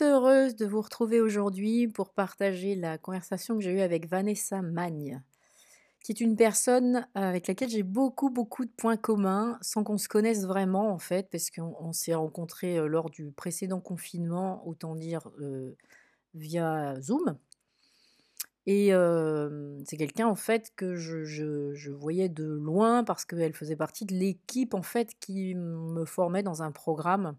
[0.00, 5.20] Heureuse de vous retrouver aujourd'hui pour partager la conversation que j'ai eue avec Vanessa Magne,
[6.02, 10.08] qui est une personne avec laquelle j'ai beaucoup, beaucoup de points communs, sans qu'on se
[10.08, 15.30] connaisse vraiment en fait, parce qu'on s'est rencontrés lors du précédent confinement, autant dire
[16.34, 17.36] via Zoom.
[18.66, 18.92] Et
[19.84, 24.14] c'est quelqu'un en fait que je, je, voyais de loin parce qu'elle faisait partie de
[24.14, 27.36] l'équipe en fait qui me formait dans un programme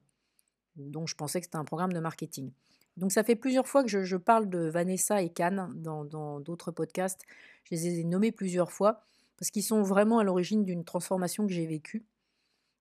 [0.76, 2.52] dont je pensais que c'était un programme de marketing.
[2.98, 7.22] Donc ça fait plusieurs fois que je, parle de Vanessa et Cannes dans d'autres podcasts.
[7.64, 9.02] Je les ai nommés plusieurs fois
[9.38, 12.06] parce qu'ils sont vraiment à l'origine d'une transformation que j'ai vécue.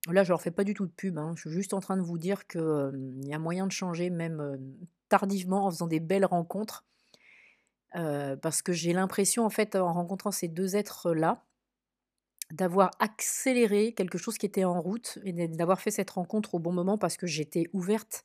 [0.08, 1.16] Là, je leur fais pas du tout de pub.
[1.16, 1.32] Hein.
[1.36, 4.58] Je suis juste en train de vous dire qu'il y a moyen de changer, même
[5.08, 6.84] tardivement, en faisant des belles rencontres.
[7.92, 11.44] parce que j'ai l'impression, en fait, en rencontrant ces deux êtres-là,
[12.52, 16.72] d'avoir accéléré quelque chose qui était en route et d'avoir fait cette rencontre au bon
[16.72, 18.24] moment parce que j'étais ouverte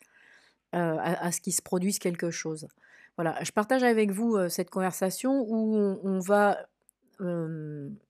[0.74, 2.68] à, ce qu'il se produise quelque chose.
[3.16, 6.58] Voilà, je partage avec vous cette conversation où on, va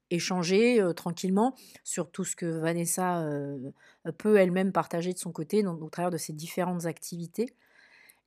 [0.09, 3.23] échanger tranquillement sur tout ce que Vanessa
[4.17, 7.53] peut elle-même partager de son côté au travers de ses différentes activités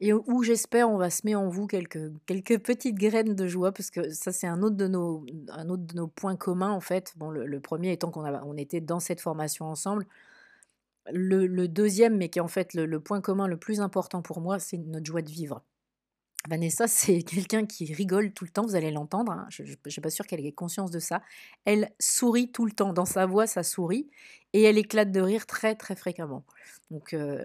[0.01, 3.91] et où j'espère on va semer en vous quelques, quelques petites graines de joie, parce
[3.91, 7.13] que ça c'est un, autre de nos, un autre de nos points communs en fait.
[7.17, 10.07] Bon, le, premier étant qu'on on était dans cette formation ensemble.
[11.13, 14.59] Le, deuxième, mais qui est en fait le, point commun le plus important pour moi,
[14.59, 15.63] c'est notre joie de vivre.
[16.49, 20.01] Vanessa, c'est quelqu'un qui rigole tout le temps, vous allez l'entendre, hein, je ne suis
[20.01, 21.23] pas sûre qu'elle ait conscience de ça.
[21.67, 24.09] Elle sourit tout le temps, dans sa voix, ça sourit,
[24.55, 26.45] et elle éclate de rire très très fréquemment.
[26.91, 27.45] Donc euh,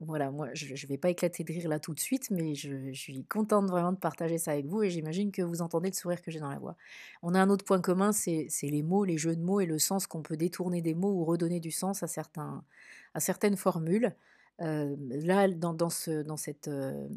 [0.00, 2.92] voilà, moi, je ne vais pas éclater de rire là tout de suite, mais je,
[2.92, 6.22] suis contente vraiment de partager ça avec vous et j'imagine que vous entendez le sourire
[6.22, 6.76] que j'ai dans la voix.
[7.22, 9.78] On a un autre point commun, c'est les mots, les jeux de mots et le
[9.78, 12.06] sens qu'on peut détourner des mots ou redonner du sens à,
[13.18, 14.14] certaines formules.
[14.60, 17.08] Euh, là, dans, dans, ce, dans cette euh,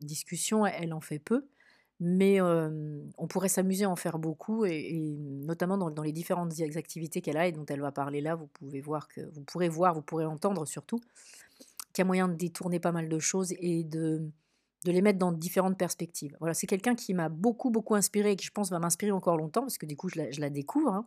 [0.00, 1.46] discussion, elle en fait peu,
[2.00, 7.20] mais on pourrait s'amuser à en faire beaucoup, et, notamment dans, dans, les différentes activités
[7.20, 9.94] qu'elle a et dont elle va parler là, vous pouvez voir que vous pourrez voir,
[9.94, 11.00] vous pourrez entendre surtout
[11.94, 14.30] qu'il y a moyen de détourner pas mal de choses et de,
[14.84, 16.36] de les mettre dans différentes perspectives.
[16.40, 19.36] Voilà, c'est quelqu'un qui m'a beaucoup, beaucoup inspiré et qui, je pense, va m'inspirer encore
[19.36, 20.92] longtemps, parce que du coup, je la, découvre.
[20.92, 21.06] Hein.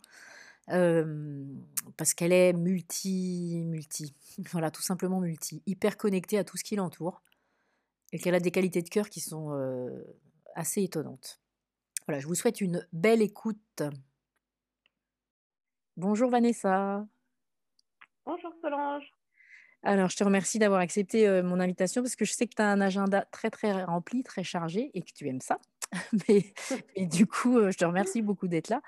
[1.97, 4.15] parce qu'elle est multi, multi,
[4.51, 7.21] voilà, tout simplement multi, hyper connectée à tout ce qui l'entoure,
[8.13, 9.51] et qu'elle a des qualités de cœur qui sont
[10.55, 11.41] assez étonnantes.
[12.07, 13.83] Voilà, je vous souhaite une belle écoute.
[15.97, 17.05] Bonjour Vanessa.
[18.25, 19.16] Bonjour Solange.
[19.83, 22.67] Alors, je te remercie d'avoir accepté mon invitation parce que je sais que tu as
[22.67, 25.59] un agenda très, très rempli, très chargé et que tu aimes ça.
[26.27, 28.81] Mais, du coup, je te remercie beaucoup d'être là.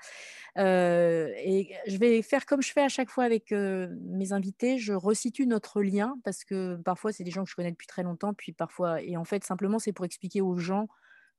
[0.56, 4.78] et je vais faire comme je fais à chaque fois avec mes invités.
[4.78, 8.02] Je resitue notre lien parce que parfois, c'est des gens que je connais depuis très
[8.02, 8.34] longtemps.
[8.34, 10.88] Puis parfois, et en fait, simplement, c'est pour expliquer aux gens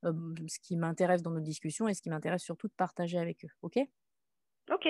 [0.02, 3.50] ce qui m'intéresse dans nos discussions et ce qui m'intéresse surtout de partager avec eux.
[3.62, 3.78] OK?
[4.70, 4.88] OK.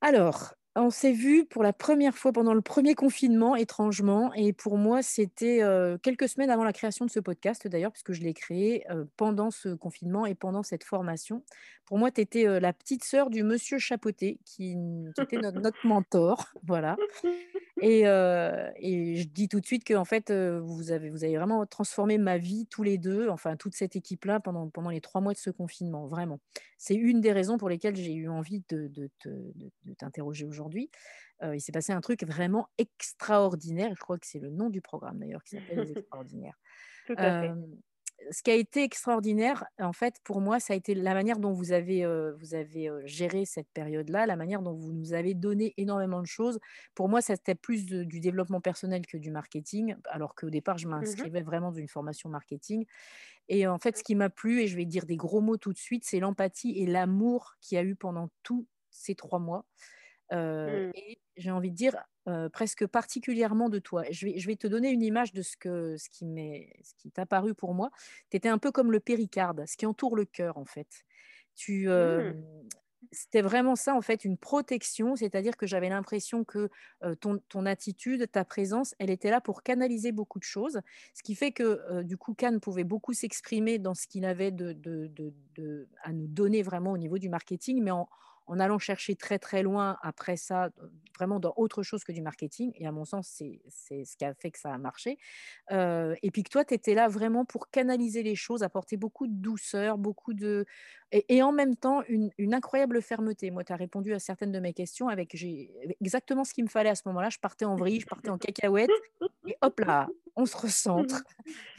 [0.00, 4.32] Alors, on s'est vu pour la première fois pendant le premier confinement, étrangement.
[4.34, 5.62] Et pour moi, c'était
[6.02, 8.84] quelques semaines avant la création de ce podcast, d'ailleurs, puisque je l'ai créé
[9.16, 11.42] pendant ce confinement et pendant cette formation.
[11.86, 14.76] Pour moi, tu étais la petite sœur du monsieur Chapoté, qui,
[15.18, 16.52] était notre, mentor.
[16.62, 16.96] Voilà.
[17.80, 21.64] Et, et, je dis tout de suite que en fait, vous, avez, vous avez vraiment
[21.64, 25.32] transformé ma vie tous les deux, enfin toute cette équipe-là, pendant, pendant les trois mois
[25.32, 26.38] de ce confinement, vraiment.
[26.76, 30.90] C'est une des raisons pour lesquelles j'ai eu envie de, de, de t'interroger aujourd'hui aujourd'hui.
[31.42, 33.92] il s'est passé un truc vraiment extraordinaire.
[33.94, 36.58] Je crois que c'est le nom du programme d'ailleurs qui s'appelle Les Extraordinaires.
[38.30, 41.52] ce qui a été extraordinaire, en fait, pour moi, ça a été la manière dont
[41.52, 45.74] vous avez, heu, vous avez, géré cette période-là, la manière dont vous nous avez donné
[45.76, 46.58] énormément de choses.
[46.94, 50.78] Pour moi, ça c'était plus de du développement personnel que du marketing, alors qu'au départ,
[50.78, 51.26] je Mmh mh.
[51.26, 52.86] m'inscrivais vraiment dans une formation marketing
[53.48, 55.72] et en fait, ce qui m'a plu et je vais dire des gros mots tout
[55.72, 59.66] de suite, c'est l'empathie et l'amour qu'il y a eu pendant tous ces 3 mois.
[60.32, 60.92] Heu Mmh.
[60.94, 61.96] et j'ai envie de dire,
[62.28, 64.04] heu, presque particulièrement de toi.
[64.10, 66.94] Je vais je vais te donner une image de ce que ce qui m'est ce
[66.96, 67.90] qui est apparu pour moi.
[68.30, 71.04] Tu étais un peu comme le péricarde, ce qui entoure le cœur, en fait.
[71.54, 72.32] Tu, Mmh.
[72.32, 72.44] hem,
[73.12, 76.68] c'était vraiment ça, en fait, une protection, c'est-à-dire que j'avais l'impression que,
[77.20, 80.80] ton ton attitude, ta présence, elle était là pour canaliser beaucoup de choses.
[81.14, 84.72] Ce qui fait que, du coup, Can pouvait beaucoup s'exprimer dans ce qu'il avait de
[84.72, 85.08] de
[85.54, 88.08] de à nous donner vraiment au niveau du marketing, mais en
[88.46, 90.70] en allant chercher très, très loin après ça,
[91.18, 94.34] vraiment dans autre chose que du marketing et à mon sens, c'est ce qui a
[94.34, 95.18] fait que ça a marché.
[95.70, 99.34] Et puis que toi, tu étais là vraiment pour canaliser les choses, apporter beaucoup de
[99.34, 100.64] douceur, beaucoup de
[101.12, 103.50] et et en même temps une une incroyable fermeté.
[103.50, 105.36] Moi, tu as répondu à certaines de mes questions avec
[106.00, 107.30] exactement ce qu'il me fallait à ce moment-là.
[107.30, 108.90] Je partais en vrille, je partais en cacahuète
[109.46, 111.24] et hop là, on se recentre,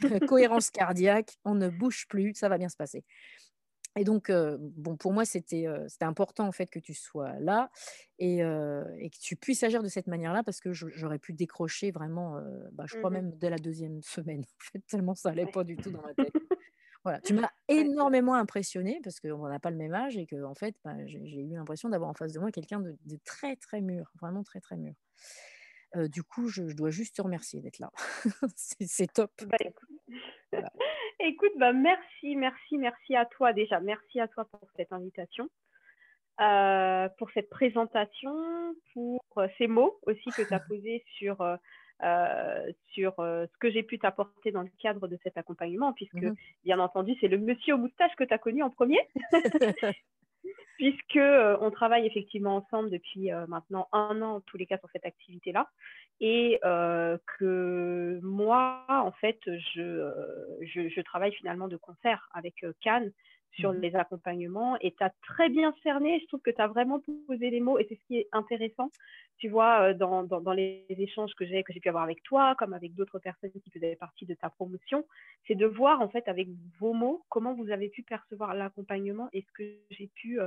[0.28, 3.04] cohérence cardiaque, on ne bouge plus, ça va bien se passer.
[3.98, 5.66] Et donc, bon, pour moi, c'était,
[6.00, 7.70] important, en fait, que tu sois là
[8.18, 12.40] et que tu puisses agir de cette manière-là parce que j'aurais pu décrocher vraiment,
[12.72, 13.22] bah, je crois Mmh mh.
[13.22, 15.52] même dès la deuxième semaine, en fait, tellement ça allait Ouais.
[15.52, 16.34] pas du tout dans ma tête.
[17.04, 20.76] Voilà, tu m'as énormément impressionnée parce qu'on n'a pas le même âge et qu'en fait,
[20.84, 23.80] bah, j'ai j'ai eu l'impression d'avoir en face de moi quelqu'un de de très, très
[23.82, 24.94] mûr, vraiment très, très mûr.
[25.94, 27.90] Du coup, je je dois juste te remercier d'être là.
[28.56, 29.88] C'est top, Bah, écoute
[30.52, 30.72] voilà.
[31.20, 33.80] écoute, bah, merci, merci, merci à toi déjà.
[33.80, 35.48] Merci à toi pour cette invitation,
[36.36, 39.22] pour cette présentation, pour,
[39.56, 41.36] ces mots aussi que tu as posés sur,
[42.92, 46.80] sur, ce que j'ai pu t'apporter dans le cadre de cet accompagnement puisque, Mmh bien
[46.80, 48.98] entendu, c'est le monsieur aux moustaches que tu as connu en 1er.
[50.78, 54.78] Puisque, heu, on travaille effectivement ensemble depuis, heu, maintenant 1 an, en tous les cas,
[54.78, 55.68] sur cette activité-là
[56.20, 60.12] et heu, que moi, en fait, je,
[60.62, 63.08] je je travaille finalement de concert avec, heu, Can
[63.52, 66.20] sur Mmh les accompagnements et tu as très bien cerné.
[66.20, 68.92] Je trouve que tu as vraiment posé les mots et c'est ce qui est intéressant,
[69.38, 72.54] tu vois, dans dans dans les échanges que j'ai que j'ai pu avoir avec toi,
[72.58, 75.04] comme avec d'autres personnes qui faisaient partie de ta promotion.
[75.46, 76.48] C'est de voir, en fait, avec
[76.78, 80.38] vos mots, comment vous avez pu percevoir l'accompagnement et ce que j'ai pu,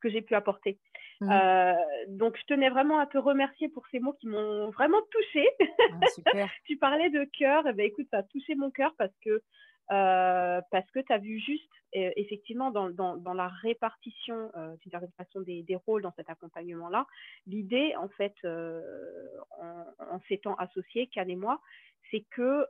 [0.00, 0.78] que j'ai pu apporter.
[1.20, 1.30] mh.
[1.32, 1.74] Heu,
[2.08, 5.48] donc je tenais vraiment à te remercier pour ces mots qui m'ont vraiment touchée.
[5.88, 6.50] Ah super.
[6.64, 9.42] Tu parlais de cœur, et bah, écoute, ça a touché mon cœur parce que,
[9.88, 14.50] parce que tu as vu juste, heu, effectivement dans dans dans la répartition,
[14.80, 17.06] d'une certaine façon des des rôles dans cet accompagnement-là.
[17.46, 21.60] L'idée en fait, en en s'étant associés, Can et moi,
[22.10, 22.66] c'est que,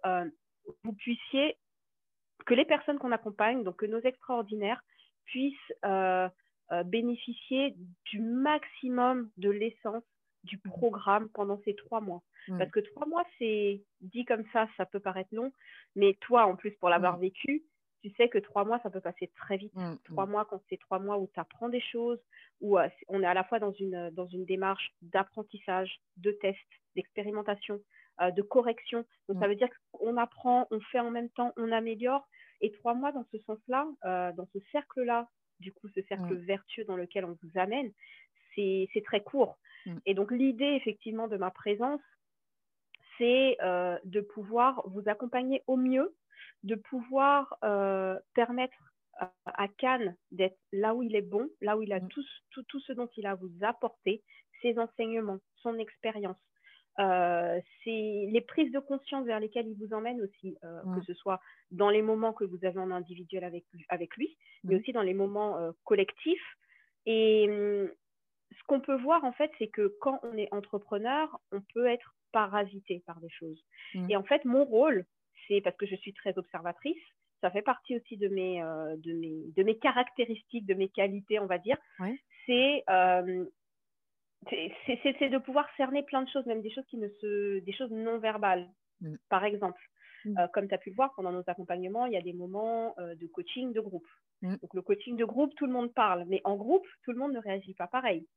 [0.85, 1.59] vous puissiez
[2.47, 4.82] que les personnes qu'on accompagne, donc que nos extraordinaires
[5.25, 5.73] puissent,
[6.72, 7.76] heu, bénéficier
[8.11, 10.05] du maximum de l'essence
[10.44, 12.22] du Mmh programme pendant ces 3 mois.
[12.56, 15.52] Parce que 3 mois, c'est dit comme ça, ça peut paraître long,
[15.96, 17.19] mais toi, en plus, pour l'avoir Mmh.
[17.19, 17.64] vécu,
[18.02, 19.75] tu sais que 3 mois, ça peut passer très vite.
[19.75, 20.26] Mmh 3 mh.
[20.26, 22.19] mois, quand c'est 3 mois où tu apprends des choses,
[22.61, 26.58] où, heu, on est à la fois dans une, dans une démarche d'apprentissage, de test,
[26.96, 27.81] d'expérimentation,
[28.20, 29.05] de correction.
[29.29, 32.29] Donc ça veut dire qu'on apprend, on fait en même temps, on améliore
[32.60, 33.86] et 3 mois dans ce sens-là,
[34.36, 35.29] dans ce cercle-là,
[35.60, 36.36] du coup, ce cercle Mmh.
[36.36, 37.93] vertueux dans lequel on vous amène,
[38.56, 39.58] c'est très court.
[39.86, 40.00] Mmh.
[40.06, 42.00] Et donc l'idée effectivement de ma présence,
[43.19, 46.17] c'est, heu, de pouvoir vous accompagner au mieux,
[46.62, 48.76] de pouvoir, heu, permettre
[49.19, 52.40] à à Can d'être là où il est bon, là où il a tout ce
[52.50, 54.22] tout tout ce dont il a à vous apporter,
[54.62, 56.38] ses enseignements, son expérience.
[56.99, 61.15] Heu, c'est les prises de conscience vers lesquelles il vous emmène aussi, heu, que ce
[61.15, 64.37] soit dans les moments que vous avez en individuel avec lui avec lui,
[64.69, 66.43] mais aussi dans les moments, heu, collectifs.
[67.06, 67.89] Et mmh,
[68.59, 72.15] ce qu'on peut voir en fait, c'est que quand on est entrepreneur, on peut être
[72.32, 73.65] parasité par des choses.
[74.09, 75.06] Et en fait, mon rôle,
[75.49, 76.99] c'est parce que je suis très observatrice,
[77.41, 78.61] ça fait partie aussi de mes,
[78.99, 81.79] de mes de mes caractéristiques, de mes qualités, on va dire,
[82.47, 82.85] c'est,
[84.49, 87.91] c'est de pouvoir cerner plein de choses, même des choses qui ne se des choses
[87.91, 88.69] non verbales.
[89.01, 89.17] Mmh.
[89.31, 89.81] Par exemple,
[90.25, 90.41] Mmh.
[90.41, 92.94] heu, comme tu as pu le voir pendant nos accompagnements, il y a des moments,
[93.01, 94.06] heu, de coaching de groupe.
[94.43, 94.56] Mmh.
[94.63, 97.32] Donc le coaching de groupe, tout le monde parle, mais en groupe, tout le monde
[97.35, 98.29] ne réagit pas pareil.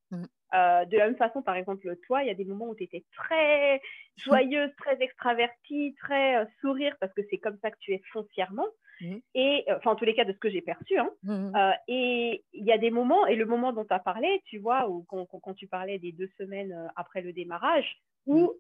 [0.54, 2.84] Heu, de la même façon, par exemple, toi, il y a des moments où tu
[2.84, 3.82] étais très
[4.18, 8.68] joyeuse, très extravertie, très, sourire parce que c'est comme ça que tu es foncièrement
[9.00, 9.20] Mmh.
[9.36, 11.10] et enfin, en tous les cas, de ce que j'ai perçu, hein.
[11.24, 11.58] Mmh mh.
[11.58, 14.58] Heu et il y a des moments et le moment dont tu as parlé, tu
[14.60, 18.54] vois, où quand tu parlais des 2 semaines, heu, après le démarrage, où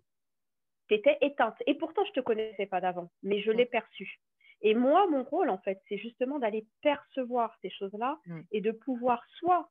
[0.87, 4.19] tu étais éteinte et pourtant je te connaissais pas d'avant, mais je l'ai perçu
[4.61, 8.19] Et moi, mon rôle, en fait, c'est justement d'aller percevoir ces choses-là
[8.51, 9.69] et de pouvoir soit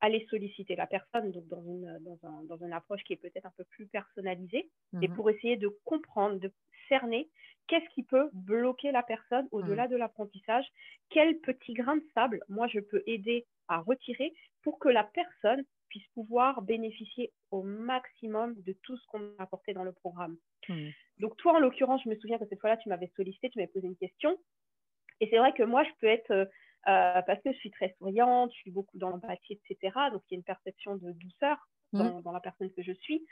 [0.00, 3.46] aller solliciter la personne donc dans, une, dans, un- dans une approche qui est peut-être
[3.46, 4.70] un peu plus personnalisée
[5.00, 5.10] et Mhm.
[5.10, 6.52] pour essayer de comprendre, de
[6.90, 7.30] cerner
[7.68, 9.90] qu'est-ce qui peut bloquer la personne au-delà Mm.
[9.90, 10.66] de l'apprentissage,
[11.10, 15.64] quel petit grain de sable moi je peux aider à retirer pour que la personne
[15.88, 20.36] puisse pouvoir bénéficier au maximum de tout ce qu'on a apporté dans le programme.
[20.68, 20.94] Mhm.
[21.18, 23.72] Donc toi, en l'occurrence, je me souviens que cette fois-là, tu m'avais sollicité, tu m'avais
[23.72, 24.36] posé une question.
[25.20, 26.44] Et c'est vrai que moi, je peux être, euh,
[26.88, 30.10] euh, parce que je suis très souriante, je suis beaucoup dans l'empathie, etc.
[30.12, 31.58] Donc il y a une perception de douceur
[31.92, 32.22] dans, Mhm.
[32.22, 33.24] dans la personne que je suis.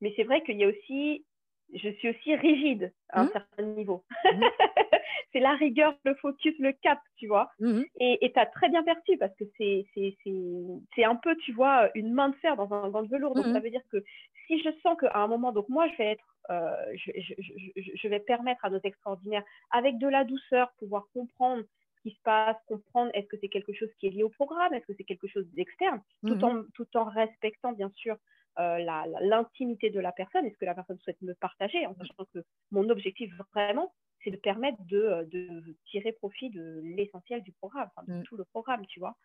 [0.00, 1.26] Mais c'est vrai qu'il y a aussi,
[1.74, 3.30] je suis aussi rigide à un Mhm.
[3.32, 4.04] certain niveau.
[4.24, 4.42] Mhm.
[5.32, 7.50] c'est la rigueur, le focus, le cap, tu vois.
[7.60, 7.84] Mhm.
[8.00, 11.52] Et tu as très bien perçu parce que c'est c'est- c'est- c'est un peu, tu
[11.52, 13.34] vois, une main de fer dans un gant de velours.
[13.34, 14.02] Donc, ça veut dire que
[14.46, 17.92] si je sens qu'à un moment, donc moi, je vais être, euh, je, je- je-
[17.94, 21.62] je- vais permettre à nos extraordinaires, avec de la douceur, pouvoir comprendre
[21.96, 24.74] ce qui se passe, comprendre est-ce que c'est quelque chose qui est lié au programme,
[24.74, 28.16] est-ce que c'est quelque chose d'externe, tout, en, tout en respectant, bien sûr,
[28.58, 28.78] euh,
[29.22, 32.40] l'intimité de la personne, est-ce que la personne souhaite me partager, en sachant que
[32.70, 33.94] mon objectif vraiment,
[34.24, 38.22] c'est de permettre de, euh, de tirer profit de l'essentiel du programme, enfin, de Mm.
[38.24, 39.16] tout le programme, tu vois.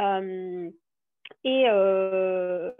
[0.00, 0.70] Euh,
[1.44, 2.72] et, euh,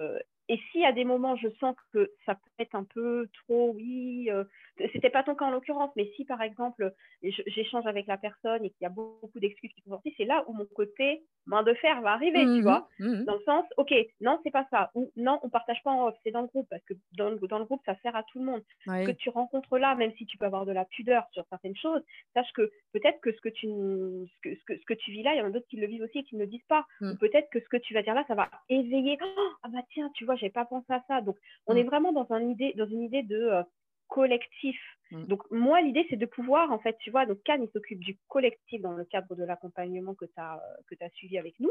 [0.52, 4.28] et si à des moments je sens que ça peut être un peu trop, oui,
[4.30, 4.44] euh,
[4.92, 6.92] c'était pas ton cas en l'occurrence, mais si par exemple
[7.22, 10.44] j'échange avec la personne et qu'il y a beaucoup d'excuses qui sont sorties, c'est là
[10.48, 12.62] où mon côté main de fer va arriver, tu Mhm.
[12.62, 12.88] vois.
[12.98, 13.24] Mhm.
[13.24, 16.16] Dans le sens, ok, non, c'est pas ça, ou non, on partage pas en off,
[16.24, 18.38] c'est dans le groupe, parce que dans le, dans le groupe, ça sert à tout
[18.40, 19.04] le monde Ouais.
[19.04, 22.02] que tu rencontres là, même si tu peux avoir de la pudeur sur certaines choses,
[22.34, 25.22] sache que peut-être que ce que tu, ce que, ce que, ce que tu vis
[25.22, 26.66] là, il y en a d'autres qui le vivent aussi et qui ne le disent
[26.68, 26.84] pas.
[27.00, 27.12] Mm.
[27.12, 29.18] Ou peut-être que ce que tu vas dire là, ça va éveiller.
[29.22, 31.20] Oh, ah bah tiens, tu vois, j'avais pas pensé à ça.
[31.20, 31.78] Donc, on Mm.
[31.78, 33.62] est vraiment dans, un idée, dans une idée de euh,
[34.08, 34.78] collectif.
[35.10, 35.24] Mm.
[35.26, 38.18] Donc, moi, l'idée, c'est de pouvoir, en fait, tu vois, donc Cannes, il s'occupe du
[38.28, 40.60] collectif dans le cadre de l'accompagnement que tu as,
[41.00, 41.70] as suivi avec nous,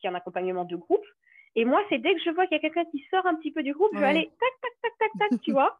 [0.00, 1.04] qui est un accompagnement de groupe.
[1.54, 3.50] Et moi, c'est dès que je vois qu'il y a quelqu'un qui sort un petit
[3.52, 5.78] peu du groupe, je vais aller tac, tac, tac, tac, tac, tu vois.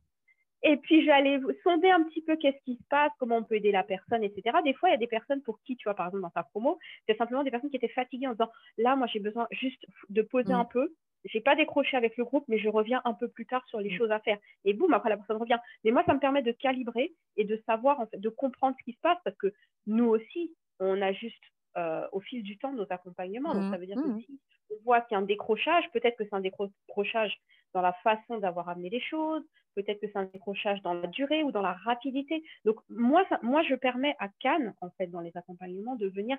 [0.62, 3.44] Et puis, je vais aller sonder un petit peu qu'est-ce qui se passe, comment on
[3.44, 4.56] peut aider la personne, etc.
[4.64, 6.44] Des fois, il y a des personnes pour qui, tu vois, par exemple, dans ta
[6.44, 9.84] promo, c'est simplement des personnes qui étaient fatiguées en disant, là, moi, j'ai besoin juste
[10.08, 10.56] de poser Mm.
[10.60, 10.94] un peu.
[11.26, 13.90] J'ai pas décroché avec le groupe, mais je reviens un peu plus tard sur les
[13.90, 13.98] Mm.
[13.98, 14.38] choses à faire.
[14.64, 15.58] Et boum, après, la personne revient.
[15.84, 18.84] Mais moi, ça me permet de calibrer et de savoir, en fait, de comprendre ce
[18.84, 19.52] qui se passe parce que
[19.86, 21.42] nous aussi, on ajuste
[21.76, 23.52] euh, au fil du temps nos accompagnements.
[23.54, 23.70] Donc, Mhm.
[23.70, 24.40] ça veut dire que si
[24.70, 27.36] on voit qu'il y a un décrochage, peut-être que c'est un décrochage
[27.74, 31.42] dans la façon d'avoir amené les choses, peut-être que c'est un décrochage dans la durée
[31.42, 32.42] ou dans la rapidité.
[32.64, 36.38] Donc, moi, ça- moi je permets à Cannes, en fait, dans les accompagnements, de venir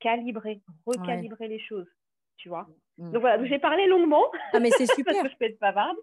[0.00, 1.86] calibrer, recalibrer les choses,
[2.38, 2.66] tu vois.
[2.96, 3.12] Mm.
[3.12, 5.22] Donc voilà, j'ai parlé longuement Ah, mais c'est parce super.
[5.22, 5.96] que je peux être bavarde.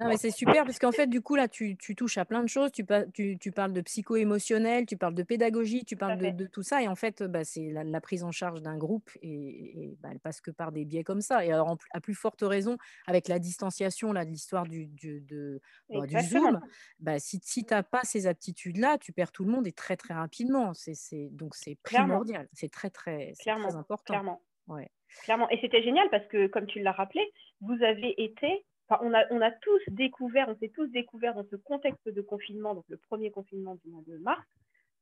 [0.00, 2.42] Non, mais c'est super parce qu'en fait, du coup, là, tu, tu touches à plein
[2.42, 2.72] de choses.
[2.72, 2.84] Tu,
[3.14, 6.82] tu, tu parles de psycho-émotionnel, tu parles de pédagogie, tu parles de, tout ça.
[6.82, 10.08] Et en fait, bah, c'est la, la prise en charge d'un groupe et, et, bah,
[10.10, 11.44] elle passe que par des biais comme ça.
[11.44, 15.20] Et alors, en à plus forte raison, avec la distanciation là, de l'histoire du, du,
[15.20, 16.20] de, bah, du.
[16.20, 16.60] Zoom,
[16.98, 19.96] bah, si, si tu n'as pas ces aptitudes-là, tu perds tout le monde et très,
[19.96, 20.74] très rapidement.
[20.74, 22.48] C'est, c'est, donc, c'est primordial.
[22.52, 24.14] C'est très, très, c'est très important.
[24.14, 24.42] clairement.
[24.66, 24.90] Ouais.
[25.24, 25.48] Clairement.
[25.50, 27.22] Et c'était génial parce que, comme tu l'as rappelé,
[27.60, 31.44] vous avez été, enfin, on a, on a tous découvert, on s'est tous découvert dans
[31.50, 34.44] ce contexte de confinement, donc le premier confinement du mois de mars,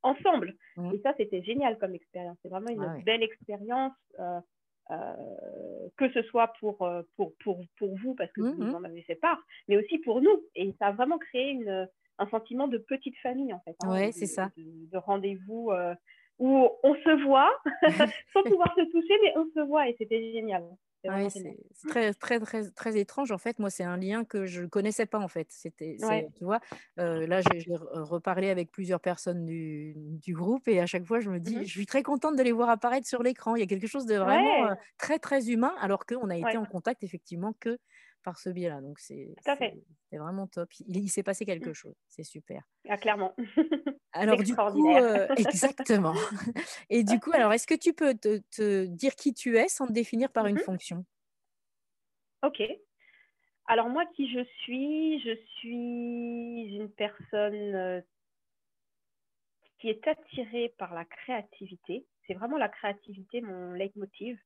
[0.02, 0.56] ensemble.
[0.92, 2.38] Et ça, c'était génial comme expérience.
[2.42, 4.40] C'est vraiment une Ah belle expérience, euh,
[4.90, 5.14] euh,
[5.96, 8.74] que ce soit pour, euh, pour, pour, pour vous, parce que vous Mhm.
[8.74, 10.42] en avez fait part, mais aussi pour nous.
[10.54, 11.88] Et ça a vraiment créé une,
[12.18, 14.50] un sentiment de petite famille, en fait, hein, de, c'est ça.
[14.56, 15.94] de, de rendez-vous euh,
[16.40, 17.52] où on se voit,
[18.32, 20.64] sans pouvoir se toucher, mais on se voit, et c'était génial.
[21.06, 21.56] Ouais, c'est
[21.88, 23.32] très, très, très, très étrange.
[23.32, 25.46] En fait, moi, c'est un lien que je ne connaissais pas, en fait.
[25.50, 26.60] C'était, Ouais, tu vois,
[26.98, 31.04] euh, là, j'ai j'ai re- reparlé avec plusieurs personnes du, du groupe et à chaque
[31.06, 31.64] fois, je me dis, mhm.
[31.64, 33.56] je suis très contente de les voir apparaître sur l'écran.
[33.56, 36.36] Il y a quelque chose de vraiment ouais, euh, très, très humain, alors qu'on a
[36.36, 37.78] été en contact, effectivement, que
[38.22, 38.80] par ce biais-là.
[38.80, 39.34] Donc, c'est
[40.12, 40.70] vraiment top.
[40.80, 41.74] Il, il s'est passé quelque Mm.
[41.74, 41.94] chose.
[42.08, 42.62] C'est super.
[42.88, 43.34] Ah, clairement.
[44.12, 46.14] Alors, du coup, euh, exactement.
[46.90, 49.86] Et du coup, alors, est-ce que tu peux te, te dire qui tu es sans
[49.86, 50.64] te définir par une Mhm.
[50.64, 51.04] fonction?
[52.42, 52.62] Ok.
[53.66, 58.00] Alors moi, qui je suis Je suis une personne euh,
[59.78, 62.06] qui est attirée par la créativité.
[62.26, 64.38] C'est vraiment la créativité, mon leitmotiv,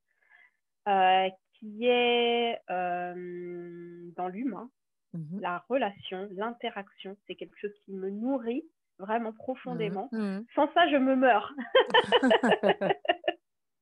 [0.89, 1.29] euh,
[1.59, 4.71] qui est euh, dans l'humain,
[5.13, 5.41] Mhm.
[5.41, 7.17] la relation, l'interaction.
[7.27, 8.65] C'est quelque chose qui me nourrit
[8.99, 9.37] vraiment Mhm.
[9.37, 10.09] profondément.
[10.13, 10.45] Mhm.
[10.55, 11.53] Sans ça, je me meurs.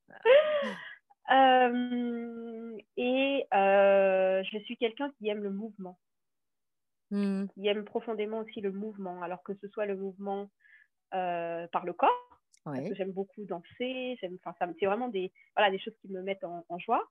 [1.30, 5.98] Euh, et euh, je suis quelqu'un qui aime le mouvement,
[7.10, 7.48] Mhm.
[7.54, 10.50] qui aime profondément aussi le mouvement, alors que ce soit le mouvement
[11.10, 14.18] par le corps, parce que j'aime beaucoup danser.
[14.20, 17.08] C'est vraiment des, voilà, des choses qui me mettent en, joie.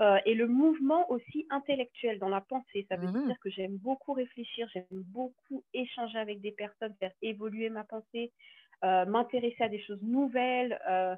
[0.00, 2.86] Euh, et le mouvement aussi intellectuel dans la pensée.
[2.88, 7.12] Ça veut mmh dire que j'aime beaucoup réfléchir, j'aime beaucoup échanger avec des personnes, faire
[7.20, 8.32] évoluer ma pensée,
[8.82, 11.16] euh, m'intéresser à des choses nouvelles, euh,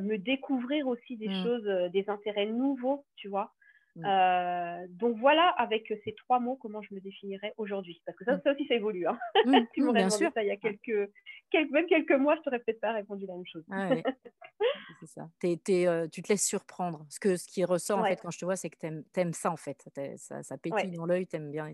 [0.00, 1.42] me découvrir aussi des mmh.
[1.44, 3.52] choses, des intérêts nouveaux, tu vois.
[4.00, 4.06] Mmh.
[4.06, 8.00] Euh, donc voilà, avec ces trois mots, comment je me définirais aujourd'hui.
[8.06, 9.06] Parce que ça, ça aussi, ça évolue.
[9.06, 9.18] Hein.
[9.44, 11.10] Mmh, tu m'aurais demandé ça il y a quelques,
[11.50, 13.64] quelques, même quelques mois, je t'aurais peut-être pas répondu la même chose.
[13.70, 13.90] Ah
[15.00, 15.28] c'est ça.
[15.44, 17.04] Euh, tu te laisses surprendre.
[17.10, 19.34] Ce, que, ce qui ressort en fait quand je te vois, c'est que tu aimes,
[19.34, 19.88] ça en fait.
[20.16, 21.72] Ça, ça pétille dans l'œil, tu aimes bien,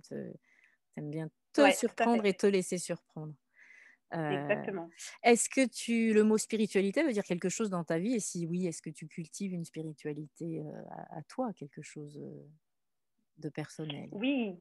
[0.97, 3.33] aimes bien te surprendre et te laisser surprendre.
[4.13, 4.89] Exactement.
[5.23, 8.15] Est-ce que tu, le mot spiritualité veut dire quelque chose dans ta vie?
[8.15, 10.63] Et si oui, est-ce que tu cultives une spiritualité
[11.11, 12.21] à, toi, quelque chose
[13.39, 14.09] de personnel?
[14.13, 14.57] Oui.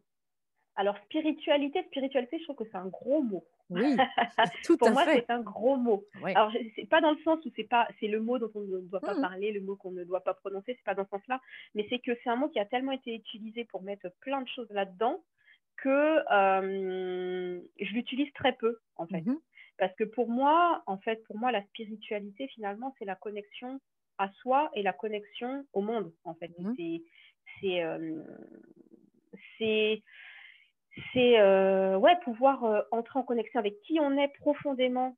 [0.75, 3.45] Alors, spiritualité, spiritualité, je trouve que c'est un gros mot.
[3.69, 3.95] Oui,
[4.63, 6.05] tout Pour moi, c'est un gros mot.
[6.23, 8.81] Alors, c'est pas dans le sens où c'est pas, c'est le mot dont on ne
[8.81, 11.09] doit pas mmh parler, le mot qu'on ne doit pas prononcer, c'est pas dans ce
[11.11, 11.41] sens-là,
[11.73, 14.47] mais c'est que c'est un mot qui a tellement été utilisé pour mettre plein de
[14.49, 15.23] choses là-dedans
[15.77, 16.19] que
[17.79, 19.21] je l'utilise très peu, en fait.
[19.21, 19.37] Mmh
[19.77, 23.79] Parce que pour moi, en fait, pour moi, la spiritualité, finalement, c'est la connexion
[24.17, 26.51] à soi et la connexion au monde, en fait.
[26.59, 26.73] Mmh
[27.61, 27.83] c'est
[29.57, 30.01] c'est
[31.13, 35.17] c'est ouais, pouvoir entrer en connexion avec qui on est profondément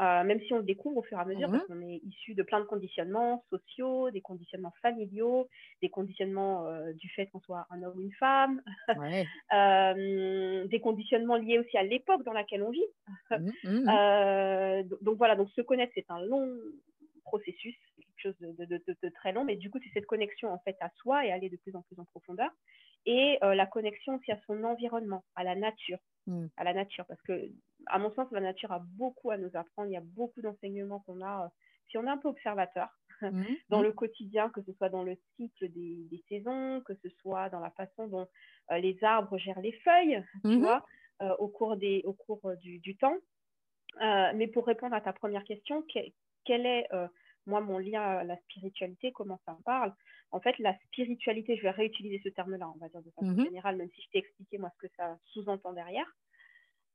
[0.00, 1.66] euh, même si on le découvre au fur et à mesure, parce mmh.
[1.66, 5.48] qu'on est issu de plein de conditionnements sociaux, des conditionnements familiaux,
[5.82, 8.62] des conditionnements euh, du fait qu'on soit un homme ou une femme,
[9.52, 12.80] euh, des conditionnements liés aussi à l'époque dans laquelle on vit.
[13.30, 16.56] Mmh, mmh, donc voilà, donc se connaître, c'est un long
[17.24, 20.58] processus, quelque chose de, de, de, très long, mais du coup, c'est cette connexion en
[20.60, 22.50] fait à soi et aller de plus en plus en profondeur
[23.06, 25.98] et la connexion aussi à son environnement, à la nature,
[26.56, 27.50] à la nature, parce que
[27.86, 29.88] à mon sens, la nature a beaucoup à nous apprendre.
[29.88, 31.48] Il y a beaucoup d'enseignements qu'on a euh,
[31.90, 32.88] si on est un peu observateur
[33.22, 33.84] mmh, dans mmh.
[33.84, 37.70] le quotidien, que ce soit dans le cycle des, saisons, que ce soit dans la
[37.70, 38.28] façon dont
[38.70, 40.84] euh, les arbres gèrent les feuilles, tu mmh vois,
[41.22, 43.16] euh, au cours, des, au cours du, temps.
[44.00, 45.82] mais pour répondre à ta première question,
[46.44, 46.88] quel, est,
[47.48, 49.92] moi, mon lien à la spiritualité, comment ça me parle
[50.30, 53.76] En fait, la spiritualité, je vais réutiliser ce terme-là, on va dire de façon générale,
[53.76, 56.06] même si je t'ai expliqué, moi, ce que ça sous-entend derrière.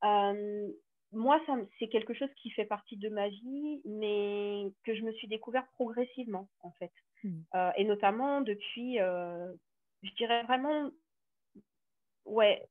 [0.03, 0.67] Euh,
[1.11, 1.39] moi,
[1.79, 5.65] c'est quelque chose qui fait partie de ma vie, mais que je me suis découvert
[5.73, 6.91] progressivement, en fait.
[7.23, 7.41] Hmm.
[7.55, 9.53] Euh, et notamment depuis, euh,
[10.01, 10.89] je dirais vraiment,
[12.25, 12.67] ouais,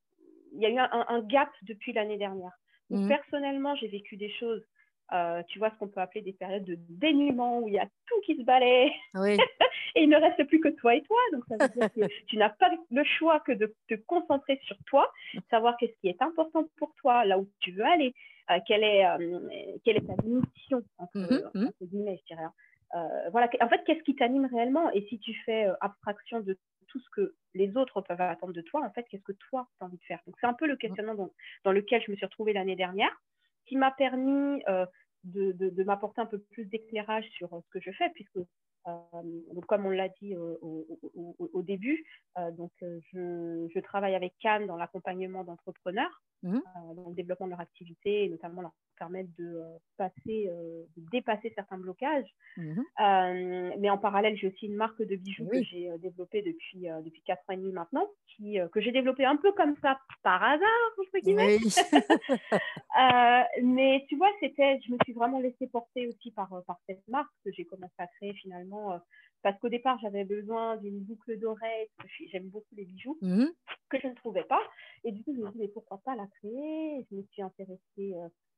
[0.54, 2.52] il y a eu un, gap depuis l'année dernière.
[2.90, 3.08] Hmm.
[3.08, 4.64] Personnellement, j'ai vécu des choses
[5.12, 7.86] euh, tu vois ce qu'on peut appeler des périodes de dénuement où il y a
[8.06, 8.90] tout qui se balaye
[9.94, 11.18] et il ne reste plus que toi et toi.
[11.32, 14.76] Donc ça veut dire que tu n'as pas le choix que de te concentrer sur
[14.86, 15.12] toi,
[15.50, 18.14] savoir qu'est-ce qui est important pour toi, là où tu veux aller,
[18.50, 19.40] euh, quelle, est, euh,
[19.84, 22.46] quelle est ta mission, entre, mmh mmh guillemets, je dirais.
[22.94, 23.08] Hein.
[23.32, 24.90] voilà, en fait, qu'est-ce qui t'anime réellement?
[24.92, 26.56] Et si tu fais abstraction de
[26.88, 29.84] tout ce que les autres peuvent attendre de toi, en fait, qu'est-ce que toi, tu
[29.84, 30.20] as envie de faire?
[30.26, 31.30] Donc, c'est un peu le questionnement dans,
[31.64, 33.14] dans lequel je me suis retrouvée l'année dernière,
[33.66, 34.62] qui m'a permis
[35.24, 38.38] de, m'apporter un peu plus d'éclairage sur euh, ce que je fais, puisque,
[38.88, 39.20] euh,
[39.68, 40.86] comme on l'a dit euh, au,
[41.52, 42.04] au, début,
[42.56, 46.58] donc, je, je, travaille avec Cannes dans l'accompagnement d'entrepreneurs, mmh.
[46.96, 49.60] dans le développement de leur activité, et notamment leur permettre de
[49.96, 50.50] passer,
[50.96, 52.28] de dépasser certains blocages.
[52.56, 52.82] Mmh.
[53.78, 57.40] mais en parallèle, j'ai aussi une marque de bijoux que j'ai développée depuis, depuis 4
[57.40, 61.18] ans et demi maintenant, qui, que j'ai développée un peu comme ça par hasard, entre
[61.18, 61.58] guillemets.
[63.62, 67.32] mais tu vois, c'était, je me suis vraiment laissée porter aussi par, par cette marque
[67.44, 69.00] que j'ai commencé à créer finalement.
[69.42, 71.88] Parce qu'au départ, j'avais besoin d'une boucle d'oreille,
[72.30, 73.46] j'aime beaucoup les bijoux, mmh.
[73.88, 74.62] que je ne trouvais pas.
[75.04, 77.06] Et du coup, je me suis dit, mais pourquoi pas la créer?
[77.10, 78.14] Je me suis intéressée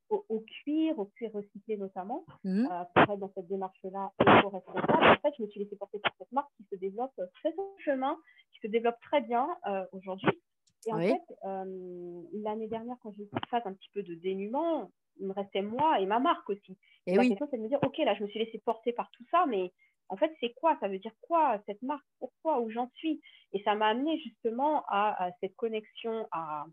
[0.09, 2.67] au, cuir, au cuir recyclé notamment, mmh.
[2.71, 5.03] euh, pour être dans cette démarche-là éco-responsable.
[5.03, 7.75] En fait, je me suis laissée porter par cette marque qui se développe très son
[7.79, 8.17] chemin,
[8.53, 10.41] qui se développe très bien euh, aujourd'hui.
[10.87, 14.13] Et en fait, euh, l'année dernière, quand j'ai eu cette phase un petit peu de
[14.13, 16.77] dénuement, il me restait moi et ma marque aussi.
[17.07, 19.09] Et, la question, c'est de me dire, OK, là, je me suis laissée porter par
[19.11, 19.71] tout ça, mais
[20.09, 20.77] en fait, c'est quoi?
[20.79, 22.05] Ça veut dire quoi cette marque?
[22.19, 22.59] Pourquoi?
[22.59, 23.21] Où j'en suis?
[23.53, 26.65] Et ça m'a amené justement à, cette connexion à,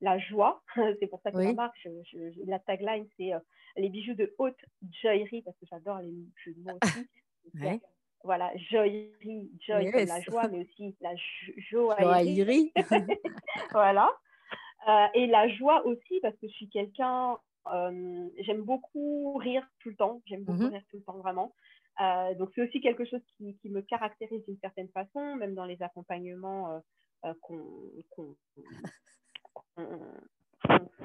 [0.00, 0.62] la joie.
[1.00, 1.86] c'est pour ça que ça marche.
[2.46, 3.38] la tagline, c'est euh,
[3.76, 4.58] les bijoux de haute
[5.02, 7.80] joaillerie, parce que j'adore les jeux de mots aussi.
[8.24, 11.14] Voilà, joaillerie, joy la joie, mais aussi la
[11.58, 12.72] joaillerie.
[13.72, 14.10] voilà.
[14.88, 17.36] Euh, et la joie aussi, parce que je suis quelqu'un,
[17.72, 21.54] euh, j'aime beaucoup rire tout le temps, j'aime beaucoup mmh rire tout le temps, vraiment.
[22.38, 25.80] Donc c'est aussi quelque chose qui, qui me caractérise d'une certaine façon, même dans les
[25.82, 26.82] accompagnements
[27.40, 27.60] qu'on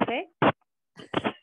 [0.06, 0.30] fait,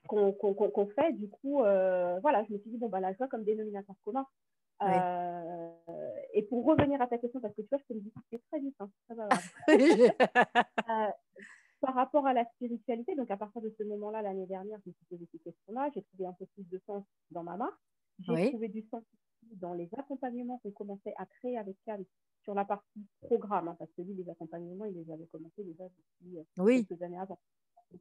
[0.07, 3.43] qu'on fait, du coup, euh, voilà, je me suis dit, bon, bah, la joie comme
[3.43, 4.25] dénominateur commun.
[4.83, 5.69] Euh,
[6.33, 8.41] et pour revenir à ta question, parce que tu vois, je te le dis, c'est
[8.49, 8.89] très vite, hein,
[9.69, 11.07] euh,
[11.81, 14.93] par rapport à la spiritualité, donc à partir de ce moment-là, l'année dernière, je me
[14.93, 17.79] suis posé ces questions-là, j'ai trouvé un peu plus de sens dans ma marque,
[18.19, 19.03] j'ai trouvé du sens
[19.53, 22.03] dans les accompagnements qu'on commençait à créer avec Cal
[22.43, 25.84] sur la partie programme, hein, parce que lui, les accompagnements, il les avait commencés déjà
[25.86, 27.39] depuis quelques années avant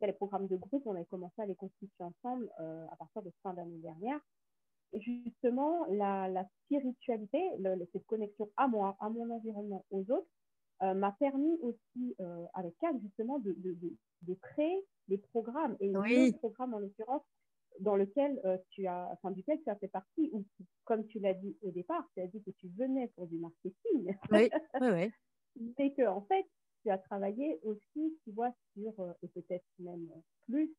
[0.00, 3.31] les programmes de groupe, on a commencé à les constituer ensemble euh, à partir de
[3.42, 4.20] fin d'année dernière.
[4.92, 7.42] Et justement, la, la spiritualité,
[7.92, 10.29] cette connexion à moi, à mon environnement, aux autres,
[10.83, 13.76] euh, m'a permis aussi, euh, avec Kat, justement, de, de,
[14.22, 15.76] de, créer des programmes.
[15.81, 16.31] Et oui.
[16.33, 17.22] le programme, en l'occurrence,
[17.80, 20.44] dans lequel tu as, enfin, duquel tu as fait partie, ou
[20.84, 24.14] comme tu l'as dit au départ, tu as dit que tu venais pour du marketing.
[24.30, 24.48] Oui,
[24.80, 25.10] oui, oui.
[25.78, 26.46] Mais que, en fait,
[26.82, 30.08] tu as travaillé aussi, tu vois, sur, euh, et peut-être même
[30.46, 30.72] plus,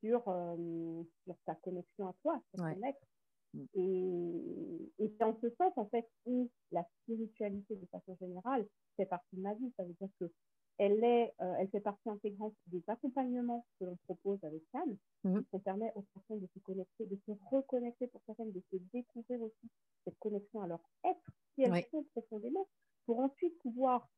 [0.00, 3.06] sur, euh, sur ta connexion à toi, sur ton être.
[3.54, 3.64] Mm.
[3.74, 9.06] Et, et c'est en ce sens, en fait, où la spiritualité, de façon générale, fait
[9.06, 9.72] partie de ma vie.
[9.76, 10.30] Ça veut dire que
[10.78, 15.40] elle, est, euh, elle fait partie intégrante des accompagnements que l'on propose avec Cannes, mmh.
[15.50, 19.40] qui permet aux personnes de se connecter, de se reconnecter pour certaines, de se découvrir
[19.42, 19.70] aussi
[20.04, 22.68] cette connexion à leur être, si elles sont profondément,
[23.06, 24.08] pour ensuite pouvoir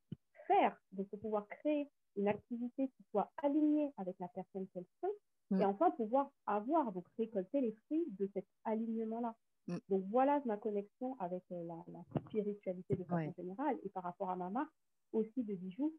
[0.46, 5.12] faire, de pouvoir créer une activité qui soit alignée avec la personne qu'elles sont,
[5.50, 5.60] mm.
[5.60, 9.34] et enfin pouvoir avoir, donc récolter les fruits de cet alignement-là.
[9.68, 9.76] Mm.
[9.88, 14.36] Donc voilà ma connexion avec euh, la, spiritualité de façon générale, et par rapport à
[14.36, 14.72] ma marque
[15.12, 15.92] aussi de bijoux,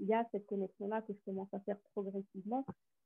[0.00, 2.64] il y a cette connexion-là que je commence à faire progressivement,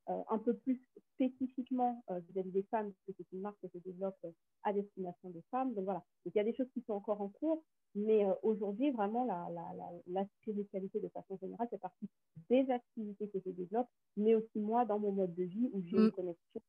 [0.08, 0.80] euh, un peu plus
[1.14, 4.16] spécifiquement euh, vis-à-vis des femmes, parce que c'est une marque que je développe
[4.62, 5.74] à destination des femmes.
[5.74, 7.62] Donc voilà, il y a des choses qui sont encore en cours,
[7.94, 12.08] mais euh, aujourd'hui, vraiment, la, la, la, spiritualité de façon générale fait partie
[12.48, 15.96] des activités que je développe, mais aussi moi dans mon mode de vie où j'ai
[15.96, 16.12] une mm.
[16.12, 16.60] connexion,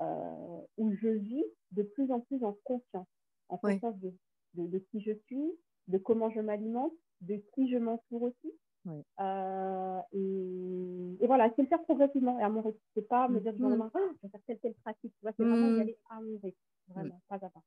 [0.00, 3.06] euh, où je vis de plus en plus en conscience,
[3.48, 4.12] en conscience de,
[4.54, 5.52] de, qui je suis,
[5.88, 8.52] de comment je m'alimente, de qui je m'entoure aussi.
[8.86, 12.78] Euh, et, voilà, c'est le faire progressivement et à mon rythme.
[12.94, 13.90] C'est pas me dire, mm.
[13.94, 15.12] ah, je vais faire telle, telle pratique.
[15.20, 15.80] C'est vraiment y mm.
[15.80, 17.62] aller à mon rythme, vraiment, pas à pas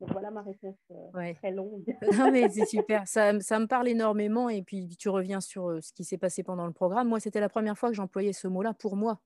[0.00, 1.84] voilà ma réponse euh, très longue.
[2.18, 3.06] non, mais c'est super.
[3.06, 4.48] Ça, ça, me parle énormément.
[4.48, 7.08] Et puis, tu reviens sur euh, ce qui s'est passé pendant le programme.
[7.08, 9.20] Moi, c'était la première fois que j'employais ce mot-là pour moi.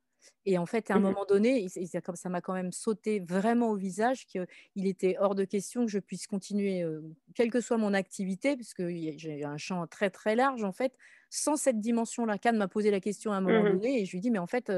[0.44, 1.66] Et en fait, à un mmh moment donné,
[2.14, 5.98] ça m'a quand même sauté vraiment au visage qu'il était hors de question que je
[5.98, 7.00] puisse continuer, euh,
[7.34, 10.96] quelle que soit mon activité, parce que j'ai un champ très très large en fait,
[11.30, 12.38] sans cette dimension-là.
[12.38, 14.38] Cannes m'a posé la question à un moment mmh donné et je lui dis, mais
[14.38, 14.72] en fait,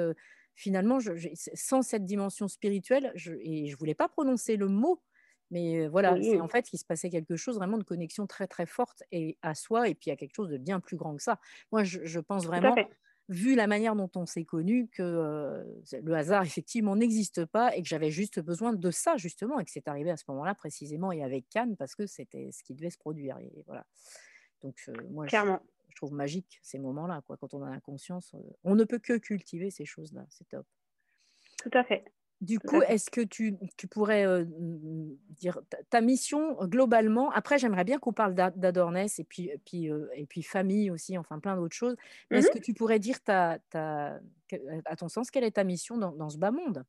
[0.54, 1.12] finalement, je,
[1.54, 5.02] sans cette dimension spirituelle, je, et je voulais pas prononcer le mot,
[5.50, 8.66] mais voilà, c'est en fait qu'il se passait quelque chose vraiment de connexion très très
[8.66, 11.40] forte et à soi et puis à quelque chose de bien plus grand que ça.
[11.72, 12.74] Moi, je, pense vraiment,
[13.28, 17.88] vu la manière dont on s'est connu, que le hasard effectivement n'existe pas et que
[17.88, 21.22] j'avais juste besoin de ça justement et que c'est arrivé à ce moment-là précisément et
[21.22, 23.38] avec Cannes parce que c'était ce qui devait se produire.
[23.38, 23.86] Et voilà.
[24.62, 24.76] Donc
[25.10, 27.36] moi, je, je, trouve magique ces moments-là, quoi.
[27.36, 30.24] Quand on a la conscience, on ne peut que cultiver ces choses-là.
[30.30, 30.66] C'est top.
[31.58, 32.04] Tout à fait.
[32.40, 33.58] Du coup, est-ce que tu,
[33.90, 35.58] pourrais dire
[35.90, 40.90] ta, mission globalement Après, j'aimerais bien qu'on parle d'Adorness et puis, puis, et puis famille
[40.90, 41.96] aussi, enfin plein d'autres choses.
[42.30, 44.20] Mais mmh est-ce que tu pourrais dire, ta, ta,
[44.84, 46.84] à ton sens, quelle est ta mission dans, ce bas monde?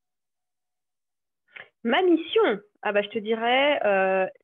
[1.84, 2.44] Ma mission?
[2.84, 3.80] Ah bah, Je te dirais,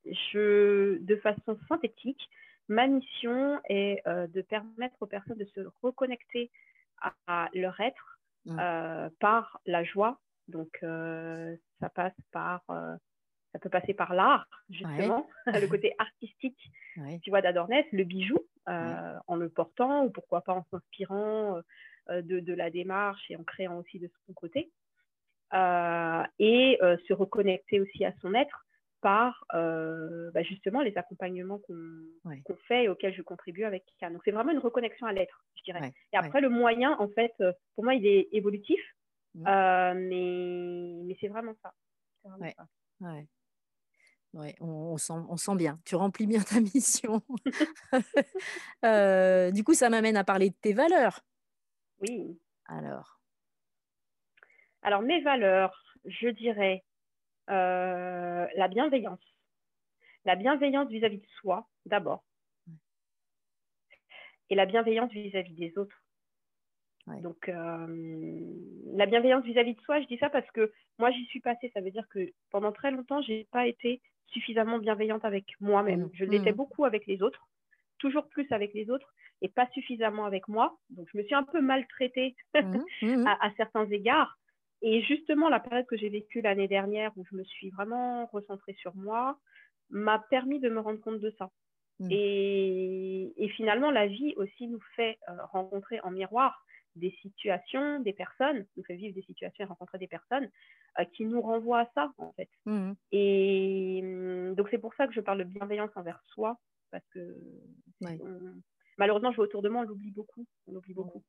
[0.06, 2.30] je, de façon synthétique,
[2.68, 6.50] ma mission est de permettre aux personnes de se reconnecter
[7.28, 9.10] à, leur être mmh.
[9.20, 12.96] par la joie donc, euh, ça passe par, euh,
[13.52, 15.28] ça peut passer par l'art, justement,
[15.66, 16.72] le côté artistique,
[17.24, 21.62] tu vois, d'Adornès, le bijou, euh, en le portant, ou pourquoi pas en s'inspirant
[22.10, 24.72] de, de, la démarche et en créant aussi de son côté.
[25.54, 26.78] et
[27.08, 28.66] se reconnecter aussi à son être
[29.02, 34.10] par bah, justement les accompagnements qu'on fait et auxquels je contribue avec Kika.
[34.10, 35.94] Donc c'est vraiment une reconnexion à l'être, je dirais.
[36.14, 37.34] Et après, le moyen, en fait,
[37.76, 38.80] pour moi, il est évolutif.
[39.36, 39.48] Mmh.
[39.48, 41.74] Euh, mais, mais c'est vraiment ça.
[42.40, 42.56] ouais.
[43.02, 43.28] Ouais.
[44.34, 45.80] Ouais, on, sent, on, sent, bien.
[45.86, 47.22] Tu remplis bien ta mission.
[48.86, 51.22] euh, du coup, ça m'amène à parler de tes valeurs.
[52.02, 52.38] Oui.
[52.66, 53.22] Alors.
[54.82, 56.84] Alors, mes valeurs, je dirais
[57.50, 59.24] euh, la bienveillance.
[60.26, 62.26] La bienveillance vis-à-vis de soi, d'abord.
[64.50, 66.05] Et la bienveillance vis à -vis des autres.
[67.08, 68.40] Donc, euh,
[68.94, 71.70] la bienveillance vis-à-vis de soi, je dis ça parce que moi, j'y suis passée.
[71.74, 76.06] Ça veut dire que pendant très longtemps, je n'ai pas été suffisamment bienveillante avec moi-même.
[76.06, 76.10] Mmh.
[76.14, 76.56] Je l'étais mmh.
[76.56, 77.48] beaucoup avec les autres,
[78.00, 80.78] toujours plus avec les autres, et pas suffisamment avec moi.
[80.90, 83.28] Donc, je me suis un peu maltraitée mmh.
[83.28, 84.38] à, à, certains égards.
[84.82, 88.74] Et justement, la période que j'ai vécue l'année dernière, où je me suis vraiment recentrée
[88.74, 89.38] sur moi,
[89.92, 91.52] m'a permis de me rendre compte de ça.
[92.10, 96.66] Et, et, finalement, la vie aussi nous fait euh, rencontrer en miroir
[96.96, 100.50] des situations, des personnes, nous fait vivre des situations et rencontrer des personnes
[101.00, 102.50] euh, qui nous renvoient à ça, en fait.
[102.66, 102.94] Mmh.
[103.12, 106.58] Et hum, donc, c'est pour ça que je parle de bienveillance envers soi,
[106.92, 107.36] parce que
[108.98, 110.46] malheureusement, je vois autour de moi, on l'oublie beaucoup.
[110.68, 111.24] On l'oublie beaucoup.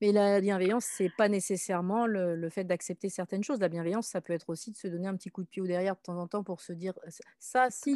[0.00, 3.60] Mais la bienveillance, c'est pas nécessairement le, fait d'accepter certaines choses.
[3.60, 5.66] La bienveillance, ça peut être aussi de se donner un petit coup de pied au
[5.66, 6.94] derrière de temps en temps pour se dire
[7.38, 7.94] ça, si,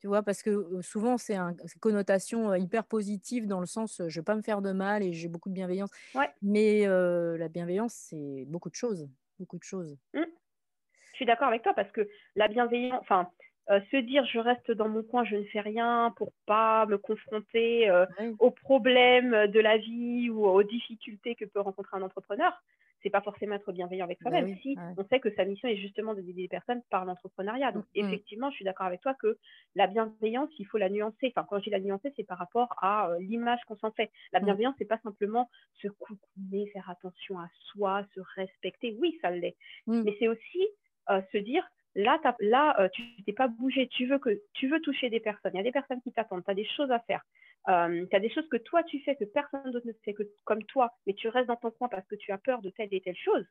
[0.00, 4.24] tu, vois, parce que souvent c'est une connotation hyper positive dans le sens je vais
[4.24, 5.90] pas me faire de mal et j'ai beaucoup de bienveillance.
[6.42, 9.96] Mais la bienveillance, c'est beaucoup de choses, beaucoup de choses.
[10.14, 10.22] Mmh.
[11.12, 13.28] Je suis d'accord avec toi parce que la bienveillance, enfin,
[13.70, 16.98] euh, se dire je reste dans mon coin, je ne fais rien pour pas me
[16.98, 18.06] confronter euh,
[18.38, 22.52] aux problèmes de la vie ou aux difficultés que peut rencontrer un entrepreneur,
[23.02, 24.50] c'est pas forcément être bienveillant avec soi-même.
[24.50, 27.72] Bah si on sait que sa mission est justement d'aider les personnes par l'entrepreneuriat.
[27.72, 28.06] Donc mmh, mmh.
[28.06, 29.38] effectivement, je suis d'accord avec toi que
[29.74, 31.32] la bienveillance, il faut la nuancer.
[31.34, 34.10] Enfin, quand je dis la nuancer, c'est par rapport à euh, l'image qu'on s'en fait.
[34.32, 34.44] La mmh.
[34.44, 38.96] bienveillance, c'est pas simplement se couper, faire attention à soi, se respecter.
[39.00, 39.56] Oui, ça l'est.
[39.86, 40.68] Mais c'est aussi
[41.08, 45.10] se dire Là, là euh, tu t'es pas bougé, tu veux, que, tu veux toucher
[45.10, 47.22] des personnes, il y a des personnes qui t'attendent, tu as des choses à faire,
[47.68, 50.22] euh, tu as des choses que toi tu fais que personne d'autre ne fait que
[50.44, 52.88] comme toi, mais tu restes dans ton coin parce que tu as peur de telle
[52.92, 53.46] et telle chose.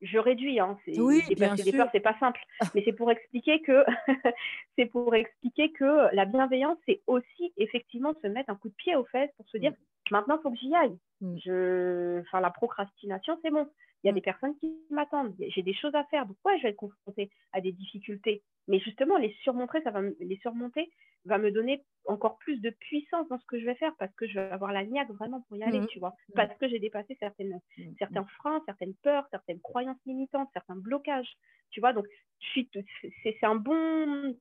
[0.00, 1.86] Je réduis, hein, oui, bien sûr.
[1.92, 2.40] c'est pas simple,
[2.74, 3.84] mais c'est pour expliquer que
[4.78, 8.96] c'est pour expliquer que la bienveillance, c'est aussi effectivement se mettre un coup de pied
[8.96, 10.12] aux fesses pour se dire mm.
[10.12, 10.96] maintenant il faut que j'y aille.
[11.20, 11.36] Mm.
[11.44, 12.20] Je...
[12.20, 13.68] Enfin, la procrastination, c'est bon.
[14.02, 14.14] Il y a mmh.
[14.14, 16.26] des personnes qui m'attendent, j'ai des choses à faire.
[16.26, 20.16] Pourquoi je vais être confrontée à des difficultés Mais justement, les surmonter, ça va me,
[20.20, 20.90] les surmonter
[21.26, 24.26] va me donner encore plus de puissance dans ce que je vais faire parce que
[24.26, 25.86] je vais avoir la niaque vraiment pour y aller, mmh.
[25.88, 26.10] tu vois.
[26.10, 26.32] Mmh.
[26.34, 27.60] Parce que j'ai dépassé certaines,
[27.98, 31.36] certains freins, certaines peurs, certaines croyances limitantes, certains blocages,
[31.70, 31.92] tu vois.
[31.92, 32.06] Donc,
[32.54, 34.34] c'est un bon,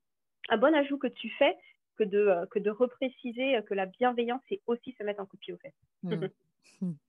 [0.50, 1.58] un bon ajout que tu fais
[1.98, 5.36] que de, euh, que de repréciser que la bienveillance, c'est aussi se mettre un coup
[5.36, 5.58] de pied au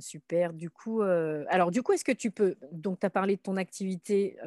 [0.00, 0.52] super.
[0.52, 3.56] Du coup, alors du coup, est-ce que tu peux donc tu as parlé de ton
[3.56, 4.38] activité,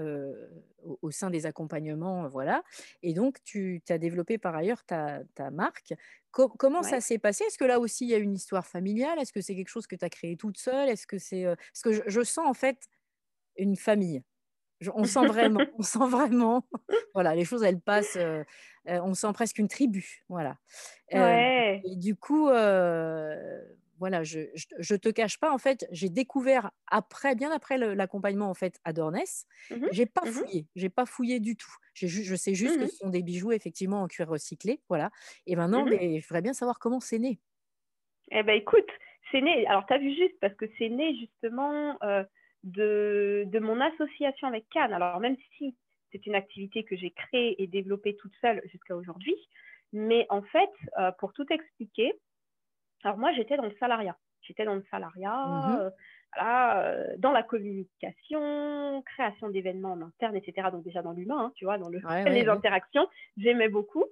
[1.01, 2.63] au sein des accompagnements, voilà
[3.03, 5.93] et donc tu as développé par ailleurs ta marque.
[6.31, 7.43] comment ça s'est passé?
[7.45, 9.19] Est-ce que là aussi il y a une histoire familiale?
[9.19, 10.89] Est-ce que c'est quelque chose que tu as créé toute seule?
[10.89, 12.87] Est-ce que c'est, parce que je sens en fait
[13.57, 14.23] une famille.
[14.93, 16.67] on sent vraiment on sent vraiment,
[17.13, 18.17] voilà, les choses elles passent,
[18.85, 20.57] on sent presque une tribu, voilà.
[21.13, 21.81] Ouais.
[21.85, 22.49] et du coup,
[24.01, 28.55] voilà, je, je, te cache pas, en fait, j'ai découvert après, bien après l'accompagnement en
[28.55, 31.71] fait à Dornès, mmh j'ai pas mmh fouillé, j'ai pas fouillé du tout.
[31.93, 35.11] Je sais juste que mmh ce sont des bijoux effectivement en cuir recyclé, voilà.
[35.45, 37.39] Et maintenant, mais, je voudrais bien savoir comment c'est né.
[38.31, 38.89] Eh ben écoute,
[39.31, 39.67] c'est né.
[39.67, 42.23] Alors tu as vu juste parce que c'est né justement euh,
[42.63, 44.93] de, de mon association avec Cannes.
[44.93, 45.75] Alors même si
[46.11, 49.35] c'est une activité que j'ai créée et développée toute seule jusqu'à aujourd'hui,
[49.93, 52.13] mais en fait, euh, pour tout expliquer,
[53.03, 54.17] alors moi, j'étais dans le salariat.
[54.41, 55.89] J'étais dans le salariat, mmh euh,
[56.41, 60.69] euh, dans la communication, création d'événements en interne, etc.
[60.71, 64.05] Donc déjà dans l'humain, hein, tu vois, dans le, les interactions, j'aimais beaucoup.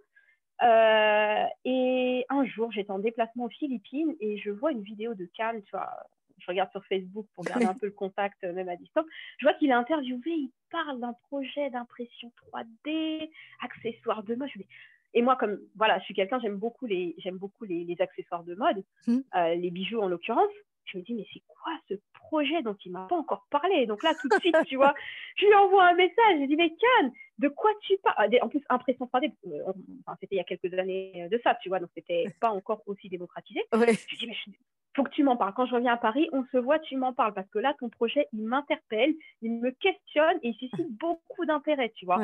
[0.61, 5.25] Euh, et un jour, j'étais en déplacement aux Philippines et je vois une vidéo de
[5.33, 5.89] Cannes, tu vois,
[6.37, 9.05] je regarde sur Facebook pour garder un peu le contact, même à distance.
[9.37, 13.29] Je vois qu'il est interviewé, il parle d'un projet d'impression 3D,
[13.61, 14.49] accessoires de mode.
[14.53, 14.69] Je me dis,
[15.13, 18.43] et moi, comme voilà, je suis quelqu'un, j'aime beaucoup les, j'aime beaucoup les, les, accessoires
[18.43, 19.19] de mode, mmh.
[19.35, 20.51] euh, les bijoux en l'occurrence.
[20.85, 23.85] Je me dis, mais c'est quoi ce projet dont il m'a pas encore parlé?
[23.85, 24.93] Donc là, tout de suite, tu vois,
[25.35, 26.39] je lui envoie un message.
[26.41, 28.29] Je dis, mais Cannes, de quoi tu parles?
[28.41, 29.63] En plus, impression 3D, euh,
[30.05, 32.83] enfin, c'était il y a quelques années de ça, tu vois, donc c'était pas encore
[32.85, 33.61] aussi démocratisé.
[33.73, 34.51] Je lui dis, mais je,
[34.95, 35.53] faut que tu m'en parles.
[35.55, 37.89] Quand je reviens à Paris, on se voit, tu m'en parles parce que là, ton
[37.89, 42.19] projet, il m'interpelle, il me questionne et il suscite beaucoup d'intérêt, tu vois.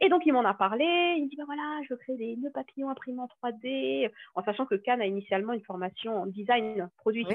[0.00, 0.84] Et donc, il m'en a parlé.
[1.16, 4.42] Il me dit, bah voilà, je veux créer des nœuds papillons imprimés en 3D, en
[4.42, 7.26] sachant que Cannes a initialement une formation en design produit.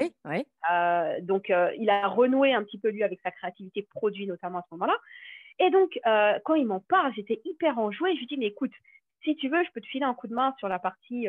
[0.70, 4.58] Euh, donc, euh, il a renoué un petit peu, lui, avec sa créativité produit, notamment
[4.58, 4.96] à ce moment-là.
[5.58, 8.14] Et donc, euh, quand il m'en parle, j'étais hyper enjouée.
[8.14, 8.72] Je lui dis, mais écoute,
[9.24, 11.28] si tu veux, je peux te filer un coup de main sur la partie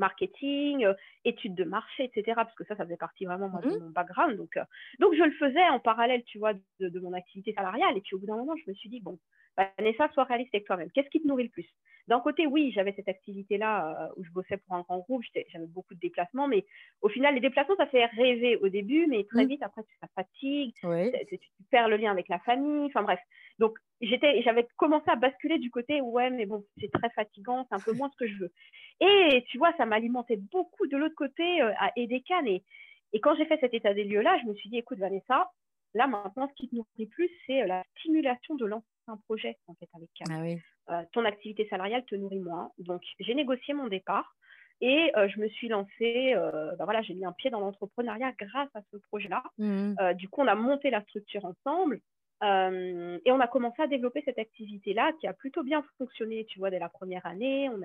[0.00, 0.94] marketing, euh,
[1.24, 2.32] études de marché, etc.
[2.34, 4.36] Parce que ça, ça faisait partie vraiment de mmh mon background.
[4.36, 4.64] Donc, euh,
[4.98, 7.96] donc, je le faisais en parallèle, tu vois, de, mon activité salariale.
[7.96, 9.18] Et puis, au bout d'un moment, je me suis dit, bon,
[9.56, 10.90] Vanessa, sois réaliste avec toi-même.
[10.92, 11.68] Qu'est-ce qui te nourrit le plus?
[12.08, 15.66] D'un côté, oui, j'avais cette activité-là euh, où je bossais pour un grand groupe, j'avais
[15.66, 16.64] beaucoup de déplacements, mais
[17.02, 19.48] au final, les déplacements, ça fait rêver au début, mais très mmh.
[19.48, 21.38] vite, après, ça fatigue, tu
[21.70, 23.20] perds le lien avec la famille, enfin bref.
[23.58, 27.80] Donc, j'avais commencé à basculer du côté, ouais, mais bon, c'est très fatigant, c'est un
[27.80, 28.52] peu moins ce que je veux.
[29.00, 32.48] Et tu vois, ça m'alimentait beaucoup de l'autre côté euh, à aider Cannes.
[32.48, 32.64] Et,
[33.12, 35.50] et quand j'ai fait cet état des lieux-là, je me suis dit, écoute, Vanessa,
[35.94, 39.74] là maintenant, ce qui te nourrit plus, c'est la stimulation de lancer un projet en
[39.74, 40.58] fait avec Cannes.
[40.86, 42.72] Ah ton activité salariale te nourrit moins.
[42.78, 44.34] Donc, j'ai négocié mon départ.
[44.82, 46.34] Et je me suis lancée,
[46.78, 49.42] bah voilà, j'ai mis un pied dans l'entrepreneuriat grâce à ce projet-là.
[49.58, 52.00] Mmh du coup, on a monté la structure ensemble.
[52.42, 56.58] Euh, et on a commencé à développer cette activité-là qui a plutôt bien fonctionné, tu
[56.58, 57.68] vois, dès la première année.
[57.68, 57.80] On,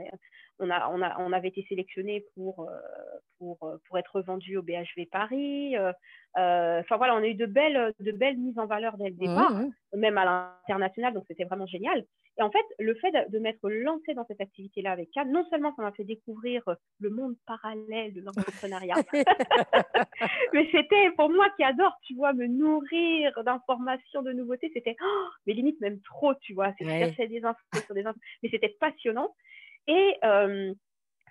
[0.59, 2.73] on, a, on, a, on avait été sélectionné pour, euh,
[3.37, 5.75] pour, euh, pour être vendu au BHV Paris.
[6.35, 9.53] Enfin voilà, on a eu de belles, de belles mises en valeur dès le départ,
[9.53, 10.25] mmh même à
[10.67, 12.03] l'international, donc c'était vraiment génial.
[12.37, 15.73] Et en fait, le fait de, m'être lancée dans cette activité-là avec Cannes, non seulement
[15.75, 16.63] ça m'a fait découvrir
[16.99, 18.95] le monde parallèle de l'entrepreneuriat,
[20.53, 25.27] mais c'était pour moi qui adore, tu vois, me nourrir d'informations, de nouveautés, c'était, oh,
[25.47, 28.75] mais limite même trop, tu vois, c'est chercher des infos sur des infos, mais c'était
[28.79, 29.33] passionnant.
[29.87, 30.73] Et euh,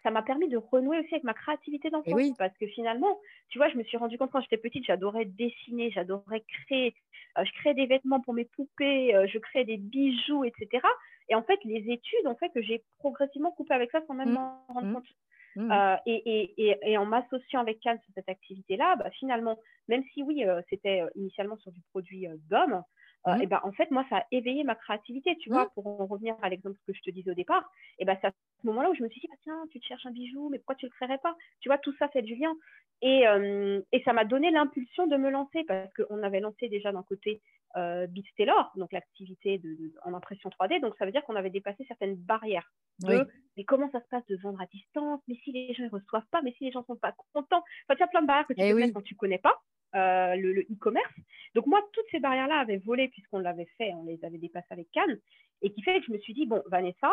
[0.04, 2.16] ça m'a permis de renouer aussi avec ma créativité d'enfant.
[2.38, 5.90] Parce que finalement, tu vois, je me suis rendu compte quand j'étais petite, j'adorais dessiner,
[5.90, 6.94] j'adorais créer.
[7.38, 10.86] Euh, je créais des vêtements pour mes poupées, euh, je créais des bijoux, etc.
[11.30, 14.30] Et en fait, les études ont fait que j'ai progressivement coupé avec ça sans même
[14.30, 14.34] mmh.
[14.34, 14.94] m'en rendre mmh.
[14.94, 15.08] compte.
[15.56, 15.72] Mmh.
[15.72, 20.22] Euh, et, et, et, en m'associant avec Cannes sur cette activité-là, bah, finalement, même si
[20.22, 22.82] oui, c'était initialement sur du produit d'homme,
[23.26, 23.42] euh, mmh.
[23.42, 25.70] et ben, en fait, moi, ça a éveillé ma créativité, tu vois, mmh.
[25.74, 27.70] pour en revenir à l'exemple que je te disais au départ.
[27.98, 29.86] Et ben, c'est à ce moment-là où je me suis dit, bah, tiens, tu te
[29.86, 31.34] cherches un bijou, mais pourquoi tu ne le créerais pas?
[31.60, 32.54] Tu vois, tout ça fait du lien.
[33.00, 36.92] Et, euh, et ça m'a donné l'impulsion de me lancer parce qu'on avait lancé déjà
[36.92, 37.40] d'un côté
[37.76, 38.06] euh,
[38.36, 40.80] Taylor, donc l'activité de, en impression 3D.
[40.80, 42.72] Donc, ça veut dire qu'on avait dépassé certaines barrières.
[43.00, 45.20] De, Mais comment ça se passe de vendre à distance?
[45.28, 47.64] Mais si les gens ne reçoivent pas, mais si les gens ne sont pas contents?
[47.88, 49.60] Enfin, tu as plein de barrières que tu eh peux quand tu ne connais pas.
[49.94, 51.14] Euh, le e-commerce.
[51.54, 54.90] Donc moi, toutes ces barrières-là avaient volé puisqu'on l'avait fait, on les avait dépassées avec
[54.90, 55.20] Cannes,
[55.62, 57.12] et qui fait que je me suis dit, bon, Vanessa,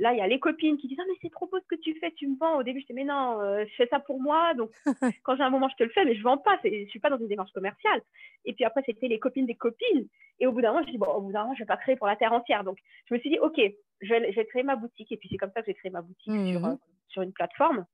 [0.00, 1.80] là, il y a les copines qui disent, ah mais c'est trop beau ce que
[1.80, 2.58] tu fais, tu me vends.
[2.58, 4.72] Au début, je disais, mais non, euh, je fais ça pour moi, donc
[5.22, 6.86] quand j'ai un moment, je te le fais, mais je ne vends pas, je ne
[6.86, 8.02] suis pas dans une démarche commerciale.
[8.44, 10.08] Et puis après, c'était les copines des copines.
[10.40, 11.68] Et au bout d'un moment, je dis, bon, au bout d'un moment, je ne vais
[11.68, 12.64] pas créer pour la terre entière.
[12.64, 13.60] Donc je me suis dit, ok,
[14.00, 15.12] je vais, créer ma boutique.
[15.12, 17.86] Et puis c'est comme ça que j'ai créé ma boutique sur, mmh sur, une plateforme,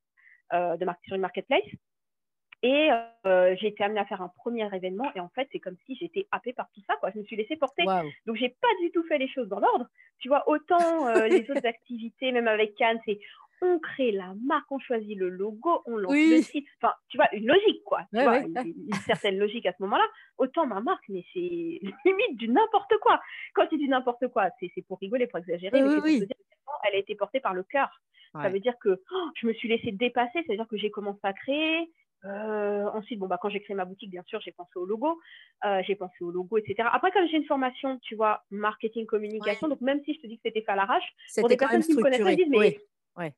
[0.54, 1.68] euh, de sur une marketplace.
[2.62, 2.90] Et
[3.26, 5.10] euh, j'ai été amenée à faire un premier événement.
[5.16, 6.94] Et en fait, c'est comme si j'étais happée par tout ça.
[6.96, 7.10] Quoi.
[7.12, 7.84] Je me suis laissée porter.
[8.26, 9.86] Donc, j'ai pas du tout fait les choses dans l'ordre.
[10.20, 13.18] Tu vois, autant euh, les autres activités, même avec Cannes, c'est
[13.64, 16.66] on crée la marque, on choisit le logo, on lance le site.
[16.80, 18.00] Enfin, tu vois, une logique, quoi.
[18.12, 18.74] Tu vois, une,
[19.06, 20.04] certaine logique à ce moment-là.
[20.38, 21.38] Autant ma marque, mais c'est
[22.04, 23.20] limite du n'importe quoi.
[23.54, 25.80] Quand c'est du n'importe quoi, c'est pour rigoler, pour exagérer.
[25.80, 26.36] mais c'est dire
[26.84, 28.00] elle a été portée par le cœur.
[28.34, 31.34] Ça veut dire que oh, je me suis laissée dépasser, c'est-à-dire que j'ai commencé à
[31.34, 31.90] créer,
[32.24, 35.18] euh, ensuite, bon, bah, quand j'ai créé ma boutique, bien sûr, j'ai pensé au logo,
[35.64, 36.88] euh, j'ai pensé au logo, etc.
[36.92, 40.36] Après, comme j'ai une formation, tu vois, marketing, communication, donc même si je te dis
[40.36, 41.04] que c'était fait à l'arrache,
[41.36, 42.78] pour des personnes qui me connaissent pas, disent, mais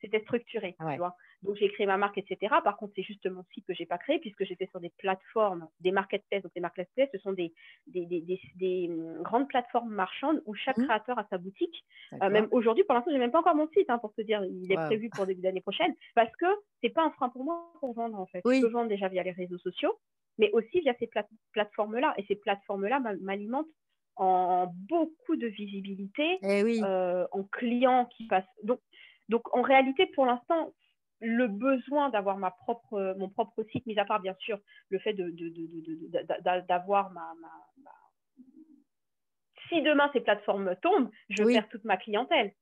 [0.01, 1.17] c'était structuré, tu vois.
[1.43, 2.55] Donc, j'ai créé ma marque, etc.
[2.63, 5.69] Par contre, c'est juste mon site que j'ai pas créé puisque j'étais sur des plateformes,
[5.81, 6.43] des marketplaces.
[6.43, 7.53] Donc, les marketplaces, ce sont des,
[7.87, 10.85] des, des, des, hum, grandes plateformes marchandes où chaque mmh.
[10.85, 11.85] créateur a sa boutique.
[12.23, 14.43] Euh, même aujourd'hui, pour l'instant, j'ai même pas encore mon site, hein, pour te dire.
[14.45, 16.47] Il est prévu pour début d'année prochaine parce que
[16.83, 18.41] c'est pas un frein pour moi pour vendre, en fait.
[18.45, 19.99] Je peux vendre déjà via les réseaux sociaux,
[20.39, 21.11] mais aussi via ces
[21.53, 22.15] plateformes-là.
[22.17, 23.69] Et ces plateformes-là m'alimentent
[24.17, 28.45] en beaucoup de visibilité, eh euh, en clients qui passent.
[28.63, 28.81] Donc,
[29.29, 30.73] donc, en réalité, pour l'instant,
[31.21, 34.59] le besoin d'avoir ma propre, mon propre site, mis à part bien sûr
[34.91, 35.15] le fait
[36.69, 37.33] d'avoir ma,
[39.69, 42.53] Si demain ces plateformes tombent, je perds toute ma clientèle.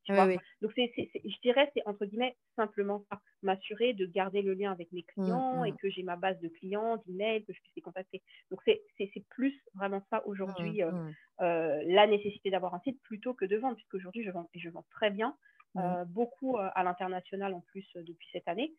[0.60, 5.00] Donc, je dirais, c'est entre guillemets simplement ça, m'assurer de garder le lien avec mes
[5.00, 5.76] mmh, clients et mmh.
[5.76, 8.22] que j'ai ma base de clients, d'emails, que je puisse les contacter.
[8.50, 13.34] Donc, c'est plus vraiment ça aujourd'hui, mmh, euh, euh, la nécessité d'avoir un site plutôt
[13.34, 15.36] que de vendre, puisque aujourd'hui, je vends, et je vends très bien.
[15.74, 15.80] Mmh.
[15.80, 18.74] Euh, beaucoup euh, à l'international en plus euh, depuis cette année.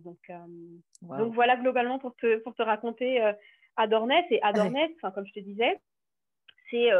[0.00, 0.30] donc,
[1.00, 3.18] donc voilà globalement pour te, pour te raconter
[3.76, 4.26] Adorness.
[4.30, 5.80] Et Adorness, comme je te disais,
[6.70, 6.90] c'est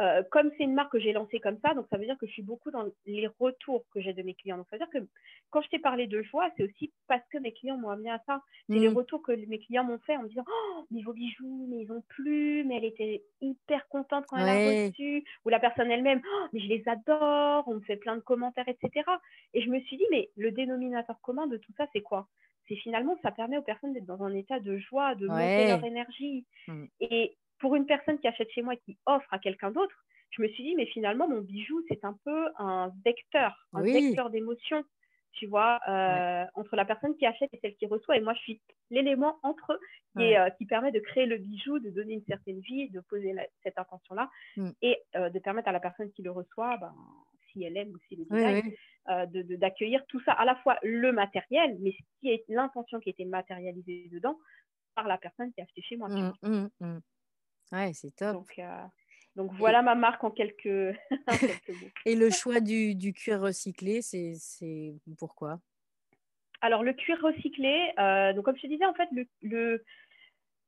[0.00, 2.26] euh, comme c'est une marque que j'ai lancée comme ça, donc ça veut dire que
[2.26, 4.56] je suis beaucoup dans les retours que j'ai de mes clients.
[4.56, 5.06] Donc ça veut dire que
[5.50, 8.22] quand je t'ai parlé de joie, c'est aussi parce que mes clients m'ont amené à
[8.26, 8.42] ça.
[8.68, 8.96] C'est les mmh.
[8.96, 11.92] retours que mes clients m'ont fait en me disant Oh, mais vos bijoux, mais ils
[11.92, 15.24] ont plu, mais elle était hyper contente quand elle a reçu.
[15.44, 18.68] Ou la personne elle-même oh, mais je les adore, on me fait plein de commentaires,
[18.68, 19.04] etc.
[19.54, 22.28] Et je me suis dit Mais le dénominateur commun de tout ça, c'est quoi?
[22.68, 25.84] C'est finalement, ça permet aux personnes d'être dans un état de joie, de monter leur
[25.84, 26.44] énergie.
[26.68, 26.84] Mmh.
[27.00, 29.94] Et pour une personne qui achète chez moi et qui offre à quelqu'un d'autre,
[30.30, 34.30] je me suis dit, mais finalement, mon bijou, c'est un peu un vecteur, un vecteur
[34.30, 34.84] d'émotion,
[35.32, 38.16] tu vois, euh, entre la personne qui achète et celle qui reçoit.
[38.16, 39.80] Et moi, je suis l'élément entre eux
[40.16, 43.34] qui, euh, qui, permet de créer le bijou, de donner une certaine vie, de poser
[43.62, 44.70] cette intention-là mmh.
[44.82, 46.94] et euh, de permettre à la personne qui le reçoit, ben,
[47.52, 48.62] si elle aime ou si elle
[49.30, 53.08] de d'accueillir tout ça, à la fois le matériel, mais ce qui est l'intention qui
[53.08, 54.38] a été matérialisée dedans
[54.94, 56.08] par la personne qui a acheté chez moi.
[56.08, 56.98] Mmh, mmh,
[57.72, 58.40] Ouais, c'est top.
[59.36, 60.96] Donc, voilà ma marque en quelques
[61.28, 61.92] en quelques mots.
[62.04, 65.60] et le choix du du cuir recyclé, c'est pourquoi?
[66.60, 69.84] Alors le cuir recyclé, heu, donc comme je te disais, en fait, le le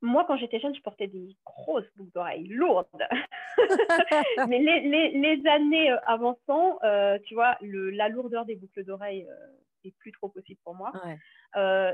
[0.01, 2.87] moi, quand j'étais jeune, je portais des grosses boucles d'oreilles lourdes.
[4.45, 8.83] Mais les les les années, heu, avançant, heu, tu vois, le la lourdeur des boucles
[8.85, 10.93] d'oreilles, heu, est plus trop possible pour moi.
[10.93, 11.21] Ouais.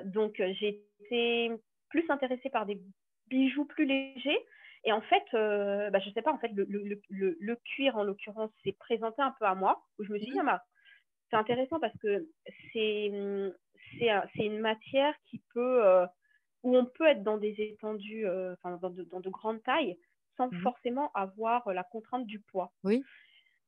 [0.05, 1.51] Donc j'ai été
[1.89, 2.81] plus intéressée par des
[3.27, 4.39] bijoux plus légers
[4.87, 8.03] et en fait, heu, bah, je sais pas, en fait, le le le cuir, en
[8.05, 10.41] l'occurrence, s'est présenté un peu à moi, où je me suis dit: Mmh.
[10.41, 10.63] «Ah bah,
[11.31, 12.29] c'est intéressant parce que
[12.73, 13.11] c'est,
[14.09, 16.07] un c'est une matière qui peut, heu,
[16.63, 19.97] où on peut être dans des étendues, enfin dans de dans de grandes tailles,
[20.37, 23.07] sans Mmh forcément avoir, la contrainte du poids Oui.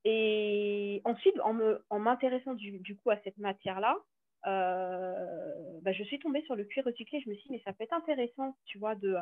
[0.05, 3.97] et ensuite en me en m'intéressant du du coup à cette matière-là,
[4.45, 7.21] bah, je suis tombée sur le cuir recyclé.
[7.21, 9.15] Je me suis dit: «Mais ça peut être intéressant, tu vois, de,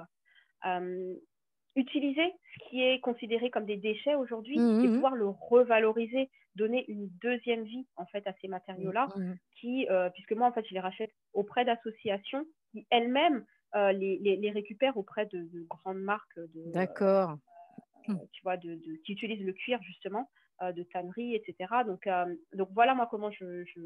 [1.75, 5.03] utiliser ce qui est considéré comme des déchets aujourd'hui Mmh et mh, mmh.
[5.03, 9.37] pouvoir le revaloriser, donner une deuxième vie en fait à ces matériaux-là mmh mh.
[9.59, 13.45] qui, heu, puisque moi en fait je les rachète auprès d'associations qui elles-mêmes,
[13.75, 17.39] heu, les les les récupèrent auprès de de grandes marques de, D'accord.
[18.31, 20.29] Tu vois, de de qui utilisent le cuir justement,
[20.63, 23.81] heu, de tannerie et cetera donc hem, donc voilà moi comment je je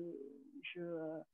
[0.63, 0.81] je,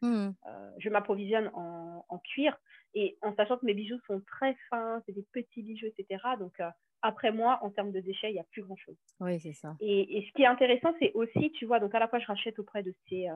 [0.01, 0.37] Mmh mh.
[0.47, 2.57] heu, je m'approvisionne en en cuir
[2.93, 6.37] et en sachant que mes bijoux sont très fins, c'est des petits bijoux et cetera
[6.37, 6.55] donc
[7.03, 9.77] après moi, en termes de déchets, il y a plus grand chose Oui, c'est ça.
[9.81, 12.27] et et ce qui est intéressant, c'est aussi, tu vois, donc à la fois je
[12.27, 13.27] rachète auprès de ces,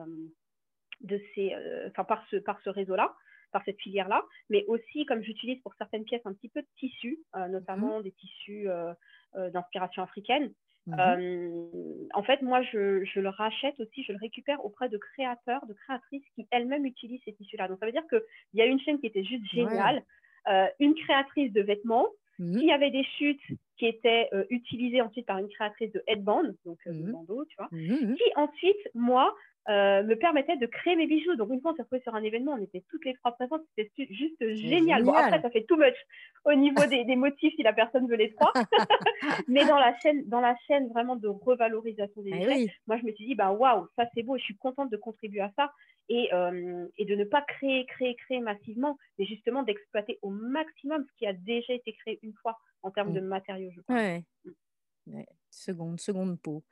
[1.00, 1.54] de ces,
[1.88, 3.14] enfin par ce par ce réseau-là,
[3.50, 7.18] par cette filière-là, mais aussi comme j'utilise pour certaines pièces un petit peu de tissu,
[7.36, 7.92] heu, Mmh mh.
[7.92, 8.68] notamment des tissus,
[9.34, 10.52] d'inspiration africaine.
[10.86, 11.16] Mmh
[12.14, 15.74] en fait, moi, je je le rachète aussi, je le récupère auprès de créateurs, de
[15.74, 17.68] créatrices qui elles-mêmes utilisent ces tissus-là.
[17.68, 18.22] Donc ça veut dire qu'il
[18.54, 19.92] y a une chaîne qui était juste Ouais.
[19.92, 20.04] géniale,
[20.80, 22.08] une créatrice de vêtements
[22.38, 22.62] Mmh mh.
[22.62, 23.40] qui avait des chutes
[23.82, 27.16] qui étaient, heu, utilisées ensuite par une créatrice de headband, donc de Mmh mh.
[27.16, 27.70] bandeaux, tu vois?
[27.70, 28.18] Mmh mh, mmh.
[28.18, 29.34] Qui ensuite, moi,
[29.68, 31.34] heu, me permettait de créer mes bijoux.
[31.36, 33.62] Donc une fois, on s'est retrouvés sur un événement, on était toutes les 3 présentes,
[33.76, 35.04] c'était juste génial.
[35.04, 35.96] Bon après, ça fait too much
[36.44, 38.54] au niveau des des motifs si la personne veut les 3.
[39.48, 42.74] Mais dans la chaîne dans la chaîne vraiment de revalorisation des Eh déchets, oui.
[42.86, 45.40] moi je me suis dit: «Bah waouh, ça c'est beau» je suis contente de contribuer
[45.40, 45.72] à ça
[46.08, 51.04] et hem et de ne pas créer, créer, créer massivement, mais justement d'exploiter au maximum
[51.08, 53.14] ce qui a déjà été créé une fois, en termes Mmh.
[53.14, 54.02] de matériaux, je parle.
[54.08, 54.26] Ouais,
[55.08, 55.26] ouais.
[55.50, 56.64] Seconde seconde peau.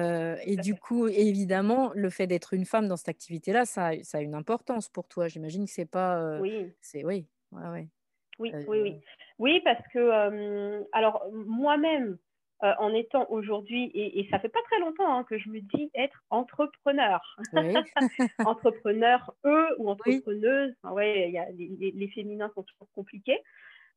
[0.00, 0.78] Tout et du fait.
[0.78, 4.34] coup, évidemment, le fait d'être une femme dans cette activité-là, ça a ça a une
[4.36, 5.28] importance pour toi.
[5.28, 6.74] J'imagine que c'est pas, heu, Oui.
[6.80, 7.90] c'est oui, ouais, ouais.
[8.38, 8.96] Oui, oui, oui.
[8.96, 9.02] Heu
[9.38, 12.18] Oui, parce que, alors moi-même,
[12.60, 15.90] en étant aujourd'hui et et ça fait pas très longtemps, hein, que je me dis
[15.94, 17.20] être entrepreneur.
[17.52, 17.92] Oui.
[18.44, 20.24] Entrepreneur, e ou Oui.
[20.28, 23.40] entrepreneuse, ouais, y a les les les féminins sont toujours compliqués.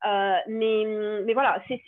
[0.03, 0.85] Heu, mais
[1.25, 1.81] mais voilà, c'est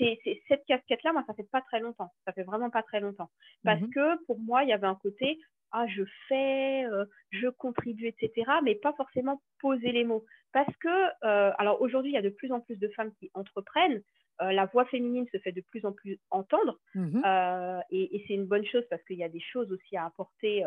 [0.47, 2.12] cette casquette-là, moi, ça fait pas très longtemps.
[2.26, 3.30] Ça fait vraiment pas très longtemps.
[3.66, 3.93] Parce mh.
[3.93, 5.38] que pour moi, il y avait un côté:
[5.72, 10.26] «Ah je fais, heu, je contribue et cetera», mais pas forcément poser les mots.
[10.53, 11.12] Parce que, heu,
[11.58, 14.01] alors aujourd'hui, il y a de plus en plus de femmes qui entreprennent,
[14.39, 17.24] la voix féminine se fait de plus en plus entendre, Mmh mh.
[17.26, 20.05] heu et et c'est une bonne chose parce qu'il y a des choses aussi à
[20.05, 20.64] apporter,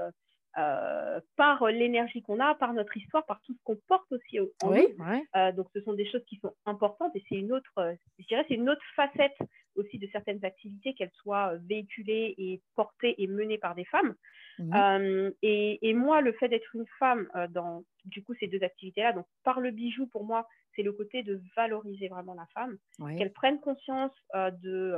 [0.59, 4.53] heu, par l'énergie qu'on a, par notre histoire, par tout ce qu'on porte aussi au
[4.61, 4.95] en Oui, nous.
[4.99, 5.27] ouais.
[5.37, 8.27] Heu, donc ce sont des choses qui sont importantes et c'est une autre, heu, je
[8.27, 9.37] dirais, c'est une autre facette
[9.77, 14.15] aussi de certaines activités, qu'elles soient, véhiculées et portées et menées par des femmes.
[14.59, 14.83] Mmh mh.
[14.83, 19.13] Hem et et moi, le fait d'être une femme, dans du coup ces 2 activités-là,
[19.15, 20.47] donc par le bijou, pour moi,
[20.77, 22.79] c'est le côté de valoriser vraiment la femme,
[23.17, 24.97] qu'elle prenne conscience, de,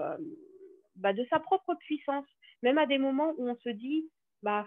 [0.97, 2.27] bah, de sa propre puissance,
[2.63, 4.11] même à des moments où on se dit:
[4.43, 4.67] «Bah,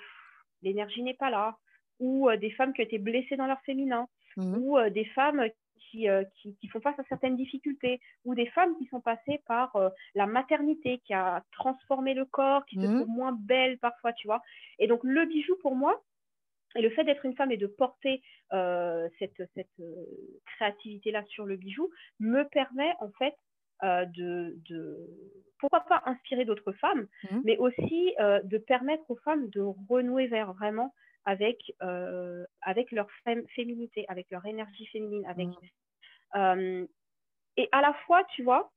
[0.65, 1.57] l'énergie n'est pas là»
[1.99, 4.07] ou heu, des femmes qui ont été blessées dans leur féminin
[4.37, 4.61] Mmh mh.
[4.61, 5.45] ou heu, des femmes
[5.91, 9.41] qui, heu, qui qui font face à certaines difficultés ou des femmes qui sont passées
[9.47, 9.77] par,
[10.15, 13.05] la maternité qui a transformé le corps, qui se Mmh mh.
[13.05, 14.41] trouvent moins belles parfois, tu vois?
[14.79, 16.03] Et donc le bijou pour moi
[16.75, 18.21] et le fait d'être une femme et de porter,
[19.19, 19.41] cette
[20.45, 21.89] créativité-là sur le bijou,
[22.19, 23.35] me permet en fait,
[23.83, 25.07] de de
[25.59, 27.45] pourquoi pas inspirer d'autres femmes, Mmh mh.
[27.45, 30.93] mais aussi, heu, de permettre aux femmes de renouer vers vraiment
[31.25, 35.67] avec, heu, avec leur fém féminité, avec leur énergie féminine, avec, Mmh.
[36.35, 36.87] hem
[37.57, 38.71] et à la fois, tu vois,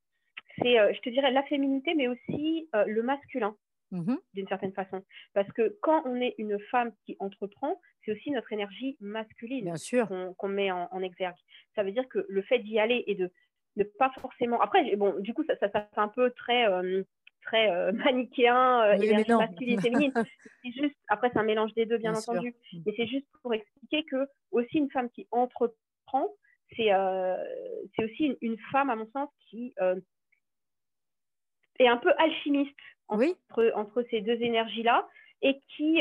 [0.58, 3.56] c'est, je te dirais la féminité, mais aussi, le masculin,
[3.90, 4.18] Mmh mh.
[4.34, 5.04] d'une certaine façon.
[5.34, 10.48] Parce que quand on est une femme qui entreprend, c'est aussi notre énergie masculine qu'on
[10.48, 11.36] met en en exergue.
[11.74, 13.32] Ça veut dire que le fait d'y aller et de
[13.78, 17.04] ne pas forcément après bon, du coup, ça ça ça fait un peu très, hem,
[17.42, 20.12] très, heu, manichéen, mais énergie masculine et féminine.
[20.64, 22.42] C'est juste après c'est un mélange des 2 bien Bien sûr.
[22.42, 22.84] entendu, Mmh.
[22.86, 26.28] mais c'est juste pour expliquer qu'aussi une femme qui entreprend,
[26.76, 27.36] c'est, heu,
[27.96, 30.02] c'est aussi une une femme à mon sens qui, heu
[31.78, 32.76] est un peu alchimiste
[33.08, 33.38] entre, Oui.
[33.74, 35.08] entre ces deux énergies-là
[35.42, 36.00] et qui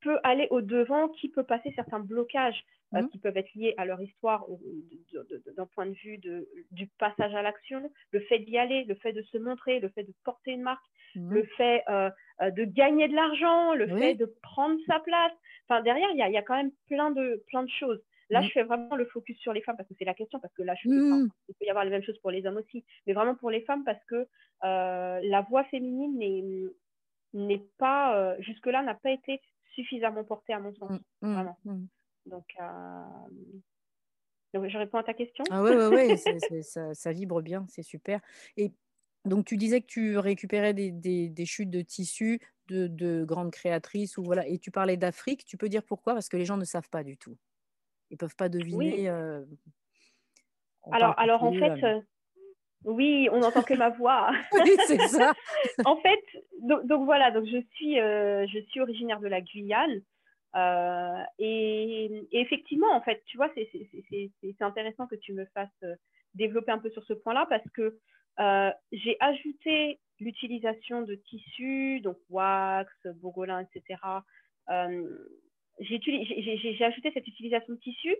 [0.00, 3.08] peut aller au-devant, qui peut passer certains blocages euh, Mmh.
[3.10, 4.44] qui peuvent être liés à leur histoire
[5.56, 9.12] d'un point de vue de, du passage à l'action, le fait d'y aller, le fait
[9.12, 10.84] de se montrer, le fait de porter une marque,
[11.16, 11.32] Mmh.
[11.32, 12.08] le fait euh,
[12.40, 14.00] euh, de gagner de l'argent, le Oui.
[14.00, 15.32] fait de prendre sa place.
[15.68, 18.00] Enfin, derrière, il y a, il y a quand même plein de, plein de choses.
[18.28, 18.44] Là, Mmh.
[18.44, 20.62] je fais vraiment le focus sur les femmes parce que c'est la question, parce que
[20.62, 21.12] là, je Mmh.
[21.12, 23.50] enfin, il peut y avoir les mêmes choses pour les hommes aussi, mais vraiment pour
[23.50, 24.26] les femmes parce que
[24.64, 26.16] euh, la voix féminine
[27.34, 29.40] n'est pas, euh, jusque-là, n'a pas été
[29.74, 30.90] suffisamment portée à mon sens.
[30.90, 31.26] Mmh.
[31.26, 31.32] Mmh.
[31.34, 31.56] Vraiment.
[32.26, 32.64] Donc, euh,
[34.52, 35.44] donc, je réponds à ta question.
[35.50, 36.16] Ah ouais, ouais,
[36.62, 38.20] ça, ça vibre bien, c'est super.
[38.56, 38.72] Et
[39.24, 43.50] donc, tu disais que tu récupérais des, des- des chutes de tissus de, de grandes
[43.52, 45.44] créatrices, ou voilà, et tu parlais d'Afrique.
[45.44, 46.14] Tu peux dire pourquoi?
[46.14, 47.36] Parce que les gens ne savent pas du tout.
[48.10, 48.58] Ils peuvent pas Oui.
[48.58, 49.08] deviner.
[49.08, 49.44] euh,
[50.82, 52.00] on Alors, alors en fait, euh, euh,
[52.84, 54.30] oui, on n'entend que ma voix.
[54.64, 55.34] Oui, c'est ça.
[55.84, 56.20] en fait,
[56.62, 60.02] donc, donc voilà, donc je suis, euh, je suis originaire de la Guyane.
[60.56, 65.94] Euh, et, effectivement, en fait, tu vois, c'est intéressant que tu me fasses euh,
[66.34, 67.98] développer un peu sur ce point-là parce que
[68.40, 74.00] euh, j'ai ajouté l'utilisation de tissus, donc wax, bogolin, etc.
[75.78, 78.16] J'ai ajouté cette utilisation de tissus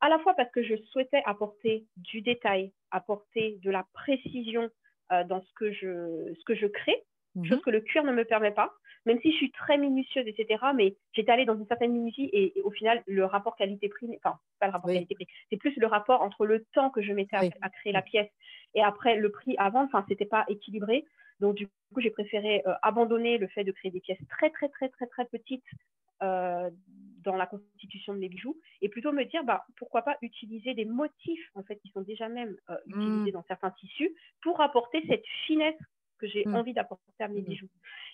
[0.00, 4.70] à la fois parce que je souhaitais apporter du détail, apporter de la précision
[5.10, 7.04] dans ce que je crée,
[7.34, 7.44] Mhm.
[7.44, 8.72] chose que le cuir ne me permet pas,
[9.06, 10.64] même si je suis très minutieuse, etc.
[10.74, 14.38] Mais j'étais allée dans une certaine minutie et, et au final, le rapport qualité-prix, enfin,
[14.60, 14.94] pas le rapport Oui.
[14.94, 17.50] qualité-prix, c'est plus le rapport entre le temps que je mettais à, Oui.
[17.60, 18.30] à créer la pièce
[18.74, 21.04] et après le prix à vendre, enfin, c'était pas équilibré.
[21.40, 24.68] Donc, du coup, j'ai préféré euh, abandonner le fait de créer des pièces très, très,
[24.68, 25.64] très, très, très petites
[26.22, 26.70] euh,
[27.24, 30.84] dans la constitution de mes bijoux et plutôt me dire bah, pourquoi pas utiliser des
[30.84, 33.26] motifs en fait qui sont déjà même euh, Mm.
[33.26, 35.74] utilisés dans certains tissus pour apporter cette finesse
[36.24, 36.54] que j'ai Mm.
[36.54, 37.44] envie d'apporter à mes Mm.
[37.44, 37.68] bijoux.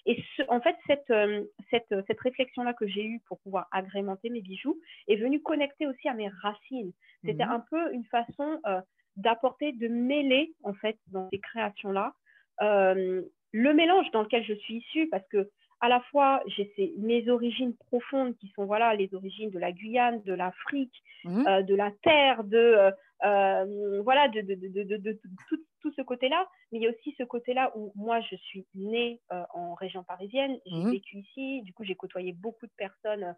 [0.07, 4.31] Et ce- en fait, cette, euh, cette, cette réflexion-là que j'ai eue pour pouvoir agrémenter
[4.31, 6.93] mes bijoux est venue connecter aussi à mes racines.
[7.25, 7.53] C'était Mhm.
[7.53, 8.81] un peu une façon euh,
[9.17, 12.15] d'apporter, de mêler en fait dans ces créations-là
[12.63, 15.51] euh, le mélange dans lequel je suis issue parce que
[15.81, 19.73] à la fois j'ai ces- mes origines profondes qui sont voilà les origines de la
[19.73, 21.47] Guyane, de l'Afrique, Mhm.
[21.47, 22.91] euh, de la terre, de euh,
[23.25, 25.13] euh, voilà de, de, de, de,
[25.49, 28.67] tout, tout ce côté-là, mais il y a aussi ce côté-là où moi je suis
[28.75, 30.91] née euh, en région parisienne, j'ai Mhm.
[30.91, 33.35] vécu ici, du coup j'ai côtoyé beaucoup de personnes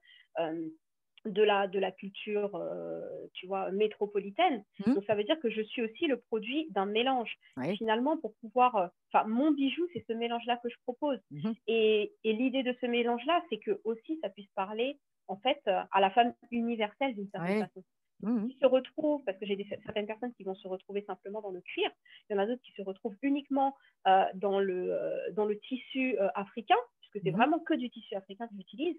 [1.24, 3.00] de la de la culture euh,
[3.34, 4.64] tu vois métropolitaine.
[4.86, 4.94] Mhm.
[4.94, 7.36] Donc ça veut dire que je suis aussi le produit d'un mélange.
[7.56, 7.76] Oui.
[7.76, 11.18] Finalement pour pouvoir euh, enfin mon bijou c'est ce mélange-là que je propose.
[11.30, 11.54] Mhm.
[11.68, 14.98] Et, et l'idée de ce mélange-là, c'est que aussi ça puisse parler
[15.28, 17.84] en fait euh, à la femme universelle d'une certaine façon.
[18.24, 18.48] Mhm.
[18.50, 21.50] Qui se retrouvent, parce que j'ai des- certaines personnes qui vont se retrouver simplement dans
[21.50, 21.90] le cuir,
[22.30, 23.74] il y en a d'autres qui se retrouvent uniquement
[24.34, 24.96] dans, le,
[25.32, 26.76] dans le tissu africain,
[27.12, 27.36] puisque c'est Mhm.
[27.36, 28.96] vraiment que du tissu africain que j'utilise.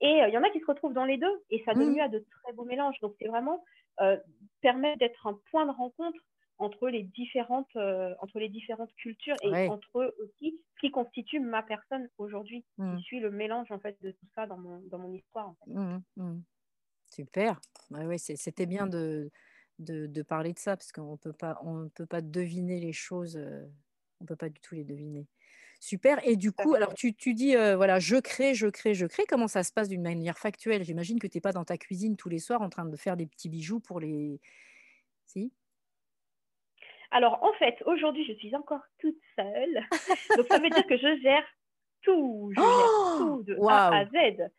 [0.00, 1.88] Et euh, il y en a qui se retrouvent dans les deux, et ça donne
[1.88, 1.94] Mhm.
[1.94, 2.98] lieu à de très beaux mélanges.
[3.00, 3.64] Donc c'est vraiment
[4.00, 4.18] euh,
[4.60, 6.20] permettre d'être un point de rencontre
[6.58, 9.66] entre les différentes, euh, entre les différentes cultures et Ouais.
[9.66, 12.96] entre aussi ce qui constitue ma personne aujourd'hui, Mhm.
[12.96, 15.48] qui suis le mélange en fait de tout ça dans mon, dans mon histoire.
[15.48, 15.66] En fait.
[15.66, 16.44] Mhm.
[17.10, 17.60] Super.
[17.90, 19.30] Ouais, ouais, c'est- c'était bien de,
[19.78, 22.92] de, de parler de ça parce qu'on peut pas, on ne peut pas deviner les
[22.92, 23.36] choses.
[23.36, 23.66] euh,
[24.20, 25.28] on peut pas du tout les deviner.
[25.80, 26.26] Super.
[26.26, 29.24] Et du coup, alors tu, tu dis, euh, voilà, je crée, je crée, je crée.
[29.28, 30.84] Comment ça se passe d'une manière factuelle?
[30.84, 33.16] J'imagine que tu n'es pas dans ta cuisine tous les soirs en train de faire
[33.16, 34.40] des petits bijoux pour les...
[35.26, 35.52] Si?
[37.10, 39.86] Alors, en fait, aujourd'hui, je suis encore toute seule.
[40.36, 41.46] Donc, ça veut dire que je gère
[42.02, 42.50] tout.
[42.54, 44.04] Je gère tout de A à!
[44.06, 44.50] Z.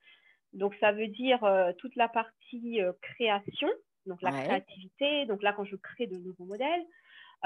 [0.53, 3.69] Donc, ça veut dire euh, toute la partie euh, création,
[4.05, 4.43] donc la Ouais.
[4.43, 5.25] créativité.
[5.25, 6.85] Donc, là, quand je crée de nouveaux modèles,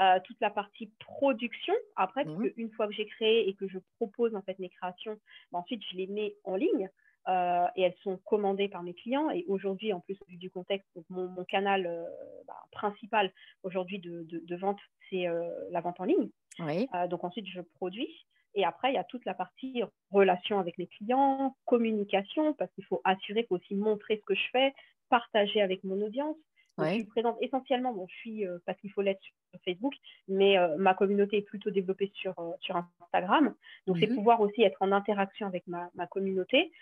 [0.00, 1.74] euh, toute la partie production.
[1.96, 2.50] Après, parce Mhm.
[2.52, 5.16] qu'une fois que j'ai créé et que je propose en fait mes créations,
[5.50, 6.90] ben, ensuite, je les mets en ligne.
[7.28, 9.30] euh, et elles sont commandées par mes clients.
[9.30, 12.04] Et aujourd'hui, en plus du, du contexte, donc mon, mon canal euh,
[12.48, 13.32] bah, principal
[13.62, 16.30] aujourd'hui de, de- de vente, c'est euh, la vente en ligne.
[16.58, 16.88] Oui.
[17.10, 18.12] Donc ensuite, je produis.
[18.56, 22.84] Et après, il y a toute la partie relation avec les clients, communication, parce qu'il
[22.86, 24.74] faut assurer, il faut aussi montrer ce que je fais,
[25.08, 26.36] partager avec mon audience.
[26.78, 29.94] Donc, Je suis présente essentiellement, bon, je suis, euh, parce qu'il faut l'être sur Facebook,
[30.28, 33.54] mais euh, ma communauté est plutôt développée sur, euh, sur Instagram.
[33.86, 34.14] Donc, c'est Mhm.
[34.14, 36.72] pouvoir aussi être en interaction avec ma, ma communauté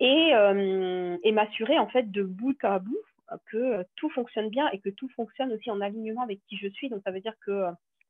[0.00, 0.30] et,
[1.24, 2.98] et m'assurer, en fait, de bout à bout,
[3.46, 6.88] que tout fonctionne bien et que tout fonctionne aussi en alignement avec qui je suis.
[6.88, 7.64] Donc, ça veut dire que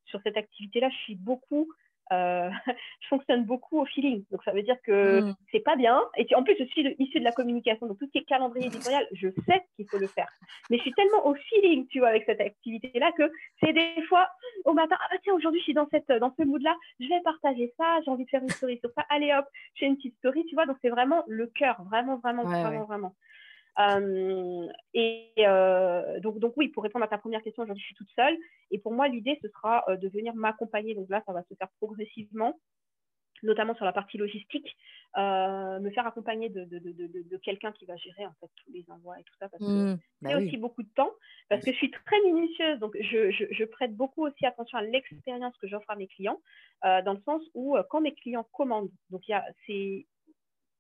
[0.05, 1.69] sur cette activité-là, je suis beaucoup
[2.13, 2.51] euh,
[3.01, 4.25] je fonctionne beaucoup au feeling.
[4.31, 5.35] Donc, ça veut dire que Mmh.
[5.53, 6.01] c'est pas bien.
[6.17, 7.87] Et en plus, je suis issue de la communication.
[7.87, 10.29] Donc, tout ce qui est calendrier éditorial, je sais qu'il faut le faire.
[10.71, 13.31] Mais je suis tellement au feeling, tu vois, avec cette activité-là que
[13.63, 14.29] c'est des fois
[14.65, 17.21] au matin, ah bah tiens, aujourd'hui, je suis dans, cette, dans ce mood-là, je vais
[17.23, 19.05] partager ça, j'ai envie de faire une story sur ça.
[19.09, 20.67] Allez hop, je fais une petite story, tu vois.
[20.67, 22.87] Donc, c'est vraiment le cœur, vraiment, vraiment, Ouais, vraiment, ouais.
[22.87, 23.15] vraiment.
[23.79, 27.95] Euh, et euh, donc, donc, oui, pour répondre à ta première question, aujourd'hui, je suis
[27.95, 28.37] toute seule.
[28.71, 30.95] Et pour moi, l'idée, ce sera euh, de venir m'accompagner.
[30.95, 32.59] Donc là, ça va se faire progressivement,
[33.43, 34.77] notamment sur la partie logistique,
[35.17, 38.73] euh, me faire accompagner de, de, de, de, quelqu'un qui va gérer en fait tous
[38.73, 39.99] les envois et tout ça, parce que Mmh.
[40.23, 40.57] Bah aussi oui.
[40.57, 41.13] beaucoup de temps,
[41.49, 42.81] parce que je suis très minutieuse.
[42.81, 46.41] Donc, je, je, je prête beaucoup aussi attention à l'expérience que j'offre à mes clients,
[46.85, 50.07] euh, dans le sens où euh, quand mes clients commandent, donc il y a, c'est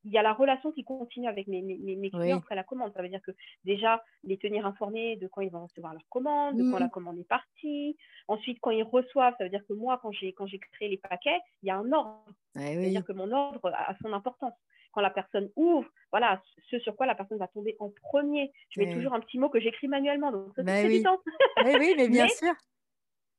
[0.04, 2.38] il y a la relation qui continue avec mes, mes, mes clients Oui.
[2.38, 2.92] après la commande.
[2.94, 3.32] Ça veut dire que
[3.64, 6.90] déjà, les tenir informés de quand ils vont recevoir leur commande, de quand la Mmh.
[6.90, 7.96] commande est partie.
[8.28, 10.98] Ensuite, quand ils reçoivent, ça veut dire que moi, quand j'ai, quand j'ai créé les
[10.98, 12.24] paquets, il y a un ordre.
[12.56, 13.04] Eh C'est-à-dire oui.
[13.06, 14.54] que mon ordre a son importance.
[14.92, 18.52] Quand la personne ouvre, voilà, ce sur quoi la personne va tomber en premier.
[18.70, 18.94] Je mets Eh oui.
[18.94, 20.32] toujours un petit mot que j'écris manuellement.
[20.32, 21.02] Donc, ça, Bah ça fait du oui.
[21.02, 21.18] temps.
[21.58, 22.54] Oui, oui, mais bien Mais sûr.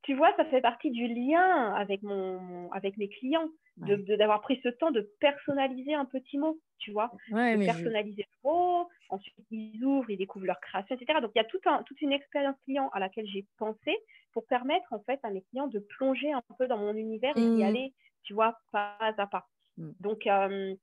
[0.04, 3.98] Tu vois, ça fait partie du lien avec, mon, avec mes clients, de, Ouais.
[3.98, 7.66] de- d'avoir pris ce temps de personnaliser un petit mot, tu vois, Ouais, de je.
[7.66, 11.20] personnaliser le mot, ensuite ils ouvrent, ils découvrent leur création, etc.
[11.22, 13.98] Donc il y a tout un, toute une expérience client à laquelle j'ai pensé
[14.34, 17.48] pour permettre en fait à mes clients de plonger un peu dans mon univers et
[17.48, 17.64] d'y Mmh.
[17.64, 17.94] aller,
[18.24, 19.48] tu vois, pas à pas.
[19.78, 19.92] Mmh.
[20.00, 20.76] Donc, euh,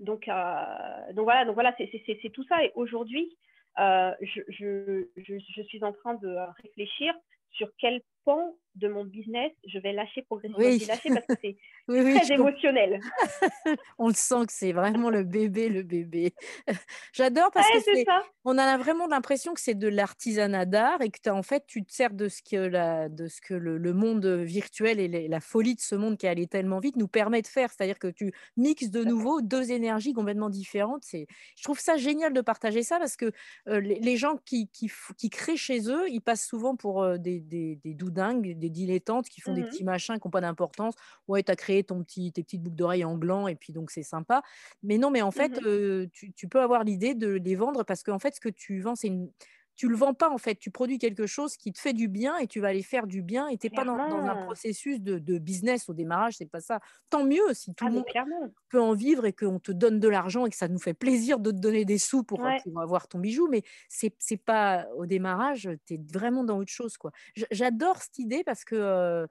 [0.00, 2.64] donc, euh, donc voilà, donc voilà, c'est, tout ça.
[2.64, 3.36] Et aujourd'hui,
[3.78, 7.14] euh, je, je, je, je suis en train de réfléchir
[7.50, 10.62] sur quel pont de mon business je vais lâcher progressivement.
[10.62, 10.78] Je Oui.
[10.78, 11.56] dis lâcher parce que c'est
[11.88, 13.00] Oui, oui, très je émotionnel.
[13.98, 16.32] On le sent que c'est vraiment le bébé, le bébé.
[17.12, 18.22] J'adore parce que Ouais, c'est c'est, ça.
[18.44, 21.92] on a vraiment l'impression que c'est de l'artisanat d'art et que en fait, tu te
[21.92, 25.40] sers de ce que, la, de ce que le, le monde virtuel et les- la
[25.40, 27.70] folie de ce monde qui est allé tellement vite nous permet de faire.
[27.72, 31.02] C'est-à-dire que tu mixes de nouveau deux énergies complètement différentes.
[31.04, 33.32] C'est, je trouve ça génial de partager ça parce que
[33.68, 37.40] euh, les, les gens qui, qui créent chez eux, ils passent souvent pour euh, des,
[37.40, 39.64] des, des doudingues, des dilettantes qui font des Mhm.
[39.64, 40.94] petits machins qui n'ont pas d'importance.
[41.28, 43.90] Ouais, tu as créé ton petit, tes petites boucles d'oreilles en gland et puis donc
[43.90, 44.42] c'est sympa.
[44.82, 48.02] Mais non, mais en fait, euh, tu, tu peux avoir l'idée de les vendre parce
[48.02, 49.30] qu'en fait, ce que tu vends, c'est une.
[49.74, 52.36] Tu le vends pas en fait, tu produis quelque chose qui te fait du bien
[52.38, 55.00] et tu vas aller faire du bien et tu n'es pas dans, dans un processus
[55.00, 56.80] de, de business au démarrage, c'est pas ça.
[57.10, 58.54] Tant mieux si tout Ah, le monde clairement.
[58.70, 61.38] peut en vivre et qu'on te donne de l'argent et que ça nous fait plaisir
[61.40, 62.62] de te donner des sous pour, Ouais.
[62.62, 66.96] pour avoir ton bijou, mais c'est pas au démarrage, tu es vraiment dans autre chose.
[66.96, 67.12] quoi.
[67.50, 69.26] J'adore cette idée parce que euh,